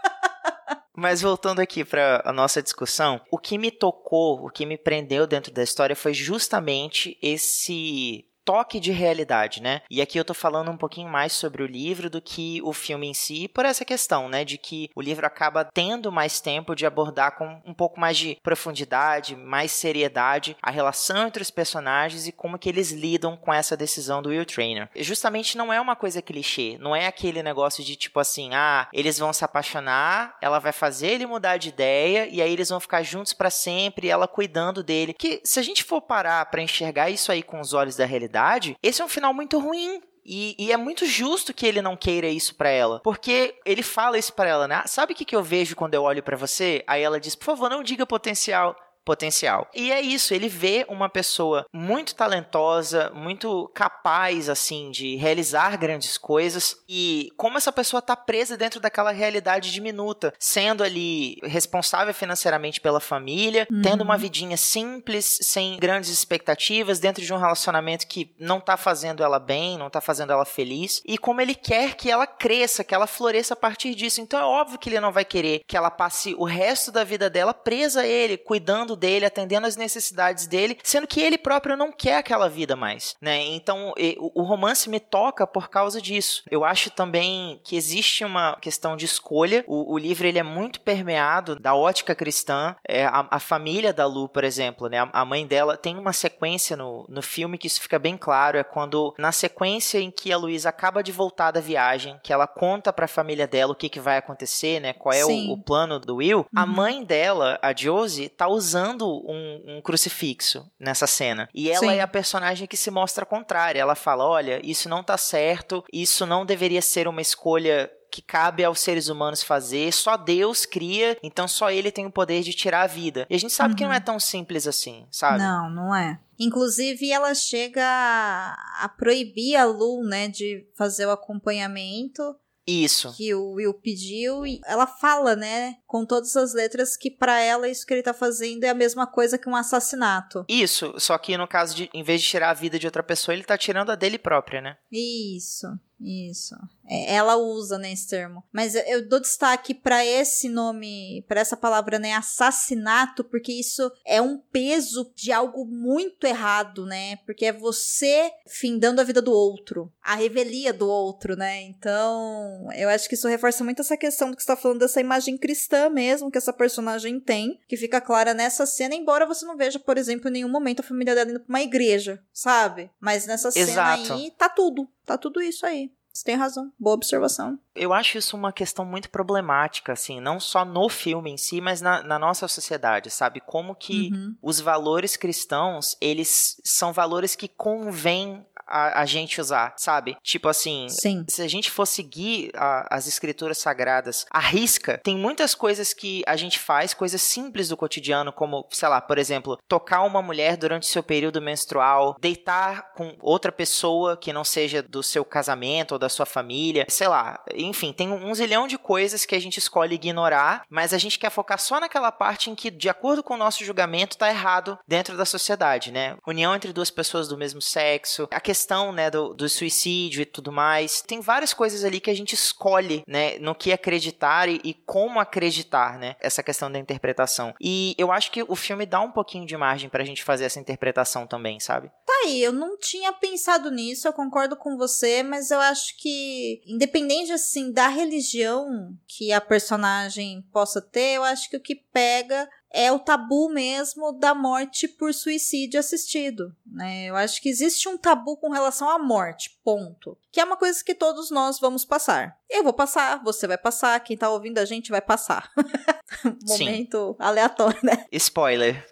Mas 0.98 1.22
voltando 1.22 1.60
aqui 1.60 1.84
para 1.84 2.22
a 2.26 2.32
nossa 2.32 2.64
discussão, 2.64 3.20
o 3.30 3.38
que 3.38 3.58
me 3.58 3.70
tocou, 3.70 4.46
o 4.46 4.50
que 4.50 4.66
me 4.66 4.78
prendeu 4.78 5.28
dentro 5.28 5.52
da 5.52 5.62
história 5.62 5.96
foi 5.96 6.14
justamente 6.14 7.18
esse 7.22 8.26
toque 8.46 8.80
de 8.80 8.92
realidade, 8.92 9.62
né? 9.62 9.82
E 9.90 10.02
aqui 10.02 10.20
eu 10.20 10.24
tô 10.24 10.34
falando 10.34 10.70
um 10.70 10.78
pouquinho 10.78 11.10
mais 11.10 11.34
sobre 11.34 11.64
o 11.64 11.66
livro 11.66 12.10
do 12.10 12.22
que 12.22 12.62
o 12.64 12.72
filme 12.72 13.08
em 13.08 13.14
si, 13.14 13.48
por 13.48 13.66
essa 13.66 13.84
questão, 13.84 14.30
né, 14.30 14.46
de 14.46 14.58
que 14.58 14.90
o 14.96 15.02
livro 15.02 15.26
acaba 15.26 15.66
tendo 15.74 16.12
mais 16.12 16.40
tempo 16.40 16.76
de 16.76 16.86
abordar 16.86 17.36
com 17.36 17.60
um 17.66 17.74
pouco 17.74 18.00
mais 18.00 18.16
de 18.18 18.38
profundidade, 18.44 19.36
mais 19.36 19.72
seriedade 19.72 20.56
a 20.62 20.70
relação 20.70 21.28
entre 21.28 21.42
os 21.42 21.50
personagens 21.50 22.28
e 22.28 22.32
como 22.32 22.60
que 22.60 22.70
eles 22.70 22.92
lidam 22.92 23.36
com 23.36 23.52
essa 23.52 23.76
decisão 23.76 24.22
do 24.22 24.30
Will 24.30 24.46
Trainer. 24.46 24.90
Justamente 24.96 25.58
não 25.58 25.74
é 25.74 25.82
uma 25.82 25.96
coisa 25.96 26.22
clichê, 26.22 26.78
não 26.80 26.96
é 26.96 27.08
aquele 27.08 27.42
negócio 27.42 27.84
de 27.84 27.96
tipo 27.96 28.20
assim, 28.20 28.54
ah, 28.54 28.88
eles 28.94 29.18
vão 29.18 29.34
se 29.34 29.44
apaixonar, 29.44 30.38
ela 30.40 30.60
vai 30.60 30.72
fazer 30.72 31.08
ele 31.08 31.26
mudar 31.26 31.58
de 31.58 31.70
ideia 31.70 32.28
e 32.28 32.42
aí 32.42 32.54
eles 32.54 32.70
vão 32.70 32.80
ficar 32.80 33.02
juntos 33.02 33.34
para 33.34 33.50
sempre, 33.50 34.08
ela 34.08 34.28
cuidando 34.28 34.84
dele. 34.84 35.14
Que 35.14 35.42
se 35.44 35.60
a 35.60 35.64
gente 35.64 35.84
for 35.84 36.02
parar 36.02 36.46
para 36.46 36.62
enxergar 36.62 37.10
isso 37.10 37.32
aí 37.32 37.42
com 37.42 37.60
os 37.60 37.74
olhos 37.74 37.96
da 37.96 38.06
realidade 38.06 38.35
verdade, 38.36 38.78
esse 38.84 39.02
é 39.02 39.06
um 39.06 39.10
final 39.10 39.34
muito 39.34 39.58
ruim. 39.58 40.02
E, 40.28 40.56
e, 40.58 40.72
é 40.72 40.78
muito 40.78 41.06
justo 41.06 41.54
que 41.54 41.68
ele 41.68 41.84
não 41.84 41.96
queira 41.96 42.28
isso 42.28 42.56
para 42.56 42.68
ela. 42.68 43.00
Porque 43.02 43.60
ele 43.64 43.84
fala 43.84 44.18
isso 44.18 44.34
para 44.34 44.50
ela, 44.50 44.68
né? 44.68 44.82
Sabe 44.88 45.14
o 45.14 45.16
que, 45.16 45.24
que 45.24 45.36
eu 45.36 45.44
vejo 45.44 45.76
quando 45.76 45.94
eu 45.94 46.02
olho 46.02 46.24
para 46.24 46.36
você? 46.36 46.84
Aí 46.88 47.04
ela 47.04 47.20
diz, 47.20 47.36
por 47.36 47.46
favor, 47.46 47.70
não 47.70 47.84
diga 47.84 48.08
potencial. 48.08 48.76
Potencial. 49.06 49.70
E 49.74 49.92
é 49.92 50.02
isso, 50.02 50.34
ele 50.34 50.50
vê 50.50 50.86
uma 50.90 51.08
pessoa 51.08 51.66
muito 51.72 52.16
talentosa, 52.16 53.12
muito 53.14 53.70
capaz, 53.74 54.50
assim, 54.50 54.90
de 54.92 55.16
realizar 55.16 55.78
grandes 55.78 56.18
coisas 56.18 56.78
e 56.90 57.32
como 57.38 57.58
essa 57.58 57.72
pessoa 57.72 58.02
tá 58.02 58.16
presa 58.16 58.58
dentro 58.58 58.80
daquela 58.80 59.12
realidade 59.12 59.72
diminuta, 59.72 60.34
sendo 60.40 60.84
ali 60.84 61.38
responsável 61.44 62.14
financeiramente 62.14 62.82
pela 62.82 63.00
família, 63.00 63.68
uhum. 63.72 63.82
tendo 63.82 64.02
uma 64.02 64.18
vidinha 64.18 64.58
simples, 64.58 65.38
sem 65.42 65.78
grandes 65.78 66.10
expectativas, 66.10 67.00
dentro 67.00 67.24
de 67.24 67.34
um 67.34 67.38
relacionamento 67.38 68.08
que 68.08 68.34
não 68.40 68.60
tá 68.60 68.76
fazendo 68.76 69.24
ela 69.24 69.40
bem, 69.40 69.78
não 69.78 69.90
tá 69.90 70.02
fazendo 70.02 70.34
ela 70.34 70.46
feliz, 70.46 71.02
e 71.06 71.18
como 71.18 71.42
ele 71.42 71.54
quer 71.54 71.96
que 71.96 72.10
ela 72.10 72.26
cresça, 72.26 72.84
que 72.84 72.96
ela 72.96 73.08
floresça 73.08 73.54
a 73.54 73.58
partir 73.58 73.94
disso. 73.94 74.22
Então 74.22 74.40
é 74.40 74.44
óbvio 74.44 74.80
que 74.80 74.90
ele 74.90 75.00
não 75.00 75.12
vai 75.12 75.26
querer 75.26 75.62
que 75.68 75.78
ela 75.78 75.92
passe 75.92 76.34
o 76.38 76.44
resto 76.44 76.92
da 76.92 77.04
vida 77.04 77.30
dela 77.30 77.54
presa 77.54 78.02
a 78.02 78.08
ele, 78.08 78.38
cuidando 78.38 78.95
dele, 78.96 79.26
atendendo 79.26 79.68
as 79.68 79.76
necessidades 79.76 80.48
dele, 80.48 80.78
sendo 80.84 81.08
que 81.08 81.22
ele 81.22 81.38
próprio 81.38 81.78
não 81.78 81.92
quer 81.92 82.18
aquela 82.18 82.50
vida 82.50 82.76
mais, 82.76 83.16
né? 83.22 83.44
Então 83.44 83.94
o 84.34 84.44
romance 84.44 84.90
me 84.90 85.00
toca 85.00 85.46
por 85.46 85.70
causa 85.70 86.02
disso. 86.02 86.44
Eu 86.50 86.64
acho 86.64 86.90
também 86.90 87.60
que 87.64 87.76
existe 87.76 88.24
uma 88.24 88.56
questão 88.62 88.96
de 88.96 89.06
escolha. 89.06 89.64
O, 89.68 89.94
o 89.94 89.98
livro 89.98 90.28
ele 90.28 90.40
é 90.40 90.44
muito 90.44 90.82
permeado 90.82 91.60
da 91.60 91.76
ótica 91.76 92.16
cristã. 92.16 92.76
É, 92.88 93.06
a, 93.06 93.28
a, 93.32 93.40
família 93.40 93.94
da 93.94 94.06
Lu, 94.06 94.28
por 94.30 94.44
exemplo, 94.44 94.88
né? 94.88 95.00
A, 95.00 95.22
a, 95.22 95.26
mãe 95.26 95.46
dela 95.46 95.78
tem 95.78 95.98
uma 95.98 96.14
sequência 96.14 96.76
no, 96.76 97.06
no 97.10 97.22
filme 97.22 97.58
que 97.58 97.68
isso 97.68 97.82
fica 97.82 98.00
bem 98.00 98.18
claro. 98.18 98.58
É 98.58 98.64
quando 98.64 99.14
na 99.18 99.32
sequência 99.32 100.00
em 100.00 100.12
que 100.12 100.32
a 100.32 100.38
Luísa 100.38 100.70
acaba 100.70 101.04
de 101.04 101.12
voltar 101.12 101.52
da 101.52 101.60
viagem, 101.60 102.20
que 102.24 102.34
ela 102.34 102.48
conta 102.48 102.92
para 102.94 103.06
a 103.06 103.10
família 103.10 103.48
dela 103.48 103.74
o 103.74 103.76
que, 103.76 103.90
que 103.90 104.00
vai 104.00 104.18
acontecer, 104.18 104.80
né? 104.80 104.94
Qual 104.94 105.14
é 105.14 105.26
o, 105.26 105.54
o, 105.54 105.58
plano 105.58 106.00
do 106.00 106.18
Will. 106.18 106.40
Uhum. 106.40 106.46
A 106.56 106.66
mãe 106.66 107.04
dela, 107.04 107.60
a 107.62 107.74
Josie, 107.76 108.30
tá 108.30 108.48
usando 108.48 108.85
um, 108.94 109.78
um 109.78 109.82
crucifixo 109.82 110.70
nessa 110.80 111.08
cena. 111.08 111.50
E 111.54 111.70
ela 111.70 111.92
Sim. 111.92 111.98
é 111.98 112.02
a 112.02 112.08
personagem 112.08 112.68
que 112.68 112.78
se 112.78 112.92
mostra 112.92 113.26
contrária. 113.26 113.80
Ela 113.80 113.96
fala: 113.96 114.26
olha, 114.26 114.60
isso 114.64 114.90
não 114.90 115.04
tá 115.04 115.18
certo, 115.18 115.84
isso 115.92 116.26
não 116.26 116.46
deveria 116.46 116.82
ser 116.82 117.08
uma 117.08 117.22
escolha 117.22 117.90
que 118.16 118.22
cabe 118.22 118.64
aos 118.64 118.80
seres 118.80 119.10
humanos 119.10 119.44
fazer, 119.44 119.92
só 119.92 120.16
Deus 120.16 120.66
cria, 120.66 121.18
então 121.22 121.50
só 121.50 121.70
ele 121.70 121.92
tem 121.92 122.06
o 122.06 122.12
poder 122.12 122.44
de 122.44 122.54
tirar 122.54 122.84
a 122.84 122.88
vida. 122.88 123.28
E 123.30 123.36
a 123.36 123.38
gente 123.38 123.52
sabe 123.52 123.72
uhum. 123.72 123.76
que 123.76 123.84
não 123.84 123.92
é 123.92 123.98
uhum. 123.98 124.04
tão 124.04 124.20
simples 124.22 124.66
assim, 124.66 125.06
sabe? 125.12 125.40
Não, 125.40 125.70
não 125.70 125.94
é. 125.94 126.18
Inclusive, 126.40 127.12
ela 127.12 127.34
chega 127.36 127.84
a, 127.84 128.86
a 128.86 128.90
proibir 128.90 129.58
a 129.58 129.66
Lu, 129.66 130.02
né, 130.04 130.30
de 130.30 130.66
fazer 130.78 131.06
o 131.06 131.12
acompanhamento 131.12 132.36
isso. 132.68 133.14
Que 133.16 133.34
o 133.34 133.54
Will 133.54 133.74
pediu 133.74 134.46
e 134.46 134.60
ela 134.66 134.88
fala, 134.88 135.36
né, 135.36 135.78
com 135.86 136.06
todas 136.06 136.36
as 136.36 136.54
letras 136.54 136.98
que 136.98 137.12
para 137.12 137.40
ela 137.40 137.70
isso 137.70 137.86
que 137.86 137.94
ele 137.94 138.04
tá 138.04 138.14
fazendo 138.14 138.64
é 138.64 138.70
a 138.70 138.74
mesma 138.74 139.06
coisa 139.06 139.38
que 139.38 139.50
um 139.50 139.56
assassinato. 139.56 140.46
Isso, 140.48 140.94
só 140.98 141.18
que 141.18 141.38
no 141.38 141.48
caso 141.48 141.76
de 141.76 141.90
em 141.94 142.04
vez 142.04 142.22
de 142.22 142.28
tirar 142.28 142.50
a 142.50 142.54
vida 142.54 142.80
de 142.80 142.88
outra 142.88 143.04
pessoa, 143.04 143.36
ele 143.36 143.44
tá 143.44 143.58
tirando 143.58 143.92
a 143.92 143.96
dele 143.96 144.18
própria, 144.18 144.62
né? 144.62 144.78
Isso. 144.92 145.68
Isso. 146.00 146.56
É, 146.88 147.16
ela 147.16 147.36
usa 147.36 147.78
né, 147.78 147.94
termo. 148.10 148.44
Mas 148.52 148.76
eu 148.76 149.08
dou 149.08 149.20
destaque 149.20 149.74
para 149.74 150.06
esse 150.06 150.50
nome, 150.50 151.24
para 151.28 151.42
essa 151.42 151.58
palavra, 151.58 151.98
né, 151.98 152.14
assassinato, 152.14 153.24
porque 153.24 153.52
isso 153.52 153.92
é 154.06 154.22
um 154.22 154.38
peso 154.38 155.12
de 155.16 155.32
algo 155.32 155.66
muito 155.66 156.26
errado, 156.26 156.86
né? 156.86 157.18
Porque 157.26 157.46
é 157.46 157.54
você 157.54 158.32
findando 158.48 159.02
a 159.02 159.04
vida 159.04 159.22
do 159.22 159.32
outro, 159.32 159.92
a 160.02 160.16
revelia 160.16 160.74
do 160.74 160.88
outro, 160.88 161.36
né? 161.36 161.62
Então, 161.64 162.68
eu 162.76 162.90
acho 162.90 163.08
que 163.08 163.16
isso 163.16 163.28
reforça 163.28 163.64
muito 163.64 163.82
essa 163.82 163.98
questão 163.98 164.30
do 164.30 164.38
que 164.38 164.44
você 164.44 164.48
tá 164.48 164.56
falando 164.56 164.80
dessa 164.80 165.02
imagem 165.02 165.38
cristã 165.38 165.90
mesmo 165.90 166.32
que 166.32 166.38
essa 166.38 166.54
personagem 166.54 167.20
tem, 167.20 167.60
que 167.68 167.78
fica 167.78 168.02
clara 168.02 168.34
nessa 168.34 168.66
cena, 168.66 168.96
embora 168.96 169.26
você 169.26 169.46
não 169.46 169.58
veja, 169.58 169.80
por 169.80 169.98
exemplo, 169.98 170.30
em 170.30 170.34
nenhum 170.34 170.50
momento 170.50 170.82
a 170.82 170.84
família 170.84 171.16
dela 171.16 171.30
indo 171.30 171.40
pra 171.40 171.50
uma 171.50 171.62
igreja, 171.62 172.22
sabe? 172.34 172.90
Mas 173.00 173.26
nessa 173.26 173.50
Exato. 173.50 174.04
cena 174.04 174.16
aí 174.16 174.32
tá 174.32 174.50
tudo. 174.50 174.88
Tá 175.06 175.18
tudo 175.18 175.42
isso 175.42 175.66
aí. 175.66 175.92
Você 176.16 176.24
tem 176.24 176.36
razão. 176.36 176.72
Boa 176.80 176.94
observação. 176.94 177.60
Eu 177.76 177.92
acho 177.92 178.18
isso 178.18 178.38
uma 178.38 178.54
questão 178.54 178.86
muito 178.86 179.10
problemática, 179.10 179.92
assim, 179.92 180.22
não 180.22 180.40
só 180.40 180.64
no 180.64 180.88
filme 180.88 181.30
em 181.30 181.36
si, 181.36 181.60
mas 181.60 181.82
na, 181.82 182.02
na 182.02 182.18
nossa 182.18 182.48
sociedade, 182.48 183.10
sabe? 183.10 183.42
Como 183.42 183.76
que 183.76 184.12
uhum. 184.14 184.34
os 184.42 184.62
valores 184.62 185.18
cristãos, 185.18 185.98
eles 186.00 186.62
são 186.64 186.94
valores 186.94 187.36
que 187.36 187.50
convêm 187.50 188.46
a, 188.68 189.02
a, 189.02 189.06
gente 189.06 189.40
usar, 189.40 189.74
sabe? 189.78 190.18
Tipo 190.24 190.50
assim, 190.50 190.88
Sim. 190.90 191.26
se 191.28 191.42
a 191.42 191.48
gente 191.48 191.70
for 191.70 191.86
seguir 191.86 192.52
a, 192.56 192.96
as 192.96 193.08
escrituras 193.08 193.58
sagradas 193.58 194.26
à 194.32 194.40
risca, 194.40 195.00
tem 195.04 195.18
muitas 195.18 195.56
coisas 195.56 195.94
que 195.94 196.24
a 196.26 196.36
gente 196.36 196.60
faz, 196.60 196.94
coisas 196.94 197.22
simples 197.22 197.70
do 197.70 197.78
cotidiano, 197.78 198.32
como, 198.32 198.66
sei 198.72 198.90
lá, 198.90 199.02
por 199.02 199.18
exemplo, 199.18 199.58
tocar 199.68 200.02
uma 200.02 200.22
mulher 200.22 200.58
durante 200.58 200.88
seu 200.88 201.04
período 201.04 201.42
menstrual, 201.42 202.16
deitar 202.20 202.94
com 202.94 203.16
outra 203.22 203.52
pessoa 203.52 204.18
que 204.18 204.34
não 204.34 204.44
seja 204.44 204.82
do 204.82 205.04
seu 205.04 205.24
casamento 205.24 205.94
ou 205.94 206.00
da 206.00 206.10
sua 206.10 206.26
família, 206.26 206.86
sei 206.90 207.08
lá. 207.08 207.44
Enfim, 207.54 207.94
tem 207.94 208.12
um 208.12 208.34
zilhão 208.34 208.68
de 208.68 208.78
coisas 208.78 209.26
que 209.26 209.36
a 209.36 209.40
gente 209.40 209.58
escolhe 209.58 209.96
ignorar, 209.96 210.64
mas 210.70 210.94
a 210.94 210.98
gente 210.98 211.20
quer 211.20 211.30
focar 211.30 211.60
só 211.60 211.80
naquela 211.80 212.12
parte 212.12 212.50
em 212.50 212.56
que, 212.56 212.72
de 212.72 212.90
acordo 212.90 213.24
com 213.24 213.34
o 213.34 213.38
nosso 213.38 213.64
julgamento, 213.64 214.18
tá 214.18 214.30
errado 214.30 214.78
dentro 214.88 215.18
da 215.18 215.26
sociedade, 215.26 215.92
né? 215.92 216.18
União 216.26 216.56
entre 216.56 216.74
duas 216.74 216.90
pessoas 216.90 217.28
do 217.28 217.38
mesmo 217.38 217.62
sexo, 217.62 218.28
a 218.32 218.40
questão, 218.40 218.55
né, 218.92 219.10
do, 219.10 219.34
do 219.34 219.48
suicídio 219.50 220.22
e 220.22 220.26
tudo 220.26 220.52
mais. 220.52 221.02
Tem 221.02 221.20
várias 221.20 221.54
coisas 221.54 221.84
ali 221.84 222.00
que 222.00 222.10
a 222.10 222.16
gente 222.16 222.34
escolhe, 222.34 223.04
né, 223.08 223.38
no 223.40 223.56
que 223.56 223.72
acreditar 223.72 224.48
e, 224.50 224.60
e 224.64 224.74
como 224.74 225.20
acreditar, 225.20 225.98
né, 225.98 226.16
essa 226.20 226.44
questão 226.44 226.72
da 226.72 226.80
interpretação. 226.80 227.54
E 227.60 227.96
eu 227.98 228.12
acho 228.12 228.32
que 228.32 228.44
o 228.48 228.56
filme 228.56 228.86
dá 228.86 229.02
um 229.02 229.12
pouquinho 229.12 229.46
de 229.46 229.58
margem 229.58 229.90
pra 229.90 230.04
gente 230.04 230.24
fazer 230.24 230.46
essa 230.46 230.60
interpretação 230.60 231.28
também, 231.28 231.60
sabe? 231.60 231.90
Tá 232.06 232.14
aí, 232.26 232.42
eu 232.42 232.52
não 232.52 232.78
tinha 232.78 233.12
pensado 233.14 233.70
nisso, 233.72 234.08
eu 234.08 234.14
concordo 234.14 234.56
com 234.56 234.78
você, 234.78 235.24
mas 235.24 235.52
eu 235.52 235.60
acho 235.60 235.98
que, 235.98 236.62
independente, 236.66 237.32
assim, 237.32 237.72
da 237.72 237.88
religião 237.88 238.96
que 239.08 239.32
a 239.32 239.42
personagem 239.42 240.42
possa 240.52 240.82
ter, 240.82 241.16
eu 241.16 241.24
acho 241.24 241.50
que 241.50 241.58
o 241.58 241.62
que 241.62 241.76
pega 241.76 242.48
é 242.76 242.92
o 242.92 243.00
tabu 243.00 243.50
mesmo 243.50 244.12
da 244.12 244.36
morte 244.36 244.86
por 244.86 245.14
suicídio 245.14 245.80
assistido, 245.80 246.54
né? 246.66 247.06
Eu 247.06 247.16
acho 247.16 247.42
que 247.42 247.48
existe 247.48 247.88
um 247.88 247.98
tabu 247.98 248.36
com 248.36 248.50
relação 248.50 248.90
à 248.90 249.00
morte, 249.00 249.58
ponto. 249.64 250.18
Que 250.36 250.42
é 250.42 250.44
uma 250.44 250.58
coisa 250.58 250.84
que 250.84 250.94
todos 250.94 251.32
nós 251.32 251.62
vamos 251.62 251.86
passar. 251.86 252.38
Eu 252.50 252.62
vou 252.62 252.74
passar, 252.74 253.24
você 253.24 253.48
vai 253.48 253.58
passar, 253.58 253.98
quem 254.02 254.18
tá 254.18 254.30
ouvindo 254.30 254.58
a 254.58 254.66
gente 254.66 254.92
vai 254.92 255.00
passar. 255.00 255.50
Momento 256.46 257.12
Sim. 257.12 257.16
aleatório, 257.20 257.80
né? 257.82 258.06
Spoiler. 258.12 258.86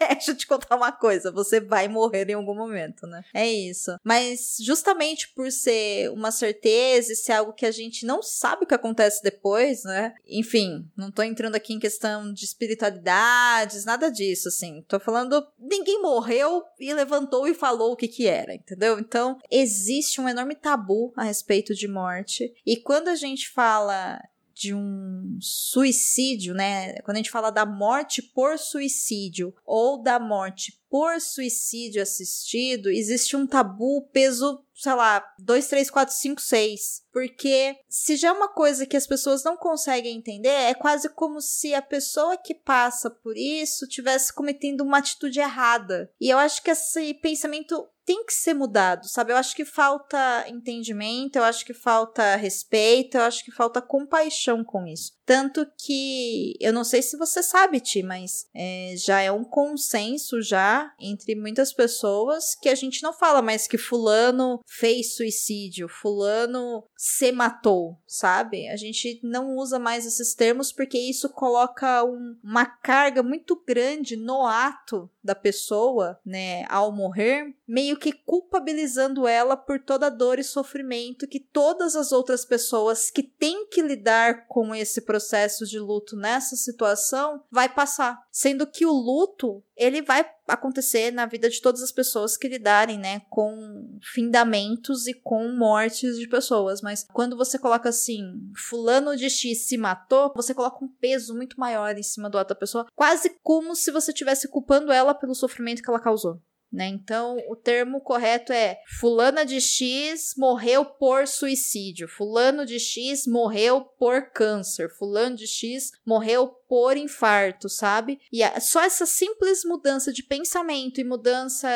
é, 0.00 0.14
deixa 0.14 0.30
eu 0.30 0.36
te 0.36 0.46
contar 0.46 0.76
uma 0.76 0.92
coisa, 0.92 1.30
você 1.30 1.60
vai 1.60 1.88
morrer 1.88 2.28
em 2.30 2.34
algum 2.34 2.54
momento, 2.54 3.06
né? 3.06 3.22
É 3.34 3.46
isso. 3.46 3.94
Mas 4.02 4.56
justamente 4.60 5.28
por 5.34 5.52
ser 5.52 6.10
uma 6.10 6.30
certeza 6.30 7.12
e 7.12 7.16
ser 7.16 7.32
algo 7.32 7.52
que 7.52 7.66
a 7.66 7.70
gente 7.70 8.06
não 8.06 8.22
sabe 8.22 8.64
o 8.64 8.66
que 8.66 8.74
acontece 8.74 9.22
depois, 9.22 9.84
né? 9.84 10.14
Enfim, 10.26 10.88
não 10.96 11.10
tô 11.10 11.22
entrando 11.22 11.54
aqui 11.54 11.74
em 11.74 11.78
questão 11.78 12.32
de 12.32 12.44
espiritualidades, 12.44 13.84
nada 13.84 14.10
disso, 14.10 14.48
assim. 14.48 14.82
Tô 14.88 14.98
falando, 14.98 15.46
ninguém 15.58 16.00
morreu 16.00 16.62
e 16.78 16.92
levantou 16.94 17.46
e 17.46 17.54
falou 17.54 17.92
o 17.92 17.96
que 17.96 18.08
que 18.08 18.26
era, 18.26 18.54
entendeu? 18.54 18.98
Então, 18.98 19.38
existe 19.50 20.20
um 20.20 20.29
enorme 20.30 20.54
tabu 20.54 21.12
a 21.16 21.24
respeito 21.24 21.74
de 21.74 21.86
morte. 21.86 22.52
E 22.66 22.76
quando 22.76 23.08
a 23.08 23.14
gente 23.14 23.48
fala 23.50 24.20
de 24.60 24.74
um 24.74 25.38
suicídio, 25.40 26.52
né? 26.52 26.94
Quando 27.00 27.16
a 27.16 27.20
gente 27.20 27.30
fala 27.30 27.50
da 27.50 27.64
morte 27.64 28.20
por 28.20 28.58
suicídio 28.58 29.54
ou 29.64 30.02
da 30.02 30.18
morte 30.18 30.79
por 30.90 31.20
suicídio 31.20 32.02
assistido, 32.02 32.90
existe 32.90 33.36
um 33.36 33.46
tabu 33.46 34.02
peso, 34.12 34.64
sei 34.74 34.92
lá, 34.92 35.24
2, 35.38 35.68
3, 35.68 35.88
4, 35.88 36.14
5, 36.14 36.40
6. 36.40 37.02
Porque 37.12 37.76
se 37.88 38.16
já 38.16 38.28
é 38.28 38.32
uma 38.32 38.48
coisa 38.48 38.84
que 38.84 38.96
as 38.96 39.06
pessoas 39.06 39.44
não 39.44 39.56
conseguem 39.56 40.16
entender, 40.16 40.48
é 40.48 40.74
quase 40.74 41.08
como 41.10 41.40
se 41.40 41.72
a 41.74 41.80
pessoa 41.80 42.36
que 42.36 42.54
passa 42.54 43.08
por 43.08 43.36
isso 43.36 43.86
tivesse 43.86 44.32
cometendo 44.32 44.80
uma 44.80 44.98
atitude 44.98 45.38
errada. 45.38 46.10
E 46.20 46.28
eu 46.28 46.38
acho 46.38 46.60
que 46.62 46.72
esse 46.72 47.14
pensamento 47.14 47.88
tem 48.10 48.24
que 48.24 48.32
ser 48.32 48.54
mudado, 48.54 49.06
sabe? 49.06 49.30
Eu 49.32 49.36
acho 49.36 49.54
que 49.54 49.64
falta 49.64 50.44
entendimento, 50.48 51.36
eu 51.36 51.44
acho 51.44 51.64
que 51.64 51.72
falta 51.72 52.34
respeito, 52.34 53.16
eu 53.16 53.22
acho 53.22 53.44
que 53.44 53.52
falta 53.52 53.80
compaixão 53.80 54.64
com 54.64 54.84
isso. 54.84 55.12
Tanto 55.24 55.64
que 55.78 56.56
eu 56.60 56.72
não 56.72 56.82
sei 56.82 57.02
se 57.02 57.16
você 57.16 57.40
sabe, 57.40 57.78
Ti, 57.78 58.02
mas 58.02 58.48
é, 58.52 58.94
já 58.96 59.20
é 59.20 59.30
um 59.30 59.44
consenso 59.44 60.42
já 60.42 60.79
entre 60.98 61.34
muitas 61.34 61.72
pessoas 61.72 62.54
que 62.54 62.68
a 62.68 62.74
gente 62.74 63.02
não 63.02 63.12
fala 63.12 63.42
mais 63.42 63.66
que 63.66 63.78
fulano 63.78 64.60
fez 64.66 65.14
suicídio, 65.14 65.88
fulano 65.88 66.84
se 66.96 67.32
matou, 67.32 67.98
sabe? 68.06 68.68
A 68.68 68.76
gente 68.76 69.20
não 69.22 69.56
usa 69.56 69.78
mais 69.78 70.06
esses 70.06 70.34
termos 70.34 70.72
porque 70.72 70.98
isso 70.98 71.28
coloca 71.30 72.04
um, 72.04 72.36
uma 72.42 72.66
carga 72.66 73.22
muito 73.22 73.62
grande 73.66 74.16
no 74.16 74.46
ato 74.46 75.10
da 75.22 75.34
pessoa, 75.34 76.18
né, 76.24 76.64
ao 76.68 76.92
morrer, 76.92 77.54
meio 77.66 77.96
que 77.96 78.12
culpabilizando 78.12 79.26
ela 79.26 79.56
por 79.56 79.80
toda 79.80 80.06
a 80.06 80.10
dor 80.10 80.38
e 80.38 80.44
sofrimento 80.44 81.28
que 81.28 81.38
todas 81.40 81.94
as 81.94 82.12
outras 82.12 82.44
pessoas 82.44 83.10
que 83.10 83.22
têm 83.22 83.66
que 83.68 83.82
lidar 83.82 84.46
com 84.46 84.74
esse 84.74 85.02
processo 85.02 85.66
de 85.66 85.78
luto 85.78 86.16
nessa 86.16 86.56
situação 86.56 87.44
vai 87.50 87.68
passar, 87.68 88.20
sendo 88.30 88.66
que 88.66 88.84
o 88.86 88.92
luto 88.92 89.62
ele 89.76 90.02
vai 90.02 90.26
acontecer 90.46 91.10
na 91.10 91.24
vida 91.24 91.48
de 91.48 91.60
todas 91.62 91.80
as 91.80 91.92
pessoas 91.92 92.36
que 92.36 92.48
lidarem, 92.48 92.98
né, 92.98 93.22
com 93.30 93.98
findamentos 94.02 95.06
e 95.06 95.14
com 95.14 95.48
mortes 95.56 96.18
de 96.18 96.28
pessoas, 96.28 96.82
mas 96.82 97.06
quando 97.12 97.36
você 97.36 97.58
coloca 97.58 97.88
assim, 97.88 98.20
fulano 98.56 99.16
de 99.16 99.30
X 99.30 99.66
se 99.66 99.78
matou, 99.78 100.32
você 100.34 100.52
coloca 100.52 100.84
um 100.84 100.88
peso 100.88 101.34
muito 101.34 101.58
maior 101.58 101.96
em 101.96 102.02
cima 102.02 102.28
do 102.28 102.36
outra 102.36 102.54
pessoa, 102.54 102.86
quase 102.94 103.38
como 103.42 103.74
se 103.74 103.90
você 103.90 104.10
estivesse 104.10 104.48
culpando 104.48 104.92
ela 104.92 105.09
pelo 105.14 105.34
sofrimento 105.34 105.82
que 105.82 105.90
ela 105.90 106.00
causou. 106.00 106.40
Né? 106.72 106.86
Então, 106.86 107.36
o 107.48 107.56
termo 107.56 108.00
correto 108.00 108.52
é 108.52 108.78
fulana 109.00 109.44
de 109.44 109.60
X 109.60 110.34
morreu 110.38 110.84
por 110.84 111.26
suicídio, 111.26 112.06
fulano 112.06 112.64
de 112.64 112.78
X 112.78 113.26
morreu 113.26 113.80
por 113.98 114.30
câncer, 114.30 114.88
fulano 114.96 115.34
de 115.34 115.48
X 115.48 115.90
morreu 116.06 116.46
por 116.68 116.96
infarto, 116.96 117.68
sabe? 117.68 118.20
E 118.32 118.40
só 118.60 118.82
essa 118.82 119.04
simples 119.04 119.64
mudança 119.64 120.12
de 120.12 120.22
pensamento 120.22 121.00
e 121.00 121.04
mudança 121.04 121.68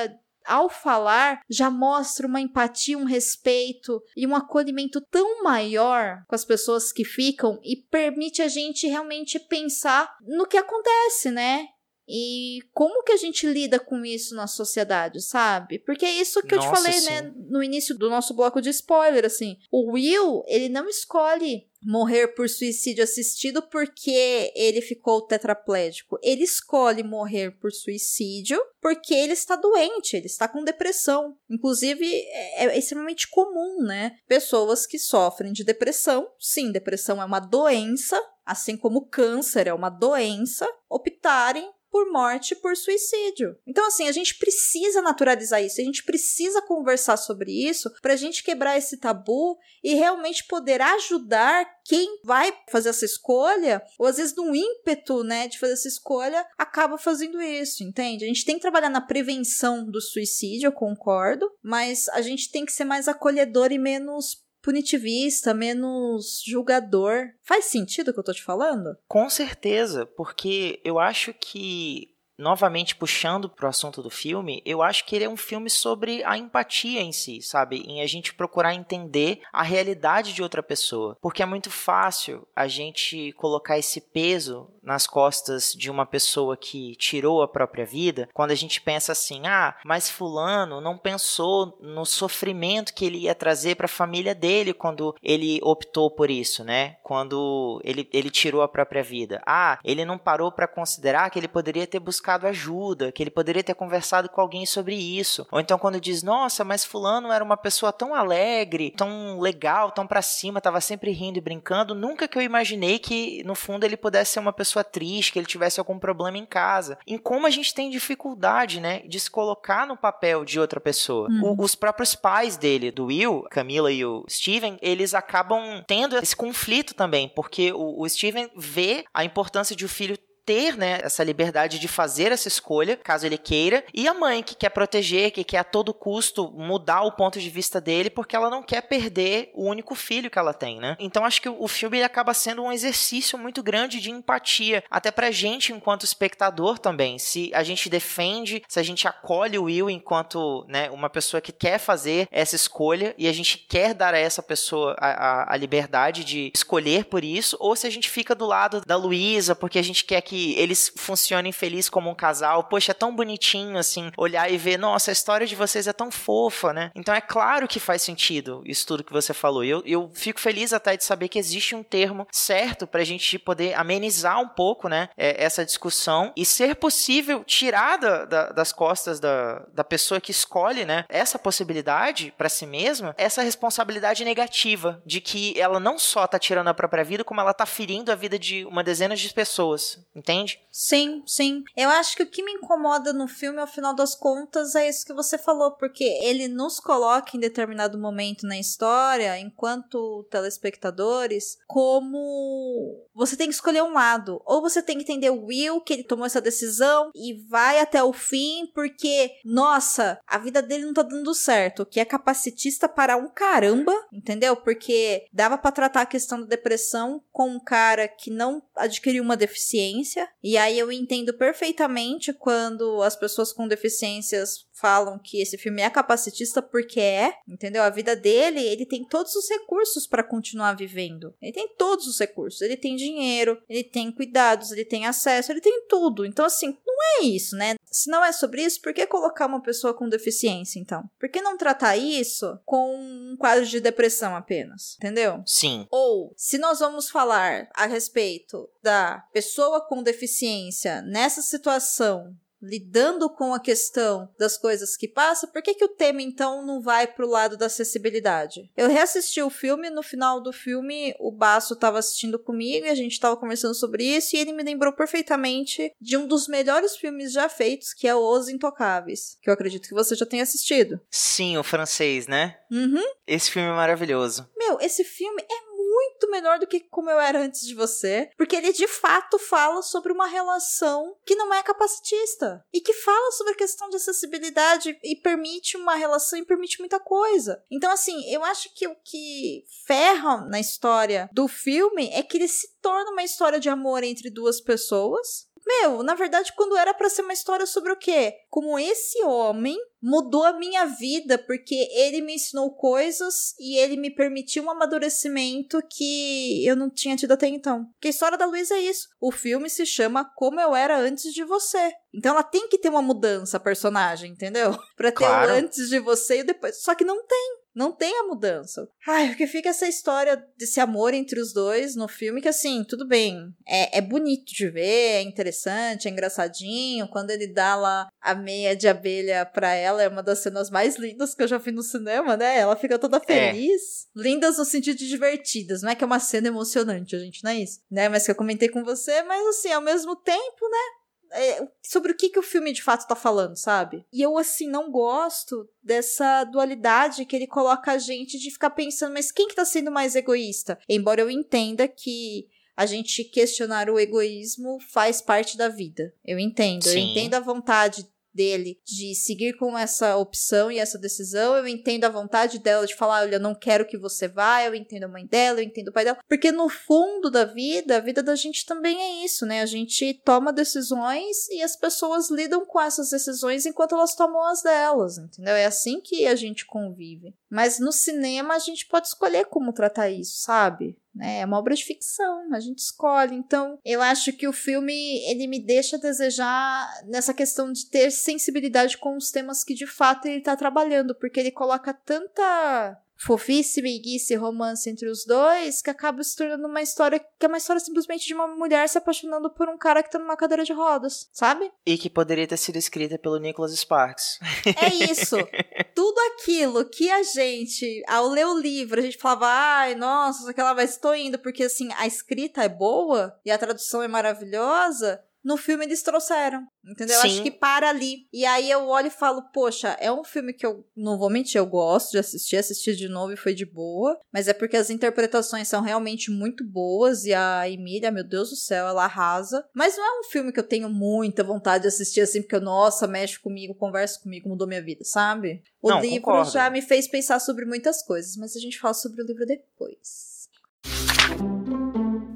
ao 0.45 0.69
falar, 0.69 1.41
já 1.49 1.71
mostra 1.71 2.27
uma 2.27 2.41
empatia, 2.41 2.99
um 2.99 3.05
respeito 3.05 4.03
e 4.17 4.27
um 4.27 4.37
acolhimento 4.37 5.01
tão 5.01 5.43
maior 5.43 6.23
com 6.29 6.35
as 6.35 6.45
pessoas 6.45 6.93
que 6.93 7.05
ficam 7.05 7.59
e 7.65 7.77
permite 7.77 8.43
a 8.43 8.49
gente 8.49 8.87
realmente 8.87 9.39
pensar 9.39 10.15
no 10.21 10.47
que 10.47 10.59
acontece, 10.59 11.31
né? 11.31 11.67
E 12.09 12.59
como 12.73 13.03
que 13.03 13.13
a 13.13 13.17
gente 13.17 13.47
lida 13.47 13.79
com 13.79 14.05
isso 14.05 14.35
na 14.35 14.47
sociedade, 14.47 15.23
sabe? 15.23 15.79
Porque 15.79 16.05
é 16.05 16.21
isso 16.21 16.43
que 16.43 16.55
Nossa, 16.55 16.69
eu 16.69 16.73
te 16.73 16.77
falei, 16.77 17.01
né, 17.01 17.23
sim. 17.23 17.29
né, 17.29 17.35
no 17.49 17.63
início 17.63 17.97
do 17.97 18.11
nosso 18.11 18.35
bloco 18.35 18.61
de 18.61 18.71
spoiler, 18.71 19.25
assim. 19.25 19.57
O 19.71 19.93
Will, 19.93 20.43
ele 20.47 20.69
não 20.69 20.89
escolhe 20.89 21.67
morrer 21.85 22.29
por 22.29 22.49
suicídio 22.49 23.05
assistido 23.05 23.63
porque 23.63 24.53
ele 24.55 24.81
ficou 24.81 25.27
tetraplégico. 25.27 26.19
Ele 26.23 26.43
escolhe 26.43 27.03
morrer 27.03 27.53
por 27.59 27.71
suicídio 27.73 28.59
porque 28.81 29.15
ele 29.15 29.33
está 29.33 29.55
doente, 29.57 30.17
ele 30.17 30.27
está 30.27 30.49
com 30.49 30.65
depressão. 30.65 31.37
Inclusive, 31.49 32.07
é, 32.07 32.67
é 32.67 32.79
extremamente 32.79 33.29
comum, 33.29 33.83
né? 33.83 34.17
Pessoas 34.27 34.87
que 34.87 34.99
sofrem 34.99 35.53
de 35.53 35.65
depressão. 35.65 36.29
Sim, 36.39 36.73
depressão 36.73 37.21
é 37.21 37.25
uma 37.25 37.41
doença, 37.41 38.21
assim 38.45 38.77
como 38.77 39.07
câncer 39.07 39.67
é 39.67 39.75
uma 39.75 39.91
doença, 39.91 40.67
optarem 40.89 41.71
por 41.95 42.11
morte 42.11 42.57
por 42.57 42.77
suicídio. 42.77 43.57
Então, 43.65 43.87
assim, 43.87 44.09
a 44.09 44.11
gente 44.11 44.37
precisa 44.37 45.01
naturalizar 45.01 45.63
isso, 45.63 45.81
a 45.81 45.85
gente 45.85 46.03
precisa 46.03 46.61
conversar 46.61 47.17
sobre 47.17 47.53
isso 47.53 47.89
para 48.03 48.15
a 48.15 48.17
gente 48.17 48.43
quebrar 48.43 48.77
esse 48.77 48.97
tabu 48.97 49.57
e 49.81 49.95
realmente 49.95 50.45
poder 50.49 50.83
ajudar 50.83 51.65
quem 51.85 52.19
vai 52.25 52.53
fazer 52.69 52.89
essa 52.89 53.05
escolha, 53.05 53.81
ou 53.97 54.09
às 54.09 54.17
vezes 54.17 54.35
no 54.35 54.53
ímpeto, 54.57 55.23
né, 55.23 55.47
de 55.47 55.57
fazer 55.57 55.75
essa 55.75 55.87
escolha, 55.87 56.45
acaba 56.59 56.99
fazendo 56.99 57.41
isso, 57.41 57.85
entende? 57.85 58.25
A 58.25 58.27
gente 58.27 58.45
tem 58.45 58.57
que 58.57 58.63
trabalhar 58.63 58.91
na 58.91 59.01
prevenção 59.01 59.89
do 59.89 60.01
suicídio, 60.01 60.67
eu 60.67 60.73
concordo, 60.73 61.49
mas 61.63 62.09
a 62.09 62.23
gente 62.23 62.51
tem 62.51 62.65
que 62.65 62.73
ser 62.73 62.85
mais 62.85 63.07
acolhedor 63.07 63.71
e 63.71 63.79
menos 63.79 64.44
punitivista, 64.65 65.53
menos 65.53 66.43
julgador. 66.45 67.27
Faz 67.43 67.67
sentido 67.67 68.09
o 68.09 68.15
que 68.15 68.19
eu 68.19 68.25
tô 68.25 68.33
te 68.33 68.43
falando? 68.43 68.97
Com 69.07 69.29
certeza, 69.29 70.07
porque 70.07 70.81
eu 70.83 70.99
acho 70.99 71.35
que 71.35 72.15
novamente 72.37 72.97
puxando 72.97 73.49
pro 73.49 73.69
assunto 73.69 74.03
do 74.03 74.11
filme, 74.11 74.63
eu 74.67 74.83
acho 74.83 75.05
que 75.05 75.15
ele 75.15 75.25
é 75.25 75.29
um 75.29 75.37
filme 75.37 75.71
sobre 75.71 76.25
a 76.25 76.37
empatia 76.37 77.01
em 77.01 77.13
si, 77.13 77.41
sabe? 77.41 77.85
Em 77.87 78.03
a 78.03 78.07
gente 78.07 78.35
procurar 78.35 78.75
entender 78.75 79.41
a 79.53 79.63
realidade 79.63 80.33
de 80.33 80.43
outra 80.43 80.63
pessoa. 80.63 81.17
Porque 81.21 81.43
é 81.43 81.47
muito 81.47 81.71
fácil 81.71 82.47
a 82.55 82.67
gente 82.67 83.33
colocar 83.35 83.79
esse 83.79 84.01
peso 84.01 84.69
nas 84.85 85.07
costas 85.07 85.73
de 85.73 85.91
uma 85.91 86.07
pessoa 86.07 86.57
que 86.57 86.95
tirou 86.97 87.43
a 87.43 87.49
própria 87.49 87.85
vida, 87.85 88.29
quando 88.33 88.51
a 88.51 88.55
gente 88.55 88.81
pensa 88.81 89.13
assim: 89.13 89.47
"Ah, 89.47 89.77
mas 89.85 90.11
fulano 90.11 90.81
não 90.81 90.97
pensou 90.97 91.77
no 91.81 92.05
sofrimento 92.05 92.95
que 92.95 93.05
ele 93.05 93.19
ia 93.19 93.35
trazer 93.35 93.75
para 93.75 93.87
a 93.87 93.89
família 93.89 94.35
dele 94.35 94.73
quando 94.73 95.15
ele 95.23 95.61
optou 95.63 96.11
por 96.11 96.31
isso, 96.31 96.65
né? 96.65 96.97
Quando 97.03 97.81
ele, 97.85 98.09
ele 98.13 98.31
tirou 98.31 98.63
a 98.63 98.69
própria 98.69 99.03
vida. 99.03 99.41
Ah, 99.47 99.79
ele 99.85 100.05
não 100.05 100.19
parou 100.19 100.51
para 100.51 100.67
considerar 100.67 101.31
que 101.31 101.39
ele 101.39 101.49
poderia 101.49 101.87
ter 101.87 102.01
buscado 102.01 102.47
ajuda, 102.47 103.13
que 103.13 103.23
ele 103.23 103.31
poderia 103.31 103.63
ter 103.63 103.75
conversado 103.75 104.29
com 104.29 104.41
alguém 104.41 104.67
sobre 104.67 104.95
isso. 104.95 105.47
Ou 105.51 105.61
então 105.61 105.79
quando 105.79 106.01
diz, 106.01 106.23
nossa, 106.23 106.65
mas 106.65 106.85
fulano 106.85 107.31
era 107.31 107.45
uma 107.45 107.57
pessoa 107.57 107.93
tão 107.93 108.15
alegre, 108.15 108.93
tão 108.97 109.39
legal, 109.41 109.91
tão 109.91 110.07
para 110.07 110.23
cima, 110.23 110.61
tava 110.61 110.81
sempre 110.81 111.11
rindo 111.13 111.39
e 111.39 111.43
brincando, 111.43 111.95
nunca 111.95 112.27
que 112.27 112.39
eu 112.39 112.43
imaginei 112.43 112.99
que 112.99 113.43
no 113.45 113.55
fundo 113.55 113.85
ele 113.85 113.97
pudesse 113.97 114.33
ser 114.33 114.41
uma 114.41 114.53
pessoa 114.53 114.74
triste, 114.83 115.33
que 115.33 115.39
ele 115.39 115.47
tivesse 115.47 115.79
algum 115.79 115.99
problema 115.99 116.39
em 116.39 116.47
casa. 116.47 116.99
Em 117.07 117.19
como 117.19 117.47
a 117.47 117.51
gente 117.51 117.75
tem 117.75 117.91
dificuldade, 117.91 118.81
né, 118.81 119.01
de 119.07 119.21
se 119.21 119.31
colocar 119.31 119.87
no 119.87 119.97
papel 119.97 120.45
de 120.45 120.59
outra 120.59 120.81
pessoa. 120.81 121.29
Uhum. 121.29 121.55
O, 121.59 121.63
os 121.63 121.75
próprios 121.75 122.15
pais 122.15 122.57
dele, 122.57 122.91
do 122.91 123.07
Will, 123.07 123.45
Camila 123.51 123.93
e 123.93 124.05
o 124.05 124.25
Steven, 124.29 124.79
eles 124.81 125.15
acabam 125.15 125.85
tendo 125.87 126.17
esse 126.17 126.35
conflito 126.35 126.95
também, 126.95 127.29
porque 127.29 127.73
o, 127.73 128.01
o 128.01 128.09
Steven 128.09 128.51
vê 128.57 129.05
a 129.13 129.25
importância 129.25 129.77
de 129.77 129.85
o 129.85 129.89
filho 129.89 130.19
ter, 130.45 130.77
né, 130.77 131.01
essa 131.03 131.25
liberdade 131.25 131.79
de 131.79 131.89
fazer 131.89 132.33
essa 132.33 132.49
escolha, 132.49 132.97
caso 132.97 133.27
ele 133.27 133.39
queira, 133.39 133.85
e 133.93 134.07
a 134.07 134.15
mãe 134.15 134.43
que 134.43 134.55
quer 134.55 134.71
proteger, 134.71 135.31
que 135.31 135.45
quer 135.45 135.59
a 135.59 135.65
todo 135.65 135.95
custo 135.95 136.51
mudar 136.53 137.03
o 137.03 137.13
ponto 137.13 137.41
de 137.41 137.49
vista 137.49 137.81
dele, 137.81 138.11
porque 138.11 138.37
ela 138.37 138.51
não 138.51 138.63
quer 138.63 138.83
perder 138.83 139.51
o 139.55 139.65
único 139.65 139.95
filho 139.95 140.31
que 140.31 140.39
ela 140.39 140.53
tem, 140.53 140.79
né? 140.79 140.97
Então 140.99 141.25
acho 141.25 141.41
que 141.41 141.49
o 141.49 141.69
filme 141.69 141.99
ele 141.99 142.05
acaba 142.05 142.35
sendo 142.35 142.63
um 142.63 142.73
exercício 142.73 143.39
muito 143.39 143.63
grande 143.63 144.01
de 144.01 144.11
empatia, 144.11 144.85
até 144.91 145.11
pra 145.11 145.31
gente 145.31 145.73
enquanto 145.73 146.05
espectador 146.05 146.79
também. 146.79 147.19
Se 147.19 147.51
a 147.55 147.63
gente 147.63 147.89
defende, 147.89 148.63
se 148.69 148.79
a 148.79 148.83
gente 148.83 149.09
acolhe 149.09 149.59
o 149.59 149.65
Will 149.65 149.89
enquanto, 149.89 150.65
né, 150.69 150.91
uma 150.91 151.09
pessoa 151.09 151.41
que 151.41 151.53
quer 151.53 151.79
fazer 151.79 152.29
essa 152.31 152.57
escolha 152.57 153.15
e 153.17 153.27
a 153.27 153.33
gente 153.33 153.59
quer 153.59 153.95
dar 153.95 154.15
a 154.15 154.19
essa 154.19 154.43
pessoa 154.43 154.95
a, 154.99 155.09
a, 155.09 155.55
a 155.55 155.57
liberdade 155.57 156.25
de 156.25 156.53
escolher 156.55 157.07
por 157.07 157.25
isso, 157.25 157.57
ou 157.61 157.75
se 157.75 157.87
a 157.87 157.91
gente 157.91 158.11
fica 158.11 158.35
do 158.35 158.47
lado 158.47 158.83
da 158.87 158.97
Luísa 158.97 159.55
porque 159.55 159.79
a 159.79 159.83
gente 159.83 160.05
quer 160.05 160.21
que 160.21 160.34
que 160.35 160.59
eles 160.59 160.93
funcionem 160.97 161.53
felizes 161.53 161.89
como 161.89 162.11
um 162.11 162.15
casal. 162.15 162.65
Poxa, 162.65 162.91
é 162.91 162.95
tão 162.95 163.15
bonitinho 163.15 163.79
assim, 163.79 164.11
olhar 164.19 164.51
e 164.51 164.59
ver, 164.59 164.77
nossa, 164.77 165.13
a 165.13 165.13
história 165.13 165.47
de 165.47 165.55
vocês 165.55 165.87
é 165.87 165.93
tão 165.93 166.11
fofa, 166.11 166.73
né? 166.73 166.91
Então 166.97 167.15
é 167.15 167.21
claro 167.21 167.69
que 167.69 167.79
faz 167.79 168.03
sentido 168.03 168.61
isso 168.67 168.85
tudo 168.85 169.05
que 169.05 169.13
você 169.13 169.33
falou. 169.33 169.63
Eu, 169.63 169.81
eu 169.87 170.11
fico 170.13 170.41
feliz 170.41 170.73
até 170.73 170.97
de 170.97 171.05
saber 171.05 171.29
que 171.29 171.39
existe 171.39 171.77
um 171.77 171.85
termo 171.85 172.27
certo 172.33 172.85
pra 172.85 173.05
gente 173.05 173.39
poder 173.39 173.75
amenizar 173.75 174.41
um 174.41 174.49
pouco, 174.49 174.89
né, 174.89 175.09
é, 175.17 175.45
essa 175.45 175.65
discussão 175.65 176.33
e 176.37 176.45
ser 176.45 176.75
possível 176.75 177.45
tirar 177.45 177.97
da, 177.97 178.25
da, 178.25 178.51
das 178.51 178.73
costas 178.73 179.21
da, 179.21 179.65
da 179.73 179.85
pessoa 179.85 180.21
que 180.21 180.33
escolhe, 180.33 180.85
né, 180.85 181.05
essa 181.09 181.39
possibilidade 181.39 182.35
para 182.37 182.49
si 182.49 182.67
mesma, 182.67 183.15
essa 183.17 183.43
responsabilidade 183.43 184.25
negativa 184.25 185.01
de 185.07 185.21
que 185.21 185.59
ela 185.61 185.79
não 185.79 185.97
só 185.97 186.27
tá 186.27 186.39
tirando 186.41 186.69
a 186.69 186.75
própria 186.75 187.05
vida, 187.05 187.23
como 187.23 187.41
ela 187.41 187.55
tá 187.55 187.67
ferindo 187.67 188.11
a 188.11 188.17
vida 188.17 188.37
de 188.37 188.65
uma 188.65 188.83
dezena 188.83 189.15
de 189.15 189.33
pessoas 189.33 190.03
entende? 190.25 190.59
Sim, 190.71 191.23
sim. 191.25 191.63
Eu 191.77 191.89
acho 191.91 192.17
que 192.17 192.23
o 192.25 192.27
que 192.27 192.43
me 192.43 192.51
incomoda 192.51 193.13
no 193.13 193.29
filme, 193.29 193.61
ao 193.61 193.67
final 193.67 193.95
das 193.95 194.17
contas, 194.17 194.75
é 194.75 194.89
isso 194.89 195.07
que 195.07 195.13
você 195.13 195.39
falou, 195.39 195.71
porque 195.73 196.03
ele 196.03 196.49
nos 196.49 196.81
coloca 196.81 197.37
em 197.37 197.41
determinado 197.41 197.97
momento 197.97 198.45
na 198.45 198.59
história, 198.59 199.39
enquanto 199.39 200.27
telespectadores, 200.31 201.59
como 201.69 203.07
você 203.15 203.37
tem 203.37 203.47
que 203.47 203.55
escolher 203.55 203.85
um 203.85 203.93
lado. 203.93 204.43
Ou 204.45 204.61
você 204.61 204.83
tem 204.83 204.97
que 204.97 205.05
entender 205.05 205.31
o 205.31 205.45
Will, 205.45 205.81
que 205.81 205.93
ele 205.93 206.03
tomou 206.03 206.27
essa 206.27 206.41
decisão 206.41 207.11
e 207.15 207.35
vai 207.49 207.79
até 207.79 208.03
o 208.03 208.13
fim, 208.13 208.67
porque, 208.75 209.31
nossa, 209.45 210.19
a 210.27 210.39
vida 210.39 210.61
dele 210.61 210.87
não 210.87 210.95
tá 210.95 211.03
dando 211.03 211.33
certo, 211.35 211.87
que 211.87 212.01
é 212.01 212.05
capacitista 212.05 212.89
para 212.89 213.17
um 213.17 213.29
caramba, 213.29 213.95
entendeu? 214.13 214.57
Porque 214.57 215.27
dava 215.33 215.57
para 215.57 215.71
tratar 215.71 216.01
a 216.01 216.07
questão 216.07 216.41
da 216.41 216.47
depressão 216.47 217.23
com 217.31 217.49
um 217.49 217.61
cara 217.61 218.09
que 218.09 218.31
não 218.31 218.61
adquiriu 218.77 219.23
uma 219.23 219.37
deficiência 219.37 220.14
deficiência. 220.15 220.29
E 220.43 220.57
aí 220.57 220.79
eu 220.79 220.93
entendo 220.93 221.35
perfeitamente 221.35 222.33
quando 222.33 223.03
as 223.03 223.17
pessoas 223.17 223.53
com 223.53 223.67
deficiências 223.67 224.67
falam 224.75 225.19
que 225.19 225.41
esse 225.41 225.57
filme 225.57 225.83
é 225.83 225.89
capacitista 225.89 226.61
porque 226.61 227.01
é, 227.01 227.33
entendeu? 227.49 227.83
A 227.83 227.91
vida 227.91 228.17
dele, 228.17 228.61
ele 228.61 228.85
tem 228.85 229.05
todos 229.05 229.35
os 229.37 229.49
recursos 229.49 230.07
para 230.07 230.25
continuar 230.25 230.75
vivendo. 230.75 231.35
Ele 231.41 231.53
tem 231.53 231.69
todos 231.77 232.07
os 232.07 232.19
recursos. 232.19 232.61
Ele 232.61 232.77
tem 232.77 232.97
dinheiro, 232.97 233.63
ele 233.69 233.85
tem 233.85 234.11
cuidados, 234.11 234.73
ele 234.73 234.85
tem 234.85 235.07
acesso, 235.07 235.53
ele 235.53 235.61
tem 235.61 235.87
tudo. 235.89 236.27
Então, 236.27 236.45
assim, 236.45 236.77
não 236.85 236.97
é 237.21 237.25
isso, 237.25 237.57
né? 237.57 237.77
Se 237.85 238.11
não 238.11 238.25
é 238.25 238.33
sobre 238.33 238.63
isso, 238.63 238.81
por 238.81 238.93
que 238.93 239.07
colocar 239.07 239.47
uma 239.47 239.63
pessoa 239.63 239.95
com 239.95 240.09
deficiência, 240.09 240.81
então? 240.81 241.09
Por 241.19 241.29
que 241.29 241.41
não 241.41 241.57
tratar 241.57 241.97
isso 241.97 242.59
com 242.65 242.97
um 242.97 243.37
quadro 243.39 243.65
de 243.65 243.81
depressão 243.81 244.35
apenas? 244.35 244.97
Entendeu? 244.97 245.43
Sim. 245.47 245.87
Ou, 245.91 246.35
se 246.37 246.59
nós 246.59 246.81
vamos 246.81 247.09
falar 247.09 247.69
a 247.75 247.87
respeito 247.87 248.69
da 248.83 249.25
pessoa 249.33 249.81
com 249.81 250.03
deficiência 250.03 251.01
nessa 251.03 251.41
situação 251.41 252.37
lidando 252.65 253.29
com 253.31 253.55
a 253.55 253.61
questão 253.61 254.29
das 254.39 254.57
coisas 254.57 254.97
que 254.97 255.07
passa, 255.07 255.47
por 255.47 255.63
que, 255.63 255.75
que 255.75 255.85
o 255.85 255.89
tema 255.89 256.23
então 256.23 256.65
não 256.65 256.81
vai 256.81 257.07
pro 257.07 257.29
lado 257.29 257.57
da 257.57 257.67
acessibilidade? 257.67 258.71
Eu 258.77 258.89
reassisti 258.89 259.43
o 259.43 259.51
filme, 259.51 259.91
no 259.91 260.03
final 260.03 260.43
do 260.43 260.53
filme 260.53 261.15
o 261.19 261.31
Baço 261.31 261.75
estava 261.75 261.99
assistindo 261.99 262.39
comigo 262.39 262.87
e 262.87 262.91
a 262.91 262.95
gente 262.95 263.13
estava 263.13 263.37
conversando 263.37 263.75
sobre 263.75 264.05
isso 264.05 264.35
e 264.35 264.39
ele 264.39 264.53
me 264.53 264.63
lembrou 264.63 264.93
perfeitamente 264.93 265.93
de 266.01 266.17
um 266.17 266.27
dos 266.27 266.49
melhores 266.49 266.97
filmes 266.97 267.33
já 267.33 267.49
feitos, 267.49 267.93
que 267.93 268.09
é 268.09 268.15
Os 268.15 268.49
Intocáveis, 268.49 269.37
que 269.43 269.51
eu 269.51 269.55
acredito 269.55 269.89
que 269.89 269.95
você 269.95 270.15
já 270.15 270.27
tenha 270.27 270.43
assistido. 270.43 271.01
Sim, 271.11 271.57
o 271.57 271.63
francês, 271.63 272.27
né? 272.27 272.57
Uhum. 272.71 273.03
Esse 273.27 273.51
filme 273.51 273.69
é 273.69 273.73
maravilhoso. 273.73 274.49
Meu, 274.57 274.79
esse 274.81 275.05
filme 275.05 275.43
é 275.43 275.74
muito 275.95 276.29
melhor 276.31 276.59
do 276.59 276.67
que 276.67 276.81
como 276.81 277.09
eu 277.09 277.21
era 277.21 277.41
antes 277.41 277.67
de 277.67 277.75
você, 277.75 278.29
porque 278.37 278.57
ele 278.57 278.73
de 278.73 278.89
fato 278.89 279.39
fala 279.39 279.81
sobre 279.81 280.13
uma 280.13 280.27
relação 280.27 281.17
que 281.25 281.37
não 281.37 281.55
é 281.55 281.63
capacitista 281.63 282.65
e 282.73 282.81
que 282.81 282.93
fala 282.93 283.31
sobre 283.33 283.53
a 283.53 283.57
questão 283.57 283.89
de 283.89 283.97
acessibilidade 283.97 284.99
e 285.03 285.15
permite 285.17 285.77
uma 285.77 285.95
relação 285.95 286.39
e 286.39 286.45
permite 286.45 286.81
muita 286.81 286.99
coisa. 286.99 287.63
Então, 287.71 287.91
assim, 287.91 288.29
eu 288.33 288.43
acho 288.45 288.75
que 288.75 288.89
o 288.89 288.97
que 289.05 289.65
ferra 289.87 290.45
na 290.47 290.59
história 290.59 291.31
do 291.33 291.47
filme 291.47 292.11
é 292.13 292.23
que 292.23 292.37
ele 292.37 292.49
se 292.49 292.69
torna 292.83 293.13
uma 293.13 293.23
história 293.23 293.61
de 293.61 293.69
amor 293.69 294.03
entre 294.03 294.31
duas 294.31 294.61
pessoas 294.61 295.49
meu, 295.67 296.03
na 296.03 296.15
verdade, 296.15 296.53
quando 296.55 296.77
era 296.77 296.93
para 296.93 297.09
ser 297.09 297.23
uma 297.23 297.33
história 297.33 297.67
sobre 297.67 297.93
o 297.93 297.97
quê? 297.97 298.35
Como 298.51 298.79
esse 298.79 299.23
homem 299.25 299.77
mudou 300.03 300.45
a 300.45 300.53
minha 300.53 300.85
vida 300.85 301.39
porque 301.39 301.89
ele 301.93 302.21
me 302.21 302.35
ensinou 302.35 302.75
coisas 302.75 303.55
e 303.59 303.79
ele 303.79 303.97
me 303.97 304.15
permitiu 304.15 304.65
um 304.65 304.71
amadurecimento 304.71 305.81
que 305.91 306.67
eu 306.67 306.77
não 306.77 306.91
tinha 306.91 307.17
tido 307.17 307.33
até 307.33 307.49
então. 307.49 307.87
Porque 307.95 308.09
a 308.09 308.11
história 308.11 308.37
da 308.37 308.45
Luísa 308.45 308.75
é 308.75 308.81
isso. 308.81 309.09
O 309.21 309.33
filme 309.33 309.71
se 309.71 309.87
chama 309.87 310.31
Como 310.37 310.61
Eu 310.61 310.77
Era 310.77 310.99
Antes 310.99 311.33
de 311.33 311.43
Você. 311.45 311.93
Então 312.15 312.33
ela 312.33 312.45
tem 312.45 312.69
que 312.69 312.79
ter 312.79 312.89
uma 312.89 313.03
mudança, 313.03 313.57
a 313.57 313.61
personagem, 313.61 314.31
entendeu? 314.31 314.77
Pra 314.97 315.11
ter 315.11 315.17
claro. 315.17 315.53
o 315.53 315.57
antes 315.57 315.89
de 315.89 315.99
você 315.99 316.41
e 316.41 316.45
depois. 316.45 316.81
Só 316.83 316.95
que 316.95 317.05
não 317.05 317.27
tem. 317.27 317.64
Não 317.75 317.93
tem 317.93 318.17
a 318.21 318.25
mudança. 318.25 318.89
Ai, 319.07 319.29
porque 319.29 319.47
fica 319.47 319.71
essa 319.71 319.89
história 319.89 320.37
desse 320.57 320.81
amor 320.81 321.13
entre 321.13 321.41
os 321.41 321.53
dois 321.53 321.97
no 321.97 322.07
filme, 322.07 322.41
que 322.41 322.49
assim, 322.49 322.85
tudo 322.85 323.07
bem. 323.07 323.53
É, 323.67 323.99
é 323.99 324.01
bonito 324.01 324.47
de 324.47 324.69
ver, 324.71 325.17
é 325.17 325.23
interessante, 325.23 326.07
é 326.07 326.11
engraçadinho. 326.11 327.09
Quando 327.09 327.31
ele 327.31 327.49
dá 327.49 327.75
lá 327.75 328.09
a 328.21 328.35
meia 328.35 328.77
de 328.77 328.87
abelha 328.87 329.45
pra 329.45 329.75
ela, 329.75 330.03
é 330.03 330.09
uma 330.09 330.23
das 330.23 330.39
cenas 330.39 330.71
mais 330.71 330.97
lindas 330.97 331.35
que 331.35 331.43
eu 331.43 331.49
já 331.49 331.59
vi 331.59 331.73
no 331.73 331.83
cinema, 331.83 332.37
né? 332.37 332.59
Ela 332.59 332.77
fica 332.77 332.99
toda 332.99 333.17
é. 333.17 333.53
feliz. 333.53 334.07
É. 334.17 334.23
Lindas 334.23 334.59
no 334.59 334.65
sentido 334.65 334.97
de 334.97 335.09
divertidas, 335.09 335.83
não 335.83 335.91
é 335.91 335.95
que 335.95 336.05
é 336.05 336.07
uma 336.07 336.21
cena 336.21 336.49
emocionante, 336.49 337.19
gente, 337.19 337.43
não 337.43 337.51
é 337.51 337.57
isso, 337.57 337.81
né? 337.91 338.09
Mas 338.09 338.25
que 338.25 338.31
eu 338.31 338.37
comentei 338.37 338.69
com 338.69 338.85
você, 338.85 339.23
mas 339.25 339.47
assim, 339.49 339.73
ao 339.73 339.83
mesmo 339.83 340.15
tempo, 340.17 340.69
né? 340.71 341.04
É, 341.35 341.69
sobre 341.83 342.13
o 342.13 342.17
que, 342.17 342.31
que 342.31 342.39
o 342.39 342.43
filme 342.43 342.73
de 342.73 342.83
fato 342.83 343.07
tá 343.07 343.17
falando, 343.17 343.57
sabe? 343.57 344.07
E 344.13 344.23
eu, 344.23 344.39
assim, 344.39 344.69
não 344.69 344.91
gosto 344.91 345.69
dessa 345.83 346.45
dualidade 346.45 347.27
que 347.27 347.35
ele 347.35 347.47
coloca 347.47 347.93
a 347.93 347.99
gente 347.99 348.39
de 348.39 348.51
ficar 348.51 348.71
pensando, 348.71 349.13
mas 349.13 349.33
quem 349.33 349.49
que 349.49 349.55
tá 349.55 349.65
sendo 349.65 349.91
mais 349.91 350.15
egoísta? 350.15 350.79
Embora 350.89 351.21
eu 351.21 351.31
entenda 351.31 351.89
que 351.89 352.47
a 352.77 352.87
gente 352.87 353.25
questionar 353.25 353.89
o 353.89 353.99
egoísmo 353.99 354.79
faz 354.93 355.21
parte 355.21 355.57
da 355.57 355.69
vida. 355.69 356.13
Eu 356.25 356.39
entendo. 356.39 356.85
Sim. 356.85 356.91
Eu 356.91 356.99
entendo 356.99 357.35
a 357.35 357.41
vontade 357.41 358.07
dele 358.35 358.79
de 358.85 359.15
seguir 359.15 359.57
com 359.57 359.79
essa 359.79 360.17
opção 360.17 360.71
e 360.71 360.79
essa 360.79 360.99
decisão. 360.99 361.57
Eu 361.57 361.67
entendo 361.67 362.05
a 362.05 362.09
vontade 362.09 362.59
dela 362.59 362.87
de 362.87 362.95
falar: 362.95 363.23
olha, 363.23 363.37
eu 363.37 363.41
não 363.41 363.55
quero 363.55 363.87
que 363.87 363.97
você 363.97 364.27
vá. 364.27 364.63
Eu 364.65 364.75
entendo 364.75 365.05
a 365.05 365.09
mãe 365.09 365.27
dela, 365.27 365.61
eu 365.61 365.65
entendo 365.65 365.89
o 365.89 365.93
pai 365.93 366.05
dela. 366.05 366.19
Porque 366.29 366.51
no 366.51 366.69
fundo 366.69 367.31
da 367.31 367.45
vida, 367.45 367.97
a 367.97 368.01
vida 368.01 368.23
da 368.23 368.35
gente 368.35 368.67
também 368.67 369.01
é 369.01 369.25
isso, 369.25 369.47
né? 369.47 369.63
A 369.63 369.67
gente 369.67 370.15
toma 370.25 370.53
decisões 370.53 371.49
e 371.49 371.63
as 371.63 371.77
pessoas 371.77 372.31
lidam 372.31 372.67
com 372.67 372.81
essas 372.81 373.11
decisões 373.11 373.67
enquanto 373.67 373.95
elas 373.95 374.15
tomam 374.15 374.43
as 374.49 374.63
delas, 374.63 375.19
entendeu? 375.19 375.55
É 375.55 375.67
assim 375.67 376.01
que 376.01 376.27
a 376.27 376.35
gente 376.35 376.67
convive. 376.67 377.35
Mas 377.51 377.79
no 377.79 377.93
cinema 377.93 378.55
a 378.55 378.59
gente 378.59 378.87
pode 378.87 379.07
escolher 379.07 379.47
como 379.47 379.73
tratar 379.73 380.11
isso, 380.11 380.41
sabe? 380.41 380.97
Né? 381.15 381.41
É 381.41 381.45
uma 381.45 381.59
obra 381.59 381.75
de 381.75 381.85
ficção, 381.85 382.53
a 382.53 382.61
gente 382.61 382.79
escolhe. 382.79 383.35
Então, 383.35 383.79
eu 383.85 384.03
acho 384.03 384.33
que 384.33 384.49
o 384.49 384.53
filme 384.53 385.19
ele 385.31 385.47
me 385.47 385.65
deixa 385.65 385.97
desejar 385.97 386.89
nessa 387.07 387.33
questão 387.33 387.73
de 387.73 387.87
ter 387.87 388.11
sensibilidade 388.11 388.99
com 388.99 389.17
os 389.17 389.31
temas 389.31 389.63
que 389.63 389.75
de 389.75 389.87
fato 389.87 390.27
ele 390.27 390.39
está 390.39 390.57
trabalhando, 390.57 391.15
porque 391.15 391.39
ele 391.39 391.51
coloca 391.51 391.95
tanta 391.95 392.99
fofice, 393.25 393.81
meiguice, 393.81 394.35
romance 394.35 394.89
entre 394.89 395.09
os 395.09 395.25
dois, 395.25 395.81
que 395.81 395.89
acaba 395.89 396.23
se 396.23 396.37
tornando 396.37 396.67
uma 396.69 396.83
história 396.83 397.19
que 397.19 397.47
é 397.47 397.49
uma 397.49 397.57
história 397.57 397.81
simplesmente 397.81 398.27
de 398.27 398.35
uma 398.35 398.47
mulher 398.47 398.87
se 398.89 398.99
apaixonando 398.99 399.51
por 399.51 399.69
um 399.69 399.79
cara 399.79 400.03
que 400.03 400.11
tá 400.11 400.19
numa 400.19 400.37
cadeira 400.37 400.63
de 400.63 400.73
rodas, 400.73 401.29
sabe? 401.33 401.71
E 401.87 401.97
que 401.97 402.11
poderia 402.11 402.47
ter 402.47 402.59
sido 402.59 402.77
escrita 402.77 403.19
pelo 403.19 403.39
Nicholas 403.39 403.73
Sparks. 403.75 404.39
É 404.67 405.11
isso. 405.11 405.37
Tudo 405.95 406.19
aquilo 406.33 406.85
que 406.85 407.11
a 407.11 407.23
gente, 407.23 408.03
ao 408.07 408.29
ler 408.29 408.47
o 408.47 408.59
livro, 408.59 409.01
a 409.01 409.03
gente 409.03 409.17
falava, 409.17 409.47
ai, 409.47 409.95
nossa, 409.95 410.51
aquela 410.51 410.75
vai 410.75 410.85
estou 410.85 411.15
indo, 411.15 411.39
porque 411.39 411.65
assim, 411.65 411.91
a 411.95 412.07
escrita 412.07 412.63
é 412.63 412.69
boa 412.69 413.39
e 413.45 413.51
a 413.51 413.59
tradução 413.59 414.03
é 414.03 414.09
maravilhosa 414.09 415.23
no 415.45 415.57
filme 415.57 415.85
eles 415.85 416.03
trouxeram. 416.03 416.67
Entendeu? 416.85 417.17
Sim. 417.21 417.27
Eu 417.27 417.33
acho 417.33 417.43
que 417.43 417.51
para 417.51 417.89
ali. 417.89 418.27
E 418.33 418.45
aí 418.45 418.71
eu 418.71 418.87
olho 418.87 419.09
e 419.09 419.11
falo, 419.11 419.43
poxa, 419.53 419.97
é 420.01 420.11
um 420.11 420.25
filme 420.25 420.53
que 420.53 420.65
eu, 420.65 420.87
não 420.97 421.19
vou 421.19 421.31
mentir, 421.31 421.59
eu 421.59 421.67
gosto 421.67 422.13
de 422.13 422.19
assistir, 422.19 422.57
assisti 422.57 422.95
de 422.95 423.09
novo 423.09 423.33
e 423.33 423.37
foi 423.37 423.55
de 423.55 423.65
boa. 423.65 424.19
Mas 424.33 424.49
é 424.49 424.53
porque 424.53 424.77
as 424.77 424.91
interpretações 424.91 425.69
são 425.69 425.83
realmente 425.83 426.31
muito 426.31 426.65
boas 426.65 427.25
e 427.25 427.35
a 427.35 427.69
Emília, 427.69 428.11
meu 428.11 428.25
Deus 428.25 428.51
do 428.51 428.57
céu, 428.57 428.87
ela 428.87 429.05
arrasa. 429.05 429.65
Mas 429.75 429.97
não 429.97 430.05
é 430.05 430.21
um 430.21 430.25
filme 430.25 430.53
que 430.53 430.61
eu 430.61 430.67
tenho 430.67 430.89
muita 430.89 431.45
vontade 431.45 431.83
de 431.83 431.89
assistir 431.89 432.21
assim, 432.21 432.43
porque, 432.43 432.59
nossa, 432.59 433.07
mexe 433.07 433.39
comigo, 433.39 433.75
conversa 433.75 434.21
comigo, 434.21 434.49
mudou 434.49 434.67
minha 434.67 434.83
vida, 434.83 435.05
sabe? 435.05 435.63
O 435.81 435.91
não, 435.91 436.01
livro 436.01 436.23
concordo. 436.23 436.51
já 436.51 436.71
me 436.71 436.81
fez 436.81 437.09
pensar 437.09 437.39
sobre 437.41 437.65
muitas 437.65 438.03
coisas, 438.03 438.37
mas 438.37 438.57
a 438.57 438.61
gente 438.61 438.79
fala 438.79 438.95
sobre 438.95 439.23
o 439.23 439.27
livro 439.27 439.45
depois. 439.47 440.49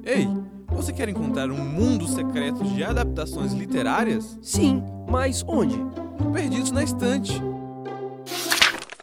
Ei! 0.05 0.58
Você 0.79 0.93
quer 0.93 1.09
encontrar 1.09 1.51
um 1.51 1.57
mundo 1.57 2.07
secreto 2.07 2.63
de 2.63 2.85
adaptações 2.85 3.53
literárias? 3.53 4.39
Sim, 4.41 4.81
mas 5.11 5.43
onde? 5.45 5.75
Perdidos 6.33 6.71
na 6.71 6.85
Estante. 6.85 7.33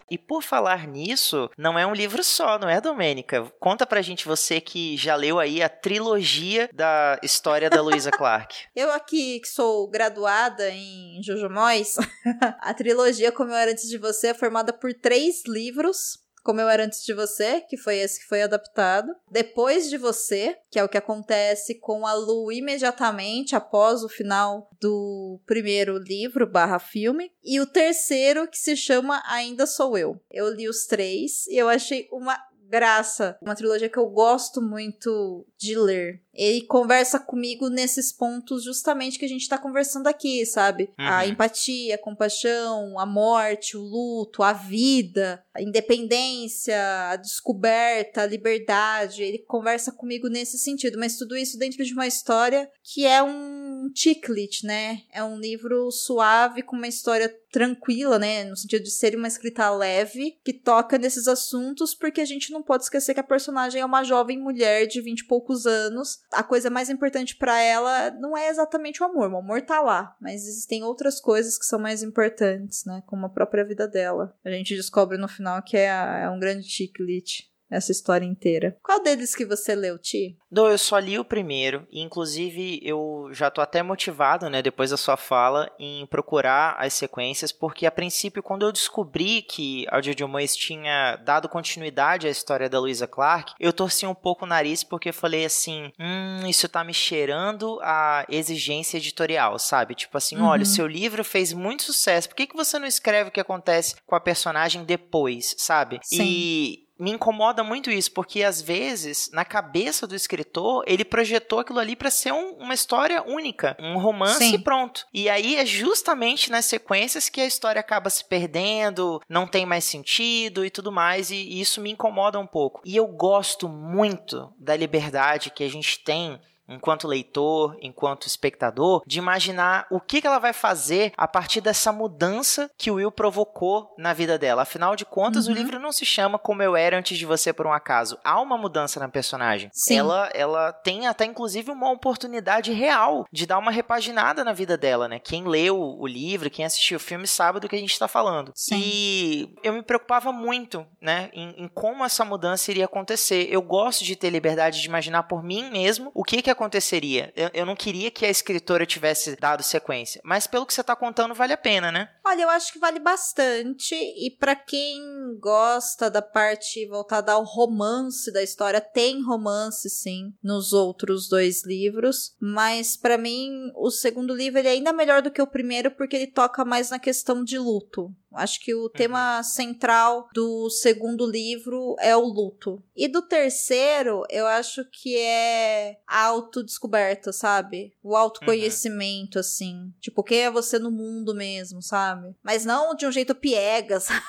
E 0.10 0.18
por 0.18 0.42
falar 0.42 0.88
nisso, 0.88 1.50
não 1.58 1.78
é 1.78 1.86
um 1.86 1.94
livro 1.94 2.24
só, 2.24 2.58
não 2.58 2.70
é, 2.70 2.80
Domênica? 2.80 3.52
Conta 3.60 3.86
pra 3.86 4.02
gente 4.02 4.26
você 4.26 4.62
que 4.62 4.96
já 4.96 5.18
leu 5.18 5.38
aí 5.38 5.62
a 5.62 5.68
trilogia 5.68 6.70
da 6.74 7.20
história 7.22 7.70
da 7.70 7.82
Louisa 7.82 8.10
Clark. 8.18 8.56
eu 8.74 8.94
aqui, 8.94 9.42
que 9.42 9.48
sou 9.50 9.90
graduada 9.90 10.70
em 10.70 11.22
Jojo 11.22 11.50
Moyes, 11.50 11.98
a 12.62 12.74
trilogia 12.74 13.34
Como 13.34 13.52
Eu 13.52 13.58
Era 13.58 13.72
Antes 13.72 13.90
de 13.90 13.98
Você 13.98 14.28
é 14.28 14.34
formada 14.34 14.72
por 14.72 14.94
três 14.94 15.44
livros 15.46 16.24
como 16.46 16.62
Eu 16.62 16.70
Era 16.70 16.86
Antes 16.86 17.04
de 17.04 17.12
Você, 17.12 17.60
que 17.62 17.76
foi 17.76 17.98
esse 17.98 18.20
que 18.20 18.28
foi 18.28 18.44
adaptado. 18.44 19.12
Depois 19.32 19.90
de 19.90 19.98
Você, 19.98 20.56
que 20.70 20.78
é 20.78 20.84
o 20.84 20.88
que 20.88 20.98
acontece 20.98 21.80
com 21.80 22.06
a 22.06 22.14
Lu 22.14 22.52
imediatamente 22.52 23.56
após 23.56 24.04
o 24.04 24.10
final 24.10 24.70
do 24.80 25.42
primeiro 25.48 25.98
livro 25.98 26.46
barra 26.46 26.78
filme. 26.78 27.32
E 27.44 27.60
o 27.60 27.66
terceiro, 27.66 28.48
que 28.48 28.60
se 28.60 28.78
chama 28.78 29.24
Ainda 29.26 29.66
Sou 29.66 29.98
Eu. 29.98 30.22
Eu 30.30 30.54
li 30.54 30.70
os 30.70 30.86
três 30.86 31.48
e 31.48 31.58
eu 31.58 31.68
achei 31.68 32.08
uma 32.12 32.38
graça. 32.70 33.38
Uma 33.42 33.56
trilogia 33.56 33.90
que 33.90 33.98
eu 33.98 34.08
gosto 34.08 34.62
muito 34.62 35.48
de 35.66 35.78
ler. 35.78 36.22
Ele 36.34 36.62
conversa 36.64 37.18
comigo 37.18 37.70
nesses 37.70 38.12
pontos 38.12 38.64
justamente 38.64 39.18
que 39.18 39.24
a 39.24 39.28
gente 39.28 39.48
tá 39.48 39.58
conversando 39.58 40.08
aqui, 40.08 40.46
sabe? 40.46 40.90
Uhum. 41.00 41.08
A 41.08 41.26
empatia, 41.26 41.96
a 41.96 41.98
compaixão, 41.98 43.00
a 43.00 43.06
morte, 43.06 43.78
o 43.78 43.82
luto, 43.82 44.44
a 44.44 44.52
vida, 44.52 45.42
a 45.54 45.62
independência, 45.62 46.76
a 47.10 47.16
descoberta, 47.16 48.22
a 48.22 48.28
liberdade. 48.28 49.24
Ele 49.24 49.40
conversa 49.40 49.94
comigo 49.94 50.28
nesse 50.28 50.60
sentido, 50.60 51.00
mas 51.00 51.18
tudo 51.18 51.38
isso 51.38 51.58
dentro 51.58 51.84
de 51.84 51.94
uma 51.94 52.06
história 52.06 52.70
que 52.84 53.06
é 53.06 53.24
um 53.24 53.90
chiclet, 53.96 54.66
né? 54.66 55.04
É 55.14 55.24
um 55.24 55.40
livro 55.40 55.90
suave 55.90 56.62
com 56.64 56.76
uma 56.76 56.88
história 56.88 57.34
tranquila, 57.50 58.20
né? 58.20 58.44
No 58.44 58.58
sentido 58.58 58.84
de 58.84 58.92
ser 58.92 59.16
uma 59.16 59.30
escrita 59.30 59.70
leve 59.70 60.38
que 60.44 60.52
toca 60.52 60.98
nesses 60.98 61.30
assuntos, 61.30 61.96
porque 61.96 62.20
a 62.20 62.26
gente 62.26 62.52
não 62.52 62.62
pode 62.62 62.84
esquecer 62.84 63.14
que 63.14 63.22
a 63.22 63.24
personagem 63.24 63.80
é 63.80 63.86
uma 63.86 64.04
jovem 64.04 64.38
mulher 64.38 64.86
de 64.86 65.00
vinte 65.00 65.22
e 65.22 65.28
poucos 65.28 65.55
anos 65.64 66.22
a 66.34 66.42
coisa 66.42 66.72
mais 66.72 66.90
importante 66.90 67.36
para 67.36 67.62
ela 67.62 68.10
não 68.12 68.36
é 68.36 68.50
exatamente 68.50 69.04
o 69.04 69.06
amor. 69.06 69.32
O 69.32 69.38
amor 69.38 69.62
tá 69.62 69.80
lá, 69.80 70.16
mas 70.20 70.48
existem 70.48 70.84
outras 70.84 71.22
coisas 71.22 71.58
que 71.58 71.66
são 71.66 71.78
mais 71.78 72.02
importantes, 72.02 72.84
né? 72.86 73.04
Como 73.06 73.28
a 73.28 73.30
própria 73.30 73.64
vida 73.64 73.88
dela. 73.88 74.36
A 74.44 74.50
gente 74.50 74.76
descobre 74.76 75.18
no 75.18 75.28
final 75.28 75.62
que 75.62 75.78
é, 75.78 76.24
é 76.24 76.30
um 76.30 76.40
grande 76.40 76.68
chiclete. 76.68 77.54
Essa 77.70 77.92
história 77.92 78.26
inteira. 78.26 78.78
Qual 78.84 79.02
deles 79.02 79.36
que 79.36 79.46
você 79.46 79.76
leu, 79.76 79.98
Ti? 79.98 80.38
Do, 80.52 80.68
eu 80.68 80.78
só 80.78 80.98
li 81.00 81.20
o 81.20 81.26
primeiro, 81.26 81.86
e 81.92 82.02
inclusive 82.02 82.80
eu 82.84 83.30
já 83.32 83.50
tô 83.50 83.62
até 83.62 83.84
motivado, 83.84 84.50
né, 84.50 84.62
depois 84.62 84.92
da 84.92 84.98
sua 84.98 85.18
fala, 85.18 85.70
em 85.80 86.06
procurar 86.06 86.76
as 86.80 86.94
sequências, 86.94 87.52
porque 87.52 87.86
a 87.86 87.92
princípio, 87.92 88.44
quando 88.44 88.66
eu 88.66 88.72
descobri 88.72 89.42
que 89.42 89.86
a 89.90 90.02
Jojo 90.02 90.28
Moyes 90.28 90.56
tinha 90.56 91.18
dado 91.18 91.50
continuidade 91.50 92.28
à 92.28 92.30
história 92.30 92.70
da 92.70 92.80
Louisa 92.80 93.08
Clark, 93.08 93.54
eu 93.60 93.74
torci 93.74 94.06
um 94.06 94.16
pouco 94.16 94.46
o 94.46 94.48
nariz 94.48 94.84
porque 94.84 95.12
falei 95.12 95.46
assim, 95.46 95.92
hum, 96.00 96.48
isso 96.48 96.70
tá 96.70 96.84
me 96.84 96.94
cheirando 96.94 97.80
a 97.82 98.26
exigência 98.30 98.98
editorial, 98.98 99.60
sabe? 99.60 99.96
Tipo 99.96 100.18
assim, 100.18 100.38
uhum. 100.38 100.46
olha, 100.46 100.64
o 100.64 100.68
seu 100.68 100.88
livro 100.88 101.24
fez 101.24 101.52
muito 101.52 101.84
sucesso, 101.84 102.30
por 102.30 102.36
que, 102.36 102.48
que 102.48 102.56
você 102.56 102.80
não 102.80 102.88
escreve 102.88 103.30
o 103.30 103.32
que 103.32 103.40
acontece 103.40 103.96
com 104.06 104.16
a 104.16 104.20
personagem 104.20 104.84
depois, 104.84 105.56
sabe? 105.58 106.00
Sim. 106.04 106.24
E 106.24 106.85
me 106.98 107.12
incomoda 107.12 107.64
muito 107.64 107.92
isso, 107.92 108.12
porque 108.12 108.44
às 108.44 108.62
vezes, 108.62 109.30
na 109.34 109.44
cabeça 109.44 110.08
do 110.08 110.16
escritor, 110.16 110.84
ele 110.88 111.04
projetou 111.04 111.60
aquilo 111.60 111.80
ali 111.80 111.96
para 111.96 112.10
ser 112.10 112.32
um, 112.32 112.54
uma 112.54 112.74
história 112.74 113.24
única, 113.24 113.76
um 113.80 113.98
romance 113.98 114.40
Sim. 114.40 114.56
e 114.56 114.60
pronto. 114.60 115.06
E 115.14 115.30
aí 115.30 115.58
é 115.58 115.66
justamente 115.66 116.50
nas 116.50 116.66
sequências 116.66 117.30
que 117.30 117.42
a 117.42 117.46
história 117.46 117.80
acaba 117.80 118.10
se 118.10 118.24
perdendo, 118.24 119.22
não 119.30 119.48
tem 119.48 119.66
mais 119.66 119.84
sentido 119.84 120.66
e 120.66 120.70
tudo 120.70 120.92
mais, 120.92 121.32
e, 121.32 121.36
e 121.36 121.62
isso 121.62 121.82
me 121.82 121.92
incomoda 121.92 122.40
um 122.40 122.48
pouco. 122.48 122.82
E 122.86 122.96
eu 122.96 123.08
gosto 123.08 123.68
muito 123.68 124.54
da 124.58 124.76
liberdade 124.76 125.50
que 125.50 125.64
a 125.64 125.70
gente 125.70 126.04
tem 126.04 126.40
enquanto 126.68 127.08
leitor, 127.08 127.78
enquanto 127.82 128.28
espectador, 128.28 129.04
de 129.06 129.20
imaginar 129.20 129.88
o 129.90 130.00
que, 130.00 130.26
ela 130.26 130.40
vai 130.40 130.54
fazer 130.54 131.14
a 131.16 131.28
partir 131.28 131.62
dessa 131.62 131.92
mudança 131.92 132.70
que 132.78 132.90
o 132.90 132.96
Will 132.96 133.12
provocou 133.12 133.94
na 133.98 134.12
vida 134.12 134.40
dela. 134.40 134.64
Afinal 134.64 134.96
de 134.96 135.06
contas, 135.06 135.46
uhum. 135.46 135.54
o 135.54 135.56
livro 135.56 135.80
não 135.80 135.92
se 135.92 136.06
chama 136.06 136.40
Como 136.40 136.64
Eu 136.64 136.76
Era 136.76 136.98
Antes 136.98 137.18
de 137.18 137.26
Você 137.26 137.54
por 137.54 137.68
um 137.68 137.74
Acaso. 137.74 138.18
Há 138.24 138.42
uma 138.42 138.58
mudança 138.58 139.00
na 139.00 139.08
personagem. 139.08 139.70
Sim. 139.72 140.00
Ela, 140.00 140.30
ela 140.34 140.74
tem 140.74 141.06
até, 141.06 141.26
inclusive, 141.26 141.70
uma 141.70 141.92
oportunidade 141.92 142.72
real 142.72 143.28
de 143.32 143.46
dar 143.46 143.60
uma 143.60 143.72
repaginada 143.72 144.44
na 144.44 144.54
vida 144.54 144.78
dela, 144.78 145.08
né? 145.08 145.20
Quem 145.20 145.48
leu 145.48 145.80
o 145.80 146.08
livro, 146.08 146.50
quem 146.50 146.66
assistiu 146.66 146.98
o 146.98 147.00
filme, 147.00 147.28
sabe 147.28 147.60
do 147.60 147.70
que 147.70 147.76
a 147.76 147.80
gente 147.80 147.92
está 147.92 148.08
falando. 148.08 148.52
Sim. 148.56 148.80
E 148.82 149.56
eu 149.62 149.74
me 149.74 149.84
preocupava 149.84 150.32
muito, 150.32 150.86
né, 151.02 151.30
em, 151.34 151.64
em 151.64 151.68
como 151.68 152.04
essa 152.04 152.26
mudança 152.26 152.72
iria 152.72 152.86
acontecer. 152.86 153.48
Eu 153.52 153.62
gosto 153.62 154.04
de 154.04 154.16
ter 154.16 154.30
liberdade 154.30 154.82
de 154.82 154.88
imaginar 154.88 155.24
por 155.24 155.44
mim 155.44 155.70
mesmo 155.70 156.12
o 156.14 156.24
que 156.24 156.42
que 156.42 156.55
aconteceria. 156.56 157.32
Eu, 157.36 157.50
eu 157.54 157.66
não 157.66 157.76
queria 157.76 158.10
que 158.10 158.26
a 158.26 158.30
escritora 158.30 158.86
tivesse 158.86 159.36
dado 159.36 159.64
sequência, 159.64 160.22
mas 160.24 160.48
pelo 160.48 160.66
que 160.66 160.74
você 160.74 160.82
está 160.82 160.96
contando, 160.96 161.36
vale 161.36 161.54
a 161.54 161.58
pena, 161.58 161.92
né? 161.92 162.10
Olha, 162.26 162.44
eu 162.44 162.50
acho 162.50 162.74
que 162.74 162.80
vale 162.80 163.00
bastante. 163.00 163.94
E 163.96 164.36
para 164.40 164.56
quem 164.56 165.38
gosta 165.40 166.10
da 166.10 166.22
parte 166.22 166.88
voltada 166.88 167.34
ao 167.34 167.44
romance 167.44 168.32
da 168.32 168.42
história, 168.42 168.82
tem 168.82 169.24
romance 169.24 169.90
sim 169.90 170.34
nos 170.44 170.74
outros 170.74 171.28
dois 171.28 171.64
livros, 171.66 172.36
mas 172.42 172.98
para 172.98 173.18
mim 173.18 173.72
o 173.76 173.92
segundo 173.92 174.34
livro 174.34 174.60
ele 174.60 174.68
é 174.68 174.72
ainda 174.72 174.94
melhor 174.94 175.22
do 175.22 175.32
que 175.32 175.42
o 175.42 175.48
primeiro 175.48 175.92
porque 175.92 176.16
ele 176.16 176.28
toca 176.28 176.66
mais 176.66 176.90
na 176.90 177.00
questão 177.00 177.44
de 177.44 177.58
luto. 177.58 178.14
Acho 178.36 178.60
que 178.60 178.74
o 178.74 178.84
uhum. 178.84 178.90
tema 178.90 179.42
central 179.44 180.28
do 180.34 180.70
segundo 180.70 181.26
livro 181.26 181.96
é 182.00 182.16
o 182.16 182.26
luto. 182.26 182.82
E 182.96 183.08
do 183.08 183.22
terceiro, 183.22 184.24
eu 184.30 184.46
acho 184.46 184.86
que 184.86 185.18
é 185.18 185.98
a 186.08 186.24
autodescoberta, 186.26 187.32
sabe? 187.32 187.94
O 188.04 188.16
autoconhecimento, 188.16 189.38
uhum. 189.38 189.42
assim. 189.42 189.94
Tipo, 190.00 190.24
quem 190.24 190.40
é 190.40 190.52
você 190.52 190.78
no 190.80 190.92
mundo 190.92 191.34
mesmo, 191.34 191.82
sabe? 191.82 192.36
Mas 192.44 192.66
não 192.66 192.96
de 192.96 193.06
um 193.06 193.12
jeito 193.12 193.34
piega, 193.36 194.00
sabe? 194.00 194.24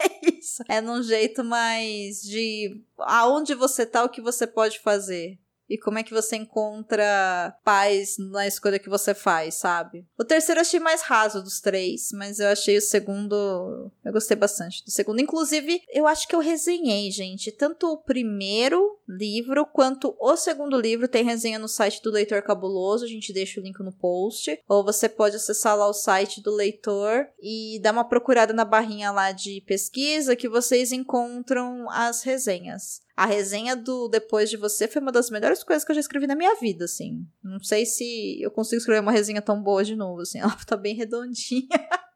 É 0.00 0.30
isso. 0.38 0.62
É 0.68 0.80
num 0.80 1.02
jeito 1.02 1.42
mais 1.44 2.20
de 2.22 2.82
aonde 2.98 3.54
você 3.54 3.86
tá, 3.86 4.04
o 4.04 4.08
que 4.08 4.20
você 4.20 4.46
pode 4.46 4.78
fazer 4.80 5.38
e 5.68 5.76
como 5.76 5.98
é 5.98 6.02
que 6.02 6.14
você 6.14 6.36
encontra 6.36 7.54
paz 7.64 8.16
na 8.18 8.46
escolha 8.46 8.78
que 8.78 8.88
você 8.88 9.14
faz, 9.14 9.56
sabe? 9.56 10.06
O 10.18 10.24
terceiro 10.24 10.58
eu 10.58 10.62
achei 10.62 10.80
mais 10.80 11.02
raso 11.02 11.42
dos 11.42 11.60
três, 11.60 12.08
mas 12.12 12.38
eu 12.38 12.48
achei 12.48 12.78
o 12.78 12.82
segundo. 12.82 13.90
Eu 14.04 14.12
gostei 14.12 14.36
bastante 14.36 14.84
do 14.84 14.90
segundo. 14.90 15.20
Inclusive, 15.20 15.82
eu 15.92 16.06
acho 16.06 16.26
que 16.26 16.34
eu 16.34 16.40
resenhei, 16.40 17.10
gente. 17.10 17.52
Tanto 17.52 17.92
o 17.92 17.98
primeiro 17.98 18.98
livro 19.06 19.66
quanto 19.66 20.16
o 20.18 20.36
segundo 20.36 20.80
livro 20.80 21.08
tem 21.08 21.24
resenha 21.24 21.58
no 21.58 21.68
site 21.68 22.02
do 22.02 22.10
Leitor 22.10 22.42
Cabuloso. 22.42 23.04
A 23.04 23.08
gente 23.08 23.32
deixa 23.32 23.60
o 23.60 23.62
link 23.62 23.78
no 23.80 23.92
post. 23.92 24.58
Ou 24.68 24.84
você 24.84 25.08
pode 25.08 25.36
acessar 25.36 25.76
lá 25.76 25.86
o 25.86 25.92
site 25.92 26.40
do 26.40 26.50
leitor 26.50 27.26
e 27.40 27.78
dar 27.82 27.92
uma 27.92 28.08
procurada 28.08 28.52
na 28.52 28.64
barrinha 28.64 29.10
lá 29.10 29.32
de 29.32 29.60
pesquisa 29.66 30.36
que 30.36 30.48
vocês 30.48 30.92
encontram 30.92 31.90
as 31.90 32.22
resenhas. 32.22 33.06
A 33.18 33.26
resenha 33.26 33.74
do 33.74 34.06
Depois 34.06 34.48
de 34.48 34.56
Você 34.56 34.86
foi 34.86 35.02
uma 35.02 35.10
das 35.10 35.28
melhores 35.28 35.64
coisas 35.64 35.84
que 35.84 35.90
eu 35.90 35.94
já 35.96 36.00
escrevi 36.00 36.28
na 36.28 36.36
minha 36.36 36.54
vida, 36.54 36.84
assim. 36.84 37.26
Não 37.42 37.58
sei 37.58 37.84
se 37.84 38.40
eu 38.40 38.48
consigo 38.48 38.78
escrever 38.78 39.00
uma 39.00 39.10
resenha 39.10 39.42
tão 39.42 39.60
boa 39.60 39.82
de 39.82 39.96
novo, 39.96 40.20
assim. 40.20 40.38
Ela 40.40 40.56
tá 40.64 40.76
bem 40.76 40.94
redondinha. 40.94 41.66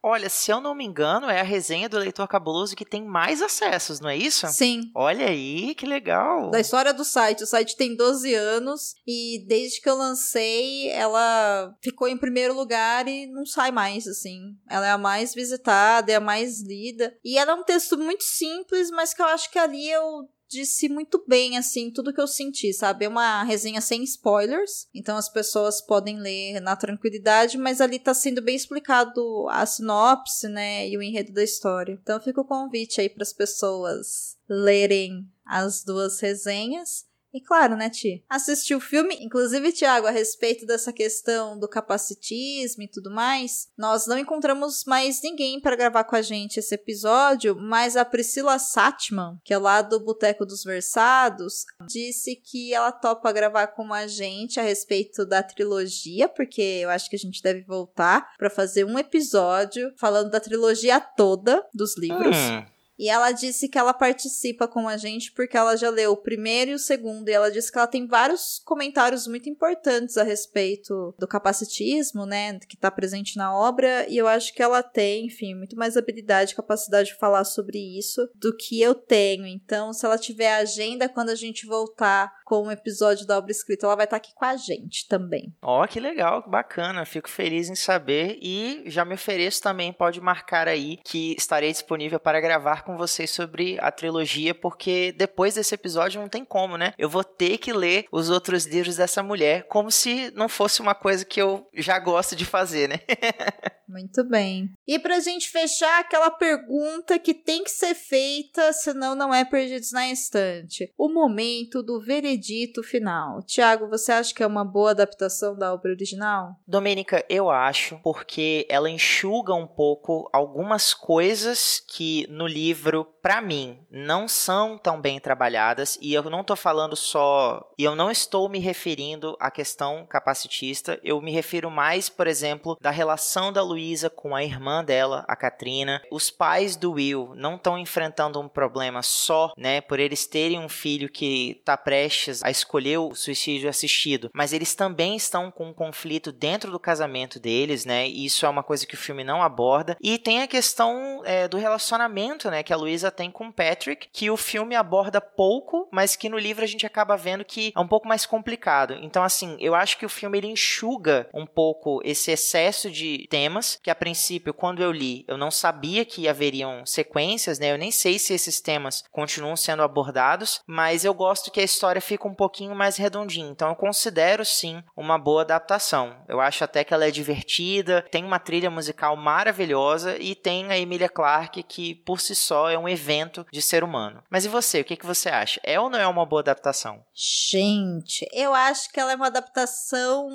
Olha, 0.00 0.28
se 0.28 0.52
eu 0.52 0.60
não 0.60 0.76
me 0.76 0.84
engano, 0.84 1.28
é 1.28 1.40
a 1.40 1.44
resenha 1.44 1.88
do 1.88 1.98
Leitor 1.98 2.28
Cabuloso 2.28 2.76
que 2.76 2.84
tem 2.84 3.04
mais 3.04 3.42
acessos, 3.42 3.98
não 3.98 4.08
é 4.10 4.16
isso? 4.16 4.46
Sim. 4.46 4.92
Olha 4.94 5.26
aí, 5.26 5.74
que 5.74 5.86
legal. 5.86 6.50
Da 6.50 6.60
história 6.60 6.94
do 6.94 7.04
site. 7.04 7.42
O 7.42 7.46
site 7.48 7.76
tem 7.76 7.96
12 7.96 8.32
anos 8.32 8.94
e 9.04 9.44
desde 9.48 9.80
que 9.80 9.88
eu 9.88 9.96
lancei, 9.96 10.88
ela 10.90 11.74
ficou 11.82 12.06
em 12.06 12.16
primeiro 12.16 12.54
lugar 12.54 13.08
e 13.08 13.26
não 13.26 13.44
sai 13.44 13.72
mais, 13.72 14.06
assim. 14.06 14.40
Ela 14.70 14.86
é 14.86 14.90
a 14.90 14.98
mais 14.98 15.34
visitada, 15.34 16.12
é 16.12 16.16
a 16.16 16.20
mais 16.20 16.62
lida. 16.62 17.12
E 17.24 17.38
ela 17.38 17.52
é 17.52 17.54
um 17.56 17.64
texto 17.64 17.98
muito 17.98 18.22
simples, 18.22 18.88
mas 18.90 19.12
que 19.12 19.20
eu 19.20 19.26
acho 19.26 19.50
que 19.50 19.58
ali 19.58 19.90
eu 19.90 20.28
disse 20.52 20.88
muito 20.88 21.24
bem, 21.26 21.56
assim, 21.56 21.90
tudo 21.90 22.12
que 22.12 22.20
eu 22.20 22.28
senti, 22.28 22.72
sabe? 22.72 23.06
É 23.06 23.08
uma 23.08 23.42
resenha 23.42 23.80
sem 23.80 24.04
spoilers, 24.04 24.86
então 24.94 25.16
as 25.16 25.28
pessoas 25.28 25.80
podem 25.80 26.18
ler 26.18 26.60
na 26.60 26.76
tranquilidade, 26.76 27.58
mas 27.58 27.80
ali 27.80 27.98
tá 27.98 28.14
sendo 28.14 28.42
bem 28.42 28.54
explicado 28.54 29.48
a 29.48 29.64
sinopse, 29.66 30.48
né, 30.48 30.88
e 30.88 30.96
o 30.96 31.02
enredo 31.02 31.32
da 31.32 31.42
história. 31.42 31.98
Então 32.00 32.20
fica 32.20 32.40
o 32.40 32.46
convite 32.46 33.00
aí 33.00 33.08
para 33.08 33.22
as 33.22 33.32
pessoas 33.32 34.36
lerem 34.48 35.26
as 35.44 35.82
duas 35.82 36.20
resenhas. 36.20 37.06
E 37.32 37.40
claro, 37.40 37.76
né, 37.76 37.88
Ti? 37.88 38.24
Assistiu 38.28 38.78
o 38.78 38.80
filme, 38.80 39.16
inclusive, 39.20 39.72
Tiago, 39.72 40.06
a 40.06 40.10
respeito 40.10 40.66
dessa 40.66 40.92
questão 40.92 41.58
do 41.58 41.66
capacitismo 41.66 42.82
e 42.82 42.88
tudo 42.88 43.10
mais, 43.10 43.68
nós 43.76 44.06
não 44.06 44.18
encontramos 44.18 44.84
mais 44.84 45.22
ninguém 45.22 45.60
para 45.60 45.76
gravar 45.76 46.04
com 46.04 46.14
a 46.14 46.22
gente 46.22 46.58
esse 46.58 46.74
episódio, 46.74 47.56
mas 47.56 47.96
a 47.96 48.04
Priscila 48.04 48.58
Satman, 48.58 49.38
que 49.42 49.54
é 49.54 49.58
lá 49.58 49.80
do 49.80 49.98
Boteco 49.98 50.44
dos 50.44 50.62
Versados, 50.62 51.64
disse 51.88 52.36
que 52.36 52.74
ela 52.74 52.92
topa 52.92 53.32
gravar 53.32 53.68
com 53.68 53.92
a 53.94 54.06
gente 54.06 54.60
a 54.60 54.62
respeito 54.62 55.24
da 55.24 55.42
trilogia, 55.42 56.28
porque 56.28 56.60
eu 56.60 56.90
acho 56.90 57.08
que 57.08 57.16
a 57.16 57.18
gente 57.18 57.42
deve 57.42 57.62
voltar 57.62 58.34
para 58.36 58.50
fazer 58.50 58.84
um 58.84 58.98
episódio 58.98 59.92
falando 59.96 60.30
da 60.30 60.40
trilogia 60.40 61.00
toda 61.00 61.66
dos 61.72 61.96
livros. 61.96 62.36
Hum. 62.36 62.71
E 63.02 63.08
ela 63.08 63.32
disse 63.32 63.68
que 63.68 63.76
ela 63.76 63.92
participa 63.92 64.68
com 64.68 64.86
a 64.86 64.96
gente 64.96 65.32
porque 65.32 65.56
ela 65.56 65.74
já 65.74 65.90
leu 65.90 66.12
o 66.12 66.16
primeiro 66.16 66.70
e 66.70 66.74
o 66.74 66.78
segundo. 66.78 67.28
E 67.28 67.32
ela 67.32 67.50
disse 67.50 67.72
que 67.72 67.76
ela 67.76 67.88
tem 67.88 68.06
vários 68.06 68.62
comentários 68.64 69.26
muito 69.26 69.50
importantes 69.50 70.16
a 70.16 70.22
respeito 70.22 71.12
do 71.18 71.26
capacitismo, 71.26 72.24
né? 72.24 72.60
Que 72.60 72.76
está 72.76 72.92
presente 72.92 73.36
na 73.36 73.52
obra. 73.52 74.06
E 74.08 74.16
eu 74.16 74.28
acho 74.28 74.54
que 74.54 74.62
ela 74.62 74.84
tem, 74.84 75.26
enfim, 75.26 75.52
muito 75.52 75.74
mais 75.74 75.96
habilidade 75.96 76.52
e 76.52 76.54
capacidade 76.54 77.08
de 77.08 77.18
falar 77.18 77.42
sobre 77.42 77.76
isso 77.76 78.24
do 78.36 78.56
que 78.56 78.80
eu 78.80 78.94
tenho. 78.94 79.48
Então, 79.48 79.92
se 79.92 80.06
ela 80.06 80.16
tiver 80.16 80.54
agenda 80.54 81.08
quando 81.08 81.30
a 81.30 81.34
gente 81.34 81.66
voltar 81.66 82.32
com 82.44 82.68
um 82.68 82.70
episódio 82.70 83.26
da 83.26 83.38
obra 83.38 83.50
escrita, 83.50 83.86
ela 83.86 83.96
vai 83.96 84.04
estar 84.04 84.20
tá 84.20 84.22
aqui 84.24 84.32
com 84.32 84.44
a 84.44 84.56
gente 84.56 85.08
também. 85.08 85.52
Ó, 85.60 85.82
oh, 85.82 85.88
que 85.88 85.98
legal, 85.98 86.48
bacana. 86.48 87.04
Fico 87.04 87.28
feliz 87.28 87.68
em 87.68 87.74
saber. 87.74 88.38
E 88.40 88.84
já 88.86 89.04
me 89.04 89.14
ofereço 89.14 89.60
também, 89.60 89.92
pode 89.92 90.20
marcar 90.20 90.68
aí 90.68 90.98
que 91.04 91.34
estarei 91.36 91.72
disponível 91.72 92.20
para 92.20 92.40
gravar 92.40 92.84
com 92.84 92.91
com 92.92 92.98
vocês 92.98 93.30
sobre 93.30 93.78
a 93.80 93.90
trilogia, 93.90 94.54
porque 94.54 95.12
depois 95.12 95.54
desse 95.54 95.74
episódio 95.74 96.20
não 96.20 96.28
tem 96.28 96.44
como, 96.44 96.76
né? 96.76 96.92
Eu 96.98 97.08
vou 97.08 97.24
ter 97.24 97.58
que 97.58 97.72
ler 97.72 98.06
os 98.12 98.30
outros 98.30 98.66
livros 98.66 98.96
dessa 98.96 99.22
mulher, 99.22 99.66
como 99.68 99.90
se 99.90 100.30
não 100.32 100.48
fosse 100.48 100.80
uma 100.80 100.94
coisa 100.94 101.24
que 101.24 101.40
eu 101.40 101.66
já 101.74 101.98
gosto 101.98 102.36
de 102.36 102.44
fazer, 102.44 102.88
né? 102.88 103.00
Muito 103.92 104.24
bem. 104.24 104.72
E 104.88 104.98
pra 104.98 105.20
gente 105.20 105.50
fechar 105.50 106.00
aquela 106.00 106.30
pergunta 106.30 107.18
que 107.18 107.34
tem 107.34 107.62
que 107.62 107.70
ser 107.70 107.94
feita, 107.94 108.72
senão 108.72 109.14
não 109.14 109.34
é 109.34 109.44
Perdidos 109.44 109.92
na 109.92 110.08
Estante. 110.08 110.90
O 110.96 111.12
momento 111.12 111.82
do 111.82 112.00
veredito 112.00 112.82
final. 112.82 113.42
Tiago, 113.42 113.90
você 113.90 114.12
acha 114.12 114.34
que 114.34 114.42
é 114.42 114.46
uma 114.46 114.64
boa 114.64 114.92
adaptação 114.92 115.54
da 115.54 115.74
obra 115.74 115.92
original? 115.92 116.56
Domênica, 116.66 117.22
eu 117.28 117.50
acho, 117.50 118.00
porque 118.02 118.66
ela 118.70 118.88
enxuga 118.88 119.52
um 119.52 119.66
pouco 119.66 120.26
algumas 120.32 120.94
coisas 120.94 121.82
que 121.86 122.26
no 122.30 122.46
livro 122.46 122.81
livro 122.82 123.11
para 123.22 123.40
mim, 123.40 123.78
não 123.88 124.26
são 124.26 124.76
tão 124.76 125.00
bem 125.00 125.20
trabalhadas 125.20 125.96
e 126.02 126.12
eu 126.12 126.24
não 126.24 126.42
tô 126.42 126.56
falando 126.56 126.96
só, 126.96 127.70
e 127.78 127.84
eu 127.84 127.94
não 127.94 128.10
estou 128.10 128.48
me 128.48 128.58
referindo 128.58 129.36
à 129.38 129.50
questão 129.50 130.04
capacitista, 130.04 130.98
eu 131.04 131.20
me 131.22 131.30
refiro 131.30 131.70
mais, 131.70 132.08
por 132.08 132.26
exemplo, 132.26 132.76
da 132.80 132.90
relação 132.90 133.52
da 133.52 133.62
Luísa 133.62 134.10
com 134.10 134.34
a 134.34 134.42
irmã 134.42 134.84
dela, 134.84 135.24
a 135.28 135.36
Katrina. 135.36 136.02
Os 136.10 136.30
pais 136.30 136.74
do 136.74 136.92
Will 136.92 137.32
não 137.36 137.54
estão 137.54 137.78
enfrentando 137.78 138.40
um 138.40 138.48
problema 138.48 139.02
só, 139.02 139.52
né, 139.56 139.80
por 139.80 140.00
eles 140.00 140.26
terem 140.26 140.58
um 140.58 140.68
filho 140.68 141.08
que 141.08 141.56
está 141.60 141.76
prestes 141.76 142.42
a 142.42 142.50
escolher 142.50 142.98
o 142.98 143.14
suicídio 143.14 143.68
assistido, 143.68 144.30
mas 144.34 144.52
eles 144.52 144.74
também 144.74 145.14
estão 145.14 145.50
com 145.50 145.68
um 145.68 145.74
conflito 145.74 146.32
dentro 146.32 146.72
do 146.72 146.80
casamento 146.80 147.38
deles, 147.38 147.84
né? 147.84 148.08
E 148.08 148.24
isso 148.24 148.44
é 148.44 148.48
uma 148.48 148.62
coisa 148.62 148.86
que 148.86 148.94
o 148.94 148.98
filme 148.98 149.22
não 149.22 149.42
aborda. 149.42 149.96
E 150.00 150.18
tem 150.18 150.42
a 150.42 150.48
questão 150.48 151.22
é, 151.24 151.46
do 151.46 151.56
relacionamento, 151.56 152.50
né, 152.50 152.62
que 152.62 152.72
a 152.72 152.76
Luísa 152.76 153.11
tem 153.12 153.30
com 153.30 153.52
Patrick, 153.52 154.08
que 154.12 154.30
o 154.30 154.36
filme 154.36 154.74
aborda 154.74 155.20
pouco, 155.20 155.88
mas 155.92 156.16
que 156.16 156.28
no 156.28 156.38
livro 156.38 156.64
a 156.64 156.66
gente 156.66 156.86
acaba 156.86 157.16
vendo 157.16 157.44
que 157.44 157.72
é 157.76 157.80
um 157.80 157.86
pouco 157.86 158.08
mais 158.08 158.26
complicado. 158.26 158.94
Então, 159.02 159.22
assim, 159.22 159.56
eu 159.60 159.74
acho 159.74 159.98
que 159.98 160.06
o 160.06 160.08
filme 160.08 160.38
ele 160.38 160.48
enxuga 160.48 161.28
um 161.32 161.46
pouco 161.46 162.00
esse 162.04 162.30
excesso 162.30 162.90
de 162.90 163.26
temas 163.28 163.78
que 163.82 163.90
a 163.90 163.94
princípio, 163.94 164.54
quando 164.54 164.82
eu 164.82 164.90
li, 164.90 165.24
eu 165.28 165.36
não 165.36 165.50
sabia 165.50 166.04
que 166.04 166.28
haveriam 166.28 166.84
sequências, 166.86 167.58
né? 167.58 167.72
Eu 167.72 167.78
nem 167.78 167.90
sei 167.90 168.18
se 168.18 168.34
esses 168.34 168.60
temas 168.60 169.04
continuam 169.10 169.56
sendo 169.56 169.82
abordados, 169.82 170.60
mas 170.66 171.04
eu 171.04 171.14
gosto 171.14 171.50
que 171.50 171.60
a 171.60 171.64
história 171.64 172.00
fica 172.00 172.26
um 172.26 172.34
pouquinho 172.34 172.74
mais 172.74 172.96
redondinha. 172.96 173.50
Então, 173.50 173.68
eu 173.68 173.76
considero 173.76 174.44
sim 174.44 174.82
uma 174.96 175.18
boa 175.18 175.42
adaptação. 175.42 176.16
Eu 176.28 176.40
acho 176.40 176.64
até 176.64 176.84
que 176.84 176.94
ela 176.94 177.06
é 177.06 177.10
divertida, 177.10 178.02
tem 178.10 178.24
uma 178.24 178.38
trilha 178.38 178.70
musical 178.70 179.16
maravilhosa 179.16 180.16
e 180.18 180.34
tem 180.34 180.70
a 180.70 180.78
Emilia 180.78 181.08
Clarke 181.08 181.62
que 181.62 181.94
por 181.94 182.20
si 182.20 182.34
só 182.34 182.70
é 182.70 182.78
um 182.78 182.88
evento 182.88 183.01
de 183.50 183.62
ser 183.62 183.84
humano. 183.84 184.22
Mas 184.30 184.44
e 184.44 184.48
você, 184.48 184.80
o 184.80 184.84
que, 184.84 184.96
que 184.96 185.06
você 185.06 185.28
acha? 185.28 185.60
É 185.62 185.78
ou 185.78 185.90
não 185.90 185.98
é 185.98 186.06
uma 186.06 186.26
boa 186.26 186.40
adaptação? 186.40 187.04
Gente, 187.14 188.26
eu 188.32 188.54
acho 188.54 188.90
que 188.90 189.00
ela 189.00 189.12
é 189.12 189.16
uma 189.16 189.26
adaptação 189.26 190.28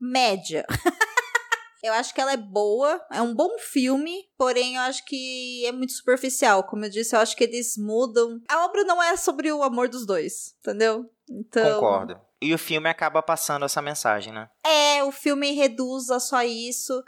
média. 0.00 0.64
Eu 1.82 1.94
acho 1.94 2.14
que 2.14 2.20
ela 2.20 2.32
é 2.32 2.36
boa, 2.36 3.02
é 3.10 3.22
um 3.22 3.34
bom 3.34 3.58
filme, 3.58 4.28
porém 4.36 4.76
eu 4.76 4.82
acho 4.82 5.04
que 5.06 5.64
é 5.64 5.72
muito 5.72 5.92
superficial. 5.94 6.64
Como 6.64 6.84
eu 6.84 6.90
disse, 6.90 7.16
eu 7.16 7.20
acho 7.20 7.34
que 7.34 7.44
eles 7.44 7.76
mudam. 7.78 8.38
A 8.50 8.64
obra 8.66 8.84
não 8.84 9.02
é 9.02 9.16
sobre 9.16 9.50
o 9.50 9.62
amor 9.62 9.88
dos 9.88 10.04
dois, 10.04 10.54
entendeu? 10.60 11.10
Então. 11.28 11.80
Concordo. 11.80 12.20
E 12.42 12.52
o 12.52 12.58
filme 12.58 12.88
acaba 12.88 13.22
passando 13.22 13.64
essa 13.64 13.80
mensagem, 13.80 14.32
né? 14.32 14.48
É, 14.64 15.02
o 15.04 15.12
filme 15.12 15.52
reduz 15.52 16.10
a 16.10 16.20
só 16.20 16.42
isso. 16.42 17.02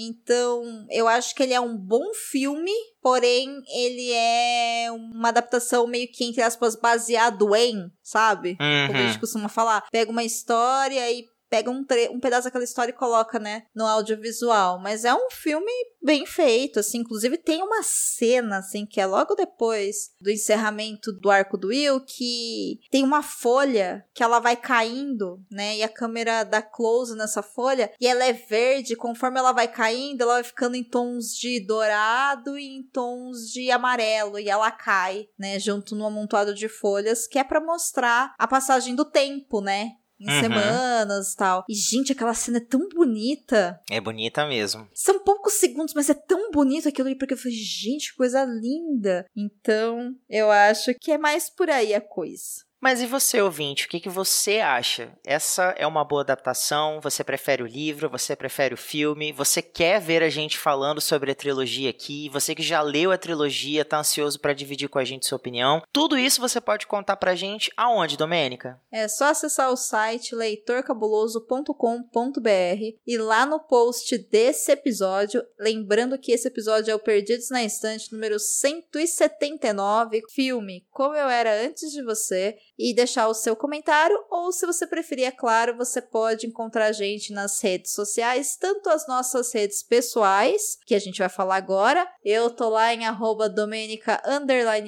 Então, 0.00 0.86
eu 0.90 1.06
acho 1.06 1.34
que 1.34 1.42
ele 1.42 1.52
é 1.52 1.60
um 1.60 1.76
bom 1.76 2.12
filme, 2.30 2.72
porém, 3.02 3.62
ele 3.74 4.12
é 4.12 4.88
uma 4.90 5.28
adaptação 5.28 5.86
meio 5.86 6.08
que, 6.10 6.24
entre 6.24 6.42
aspas, 6.42 6.74
baseado 6.74 7.54
em, 7.54 7.90
sabe? 8.02 8.56
Uhum. 8.60 8.86
Como 8.86 8.98
a 8.98 9.06
gente 9.06 9.20
costuma 9.20 9.48
falar. 9.48 9.84
Pega 9.90 10.10
uma 10.10 10.24
história 10.24 11.10
e 11.10 11.24
pega 11.50 11.70
um, 11.70 11.84
um 12.12 12.20
pedaço 12.20 12.44
daquela 12.44 12.64
história 12.64 12.92
e 12.92 12.96
coloca, 12.96 13.38
né, 13.38 13.64
no 13.74 13.84
audiovisual. 13.84 14.78
Mas 14.78 15.04
é 15.04 15.12
um 15.12 15.28
filme 15.30 15.72
bem 16.00 16.24
feito, 16.24 16.78
assim. 16.78 16.98
Inclusive 16.98 17.36
tem 17.36 17.62
uma 17.62 17.82
cena, 17.82 18.58
assim, 18.58 18.86
que 18.86 19.00
é 19.00 19.06
logo 19.06 19.34
depois 19.34 20.12
do 20.20 20.30
encerramento 20.30 21.12
do 21.12 21.30
arco 21.30 21.58
do 21.58 21.68
Will, 21.68 22.00
que 22.00 22.78
tem 22.90 23.02
uma 23.02 23.22
folha 23.22 24.06
que 24.14 24.22
ela 24.22 24.38
vai 24.38 24.56
caindo, 24.56 25.44
né, 25.50 25.76
e 25.76 25.82
a 25.82 25.88
câmera 25.88 26.44
dá 26.44 26.62
close 26.62 27.16
nessa 27.16 27.42
folha 27.42 27.92
e 28.00 28.06
ela 28.06 28.24
é 28.24 28.32
verde. 28.32 28.94
Conforme 28.94 29.38
ela 29.38 29.52
vai 29.52 29.66
caindo, 29.66 30.22
ela 30.22 30.34
vai 30.34 30.44
ficando 30.44 30.76
em 30.76 30.84
tons 30.84 31.34
de 31.34 31.58
dourado 31.66 32.56
e 32.56 32.76
em 32.76 32.82
tons 32.82 33.50
de 33.50 33.70
amarelo 33.70 34.38
e 34.38 34.48
ela 34.48 34.70
cai, 34.70 35.26
né, 35.36 35.58
junto 35.58 35.96
no 35.96 36.06
amontoado 36.06 36.54
de 36.54 36.68
folhas, 36.68 37.26
que 37.26 37.38
é 37.38 37.44
para 37.44 37.60
mostrar 37.60 38.34
a 38.38 38.46
passagem 38.46 38.94
do 38.94 39.04
tempo, 39.04 39.60
né? 39.60 39.96
Em 40.20 40.30
uhum. 40.30 40.40
semanas 40.40 41.32
e 41.32 41.36
tal. 41.36 41.64
E, 41.68 41.74
gente, 41.74 42.12
aquela 42.12 42.34
cena 42.34 42.58
é 42.58 42.60
tão 42.60 42.88
bonita. 42.88 43.80
É 43.90 44.00
bonita 44.00 44.46
mesmo. 44.46 44.86
São 44.94 45.24
poucos 45.24 45.54
segundos, 45.54 45.94
mas 45.94 46.10
é 46.10 46.14
tão 46.14 46.50
bonito 46.50 46.88
aquilo 46.88 47.08
ali, 47.08 47.16
porque 47.16 47.34
eu 47.34 47.38
falei, 47.38 47.56
gente, 47.56 48.14
coisa 48.14 48.44
linda. 48.44 49.26
Então, 49.34 50.14
eu 50.28 50.50
acho 50.50 50.94
que 51.00 51.10
é 51.10 51.18
mais 51.18 51.48
por 51.48 51.70
aí 51.70 51.94
a 51.94 52.00
coisa. 52.00 52.69
Mas 52.80 53.02
e 53.02 53.06
você, 53.06 53.42
ouvinte, 53.42 53.84
o 53.84 53.88
que, 53.88 54.00
que 54.00 54.08
você 54.08 54.58
acha? 54.58 55.12
Essa 55.22 55.74
é 55.76 55.86
uma 55.86 56.02
boa 56.02 56.22
adaptação? 56.22 56.98
Você 57.02 57.22
prefere 57.22 57.62
o 57.62 57.66
livro? 57.66 58.08
Você 58.08 58.34
prefere 58.34 58.72
o 58.72 58.78
filme? 58.78 59.32
Você 59.32 59.60
quer 59.60 60.00
ver 60.00 60.22
a 60.22 60.30
gente 60.30 60.56
falando 60.56 60.98
sobre 60.98 61.30
a 61.30 61.34
trilogia 61.34 61.90
aqui? 61.90 62.30
Você 62.30 62.54
que 62.54 62.62
já 62.62 62.80
leu 62.80 63.12
a 63.12 63.18
trilogia, 63.18 63.84
tá 63.84 63.98
ansioso 63.98 64.40
para 64.40 64.54
dividir 64.54 64.88
com 64.88 64.98
a 64.98 65.04
gente 65.04 65.26
sua 65.26 65.36
opinião? 65.36 65.82
Tudo 65.92 66.16
isso 66.16 66.40
você 66.40 66.58
pode 66.58 66.86
contar 66.86 67.18
pra 67.18 67.34
gente 67.34 67.70
aonde, 67.76 68.16
Domênica? 68.16 68.80
É 68.90 69.06
só 69.08 69.26
acessar 69.26 69.70
o 69.70 69.76
site 69.76 70.34
leitorcabuloso.com.br 70.34 72.96
e 73.06 73.18
lá 73.18 73.44
no 73.44 73.60
post 73.60 74.16
desse 74.30 74.72
episódio, 74.72 75.44
lembrando 75.58 76.18
que 76.18 76.32
esse 76.32 76.48
episódio 76.48 76.90
é 76.90 76.94
o 76.94 76.98
Perdidos 76.98 77.50
na 77.50 77.62
Estante 77.62 78.10
número 78.10 78.38
179, 78.38 80.22
filme 80.30 80.86
Como 80.90 81.14
Eu 81.14 81.28
Era 81.28 81.62
Antes 81.62 81.92
de 81.92 82.02
Você 82.02 82.56
e 82.80 82.94
deixar 82.94 83.28
o 83.28 83.34
seu 83.34 83.54
comentário, 83.54 84.18
ou 84.30 84.50
se 84.50 84.64
você 84.64 84.86
preferir, 84.86 85.26
é 85.26 85.30
claro, 85.30 85.76
você 85.76 86.00
pode 86.00 86.46
encontrar 86.46 86.86
a 86.86 86.92
gente 86.92 87.30
nas 87.30 87.60
redes 87.60 87.92
sociais, 87.92 88.56
tanto 88.58 88.88
as 88.88 89.06
nossas 89.06 89.52
redes 89.52 89.82
pessoais, 89.82 90.78
que 90.86 90.94
a 90.94 90.98
gente 90.98 91.18
vai 91.18 91.28
falar 91.28 91.56
agora. 91.56 92.08
Eu 92.24 92.48
tô 92.50 92.70
lá 92.70 92.94
em 92.94 93.04
arroba 93.04 93.52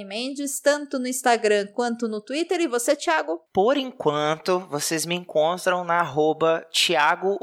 Mendes, 0.06 0.58
tanto 0.60 0.98
no 0.98 1.06
Instagram 1.06 1.66
quanto 1.74 2.08
no 2.08 2.22
Twitter. 2.22 2.60
E 2.60 2.66
você, 2.66 2.96
Thiago? 2.96 3.40
Por 3.52 3.76
enquanto, 3.76 4.60
vocês 4.70 5.04
me 5.04 5.14
encontram 5.14 5.84
na 5.84 6.00
arroba 6.00 6.66
Thiago. 6.72 7.38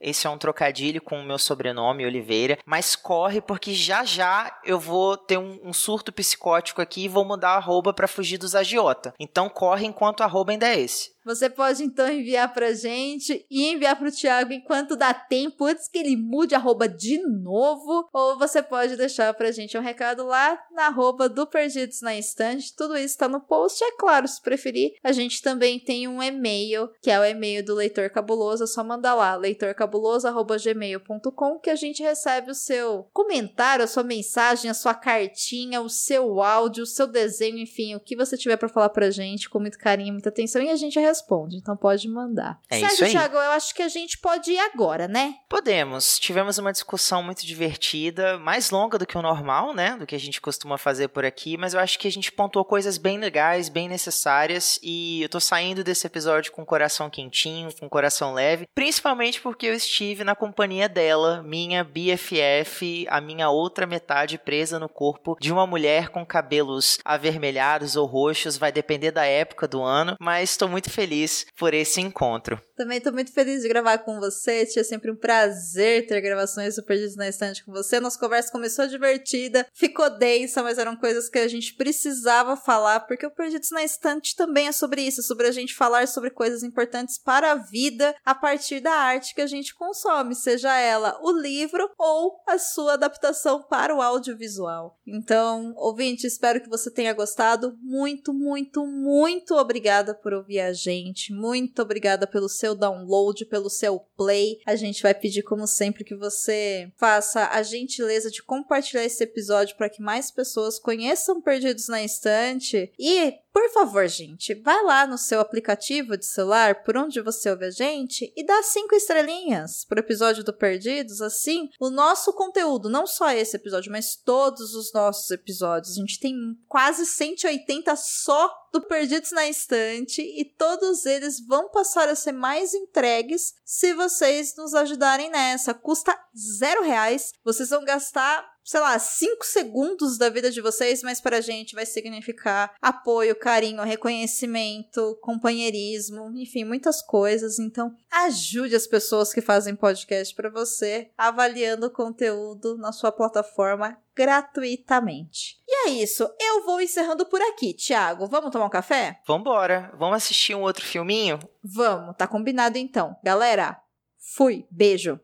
Esse 0.00 0.26
é 0.26 0.30
um 0.30 0.38
trocadilho 0.38 1.02
com 1.02 1.20
o 1.20 1.24
meu 1.24 1.38
sobrenome, 1.38 2.06
Oliveira. 2.06 2.58
Mas 2.64 2.94
corre, 2.94 3.40
porque 3.40 3.74
já 3.74 4.04
já 4.04 4.60
eu 4.64 4.78
vou 4.78 5.16
ter 5.16 5.38
um, 5.38 5.58
um 5.64 5.72
surto 5.72 6.12
psicótico 6.12 6.80
aqui 6.80 7.04
e 7.04 7.08
vou 7.08 7.24
mudar 7.24 7.50
a 7.50 7.56
arroba 7.56 7.92
para 7.92 8.06
fugir 8.06 8.38
dos 8.38 8.54
agiota. 8.54 9.12
Então 9.18 9.39
então 9.40 9.48
corre 9.48 9.86
enquanto 9.86 10.22
arroba 10.22 10.52
ainda 10.52 10.68
é 10.68 10.78
esse. 10.78 11.10
Você 11.34 11.48
pode 11.48 11.82
então 11.84 12.08
enviar 12.08 12.52
pra 12.52 12.72
gente 12.72 13.46
e 13.48 13.68
enviar 13.68 13.96
pro 13.96 14.10
Thiago 14.10 14.52
enquanto 14.52 14.96
dá 14.96 15.14
tempo, 15.14 15.64
antes 15.64 15.86
que 15.86 15.98
ele 15.98 16.16
mude 16.16 16.56
arroba 16.56 16.88
de 16.88 17.18
novo. 17.18 18.08
Ou 18.12 18.36
você 18.38 18.60
pode 18.62 18.96
deixar 18.96 19.32
pra 19.34 19.52
gente 19.52 19.78
um 19.78 19.80
recado 19.80 20.24
lá 20.24 20.60
na 20.72 20.86
arroba 20.86 21.28
do 21.28 21.46
Perdidos 21.46 22.00
na 22.00 22.16
Estante. 22.16 22.74
Tudo 22.74 22.96
isso 22.96 23.16
tá 23.16 23.28
no 23.28 23.40
post, 23.40 23.84
é 23.84 23.92
claro, 23.92 24.26
se 24.26 24.42
preferir. 24.42 24.94
A 25.04 25.12
gente 25.12 25.40
também 25.40 25.78
tem 25.78 26.08
um 26.08 26.20
e-mail, 26.22 26.90
que 27.00 27.10
é 27.10 27.20
o 27.20 27.24
e-mail 27.24 27.64
do 27.64 27.74
Leitor 27.74 28.10
Cabuloso. 28.10 28.64
É 28.64 28.66
só 28.66 28.82
mandar 28.82 29.14
lá, 29.14 29.36
leitorcabuloso.gmail.com, 29.36 31.60
que 31.60 31.70
a 31.70 31.76
gente 31.76 32.02
recebe 32.02 32.50
o 32.50 32.54
seu 32.54 33.08
comentário, 33.12 33.84
a 33.84 33.88
sua 33.88 34.02
mensagem, 34.02 34.68
a 34.70 34.74
sua 34.74 34.94
cartinha, 34.94 35.80
o 35.80 35.88
seu 35.88 36.42
áudio, 36.42 36.82
o 36.82 36.86
seu 36.86 37.06
desenho, 37.06 37.58
enfim, 37.58 37.94
o 37.94 38.00
que 38.00 38.16
você 38.16 38.36
tiver 38.36 38.56
para 38.56 38.68
falar 38.68 38.88
pra 38.88 39.10
gente 39.10 39.48
com 39.48 39.60
muito 39.60 39.78
carinho, 39.78 40.12
muita 40.12 40.28
atenção. 40.28 40.60
E 40.62 40.70
a 40.70 40.76
gente 40.76 40.98
responde, 40.98 41.19
então 41.56 41.76
pode 41.76 42.08
mandar. 42.08 42.58
É 42.68 42.78
certo, 42.78 42.92
isso 42.94 43.04
aí. 43.04 43.10
Thiago, 43.10 43.36
eu 43.36 43.50
acho 43.52 43.74
que 43.74 43.82
a 43.82 43.88
gente 43.88 44.18
pode 44.18 44.52
ir 44.52 44.58
agora, 44.58 45.08
né? 45.08 45.34
Podemos. 45.48 46.18
Tivemos 46.18 46.58
uma 46.58 46.72
discussão 46.72 47.22
muito 47.22 47.46
divertida, 47.46 48.38
mais 48.38 48.70
longa 48.70 48.98
do 48.98 49.06
que 49.06 49.18
o 49.18 49.22
normal, 49.22 49.74
né? 49.74 49.96
Do 49.96 50.06
que 50.06 50.14
a 50.14 50.20
gente 50.20 50.40
costuma 50.40 50.78
fazer 50.78 51.08
por 51.08 51.24
aqui, 51.24 51.56
mas 51.56 51.74
eu 51.74 51.80
acho 51.80 51.98
que 51.98 52.08
a 52.08 52.12
gente 52.12 52.32
pontuou 52.32 52.64
coisas 52.64 52.98
bem 52.98 53.18
legais, 53.18 53.68
bem 53.68 53.88
necessárias, 53.88 54.78
e 54.82 55.22
eu 55.22 55.28
tô 55.28 55.40
saindo 55.40 55.82
desse 55.82 56.06
episódio 56.06 56.52
com 56.52 56.62
o 56.62 56.66
coração 56.66 57.10
quentinho, 57.10 57.74
com 57.78 57.86
o 57.86 57.90
coração 57.90 58.32
leve, 58.32 58.66
principalmente 58.74 59.40
porque 59.40 59.66
eu 59.66 59.74
estive 59.74 60.24
na 60.24 60.34
companhia 60.34 60.88
dela, 60.88 61.42
minha 61.42 61.84
BFF, 61.84 63.06
a 63.08 63.20
minha 63.20 63.50
outra 63.50 63.86
metade 63.86 64.38
presa 64.38 64.78
no 64.78 64.88
corpo 64.88 65.36
de 65.40 65.52
uma 65.52 65.66
mulher 65.66 66.08
com 66.08 66.24
cabelos 66.24 66.98
avermelhados 67.04 67.96
ou 67.96 68.06
roxos, 68.06 68.56
vai 68.56 68.70
depender 68.70 69.10
da 69.10 69.24
época 69.24 69.66
do 69.66 69.82
ano, 69.82 70.16
mas 70.20 70.50
estou 70.50 70.68
muito 70.68 70.90
feliz 70.90 70.99
feliz 71.00 71.46
por 71.56 71.72
esse 71.72 71.98
encontro. 71.98 72.60
Também 72.76 72.98
estou 72.98 73.12
muito 73.12 73.32
feliz 73.32 73.62
de 73.62 73.68
gravar 73.68 73.98
com 73.98 74.20
você. 74.20 74.66
Tia, 74.66 74.82
é 74.82 74.84
sempre 74.84 75.10
um 75.10 75.16
prazer 75.16 76.06
ter 76.06 76.20
gravações 76.20 76.76
do 76.76 76.82
Perdidos 76.82 77.16
na 77.16 77.28
Estante 77.28 77.64
com 77.64 77.72
você. 77.72 77.98
Nossa 78.00 78.18
conversa 78.18 78.52
começou 78.52 78.86
divertida, 78.86 79.66
ficou 79.72 80.10
densa, 80.10 80.62
mas 80.62 80.76
eram 80.76 80.96
coisas 80.96 81.30
que 81.30 81.38
a 81.38 81.48
gente 81.48 81.74
precisava 81.74 82.54
falar, 82.54 83.00
porque 83.00 83.26
o 83.26 83.30
Perdidos 83.30 83.70
na 83.70 83.82
Estante 83.82 84.36
também 84.36 84.68
é 84.68 84.72
sobre 84.72 85.00
isso, 85.00 85.22
sobre 85.22 85.46
a 85.46 85.52
gente 85.52 85.74
falar 85.74 86.06
sobre 86.06 86.30
coisas 86.30 86.62
importantes 86.62 87.18
para 87.18 87.52
a 87.52 87.54
vida 87.54 88.14
a 88.24 88.34
partir 88.34 88.80
da 88.80 88.92
arte 88.92 89.34
que 89.34 89.40
a 89.40 89.46
gente 89.46 89.74
consome, 89.74 90.34
seja 90.34 90.74
ela 90.78 91.18
o 91.22 91.32
livro 91.32 91.90
ou 91.98 92.42
a 92.46 92.58
sua 92.58 92.94
adaptação 92.94 93.62
para 93.62 93.94
o 93.94 94.02
audiovisual. 94.02 94.98
Então, 95.06 95.72
ouvinte, 95.76 96.26
espero 96.26 96.60
que 96.60 96.68
você 96.68 96.90
tenha 96.90 97.14
gostado. 97.14 97.74
Muito, 97.80 98.34
muito, 98.34 98.86
muito 98.86 99.54
obrigada 99.54 100.14
por 100.14 100.34
ouvir 100.34 100.60
a 100.60 100.72
gente 100.74 100.89
gente. 100.90 101.32
Muito 101.32 101.80
obrigada 101.82 102.26
pelo 102.26 102.48
seu 102.48 102.74
download, 102.74 103.44
pelo 103.46 103.70
seu 103.70 104.00
play. 104.16 104.58
A 104.66 104.76
gente 104.76 105.02
vai 105.02 105.14
pedir, 105.14 105.42
como 105.42 105.66
sempre, 105.66 106.04
que 106.04 106.14
você 106.14 106.90
faça 106.98 107.48
a 107.48 107.62
gentileza 107.62 108.30
de 108.30 108.42
compartilhar 108.42 109.04
esse 109.04 109.22
episódio 109.22 109.76
para 109.76 109.88
que 109.88 110.02
mais 110.02 110.30
pessoas 110.30 110.78
conheçam 110.78 111.40
Perdidos 111.40 111.88
na 111.88 112.02
Estante. 112.02 112.92
E, 112.98 113.34
por 113.52 113.68
favor, 113.70 114.06
gente, 114.06 114.54
vai 114.54 114.82
lá 114.84 115.06
no 115.06 115.18
seu 115.18 115.40
aplicativo 115.40 116.16
de 116.16 116.24
celular, 116.24 116.82
por 116.84 116.96
onde 116.96 117.20
você 117.20 117.50
ouve 117.50 117.66
a 117.66 117.70
gente, 117.70 118.32
e 118.36 118.44
dá 118.44 118.62
cinco 118.62 118.94
estrelinhas 118.94 119.84
pro 119.84 120.00
episódio 120.00 120.44
do 120.44 120.52
Perdidos. 120.52 121.20
Assim, 121.20 121.68
o 121.80 121.90
nosso 121.90 122.32
conteúdo, 122.32 122.88
não 122.88 123.06
só 123.06 123.30
esse 123.30 123.56
episódio, 123.56 123.90
mas 123.90 124.16
todos 124.16 124.74
os 124.74 124.92
nossos 124.92 125.30
episódios. 125.30 125.96
A 125.96 126.00
gente 126.00 126.20
tem 126.20 126.34
quase 126.68 127.04
180 127.04 127.94
só 127.96 128.50
do 128.72 128.80
Perdidos 128.82 129.32
na 129.32 129.48
Estante 129.48 130.22
e 130.22 130.44
todos 130.44 131.04
eles 131.04 131.44
vão 131.44 131.68
passar 131.70 132.08
a 132.08 132.14
ser 132.14 132.32
mais 132.32 132.72
entregues 132.72 133.54
se 133.64 133.92
vocês 133.94 134.54
nos 134.56 134.74
ajudarem 134.74 135.30
nessa. 135.30 135.74
Custa 135.74 136.16
zero 136.58 136.82
reais. 136.82 137.32
Vocês 137.44 137.70
vão 137.70 137.84
gastar 137.84 138.48
sei 138.64 138.80
lá, 138.80 138.98
cinco 138.98 139.44
segundos 139.44 140.18
da 140.18 140.28
vida 140.28 140.50
de 140.50 140.60
vocês, 140.60 141.02
mas 141.02 141.20
para 141.20 141.38
a 141.38 141.40
gente 141.40 141.74
vai 141.74 141.86
significar 141.86 142.74
apoio, 142.80 143.34
carinho, 143.34 143.82
reconhecimento, 143.82 145.18
companheirismo, 145.20 146.30
enfim, 146.36 146.64
muitas 146.64 147.02
coisas. 147.02 147.58
Então, 147.58 147.94
ajude 148.10 148.76
as 148.76 148.86
pessoas 148.86 149.32
que 149.32 149.40
fazem 149.40 149.74
podcast 149.74 150.34
para 150.34 150.50
você, 150.50 151.10
avaliando 151.16 151.86
o 151.86 151.90
conteúdo 151.90 152.76
na 152.76 152.92
sua 152.92 153.10
plataforma 153.10 153.96
gratuitamente. 154.14 155.58
E 155.66 155.88
é 155.88 155.90
isso, 155.90 156.28
eu 156.38 156.64
vou 156.64 156.80
encerrando 156.80 157.24
por 157.26 157.40
aqui. 157.40 157.72
Tiago, 157.72 158.26
vamos 158.26 158.50
tomar 158.50 158.66
um 158.66 158.70
café? 158.70 159.20
Vambora, 159.26 159.90
vamos 159.98 160.16
assistir 160.16 160.54
um 160.54 160.62
outro 160.62 160.84
filminho? 160.84 161.38
Vamos, 161.62 162.16
tá 162.16 162.26
combinado 162.26 162.76
então. 162.76 163.16
Galera, 163.24 163.80
fui, 164.18 164.66
beijo. 164.70 165.18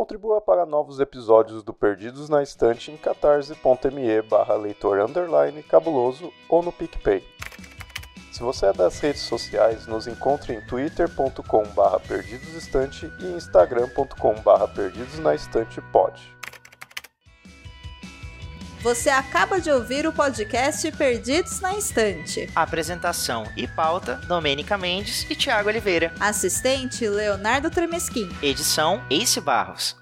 Contribua 0.00 0.40
para 0.40 0.64
novos 0.64 0.98
episódios 0.98 1.62
do 1.62 1.74
Perdidos 1.74 2.30
na 2.30 2.42
Estante 2.42 2.90
em 2.90 2.96
catarse.me 2.96 4.22
barra 4.22 4.54
leitor 4.54 4.98
underline 4.98 5.62
cabuloso 5.62 6.32
ou 6.48 6.62
no 6.62 6.72
PicPay. 6.72 7.22
Se 8.32 8.42
você 8.42 8.64
é 8.64 8.72
das 8.72 8.98
redes 8.98 9.20
sociais, 9.20 9.86
nos 9.86 10.06
encontre 10.06 10.54
em 10.54 10.66
twitter.com 10.66 11.64
barra 11.74 12.00
perdidosestante 12.00 13.12
e 13.20 13.26
instagram.com 13.26 14.36
barra 14.36 14.66
perdidosnaestantepod. 14.68 16.39
Você 18.82 19.10
acaba 19.10 19.60
de 19.60 19.70
ouvir 19.70 20.06
o 20.06 20.12
podcast 20.12 20.90
Perdidos 20.92 21.60
na 21.60 21.76
Estante. 21.76 22.48
Apresentação 22.56 23.44
e 23.54 23.68
pauta: 23.68 24.14
Domênica 24.26 24.78
Mendes 24.78 25.26
e 25.28 25.34
Tiago 25.34 25.68
Oliveira. 25.68 26.14
Assistente: 26.18 27.06
Leonardo 27.06 27.68
Tremesquim. 27.68 28.26
Edição: 28.42 29.04
Ace 29.10 29.38
Barros. 29.38 30.00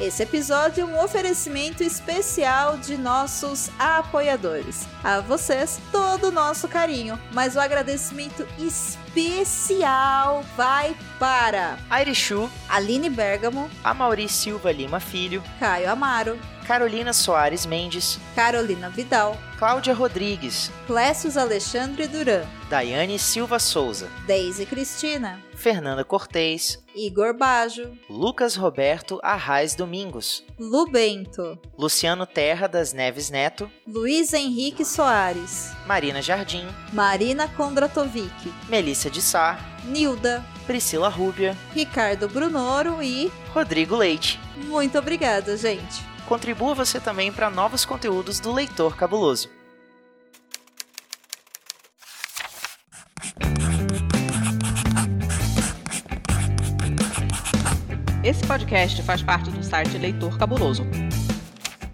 Esse 0.00 0.24
episódio 0.24 0.82
é 0.82 0.84
um 0.84 1.00
oferecimento 1.00 1.82
especial 1.82 2.76
de 2.76 2.96
nossos 2.96 3.70
apoiadores. 3.78 4.86
A 5.02 5.20
vocês, 5.20 5.80
todo 5.92 6.28
o 6.28 6.32
nosso 6.32 6.66
carinho, 6.68 7.18
mas 7.32 7.54
o 7.54 7.60
agradecimento 7.60 8.46
especial 8.58 10.44
vai 10.56 10.96
para 11.18 11.78
Airishu, 11.90 12.48
Aline 12.68 13.10
Bergamo, 13.10 13.68
Amauri 13.82 14.28
Silva 14.28 14.70
Lima 14.70 15.00
Filho, 15.00 15.42
Caio 15.58 15.90
Amaro, 15.90 16.38
Carolina 16.68 17.14
Soares 17.14 17.64
Mendes, 17.64 18.20
Carolina 18.34 18.90
Vidal, 18.90 19.38
Cláudia 19.58 19.94
Rodrigues, 19.94 20.70
Clécius 20.86 21.38
Alexandre 21.38 22.06
Duran, 22.06 22.44
Daiane 22.68 23.18
Silva 23.18 23.58
Souza, 23.58 24.06
Deise 24.26 24.66
Cristina, 24.66 25.42
Fernanda 25.54 26.04
Cortez, 26.04 26.78
Igor 26.94 27.32
Bajo, 27.32 27.96
Lucas 28.10 28.54
Roberto 28.54 29.18
Arraes 29.22 29.74
Domingos, 29.74 30.44
Lu 30.58 30.90
Bento, 30.90 31.58
Luciano 31.78 32.26
Terra 32.26 32.66
das 32.66 32.92
Neves 32.92 33.30
Neto, 33.30 33.70
Luiz 33.86 34.34
Henrique 34.34 34.84
Soares, 34.84 35.72
Marina 35.86 36.20
Jardim, 36.20 36.68
Marina 36.92 37.48
Kondratovic, 37.48 38.52
Melissa 38.68 39.08
de 39.08 39.22
Sá, 39.22 39.58
Nilda, 39.86 40.44
Priscila 40.66 41.08
Rúbia, 41.08 41.56
Ricardo 41.74 42.28
Brunoro 42.28 43.02
e 43.02 43.32
Rodrigo 43.54 43.96
Leite. 43.96 44.38
muito 44.66 44.98
obrigada, 44.98 45.56
gente. 45.56 46.17
Contribua 46.28 46.74
você 46.74 47.00
também 47.00 47.32
para 47.32 47.48
novos 47.48 47.86
conteúdos 47.86 48.38
do 48.38 48.52
Leitor 48.52 48.94
Cabuloso. 48.94 49.48
Esse 58.22 58.46
podcast 58.46 59.02
faz 59.04 59.22
parte 59.22 59.50
do 59.50 59.62
site 59.62 59.96
Leitor 59.96 60.36
Cabuloso. 60.36 60.84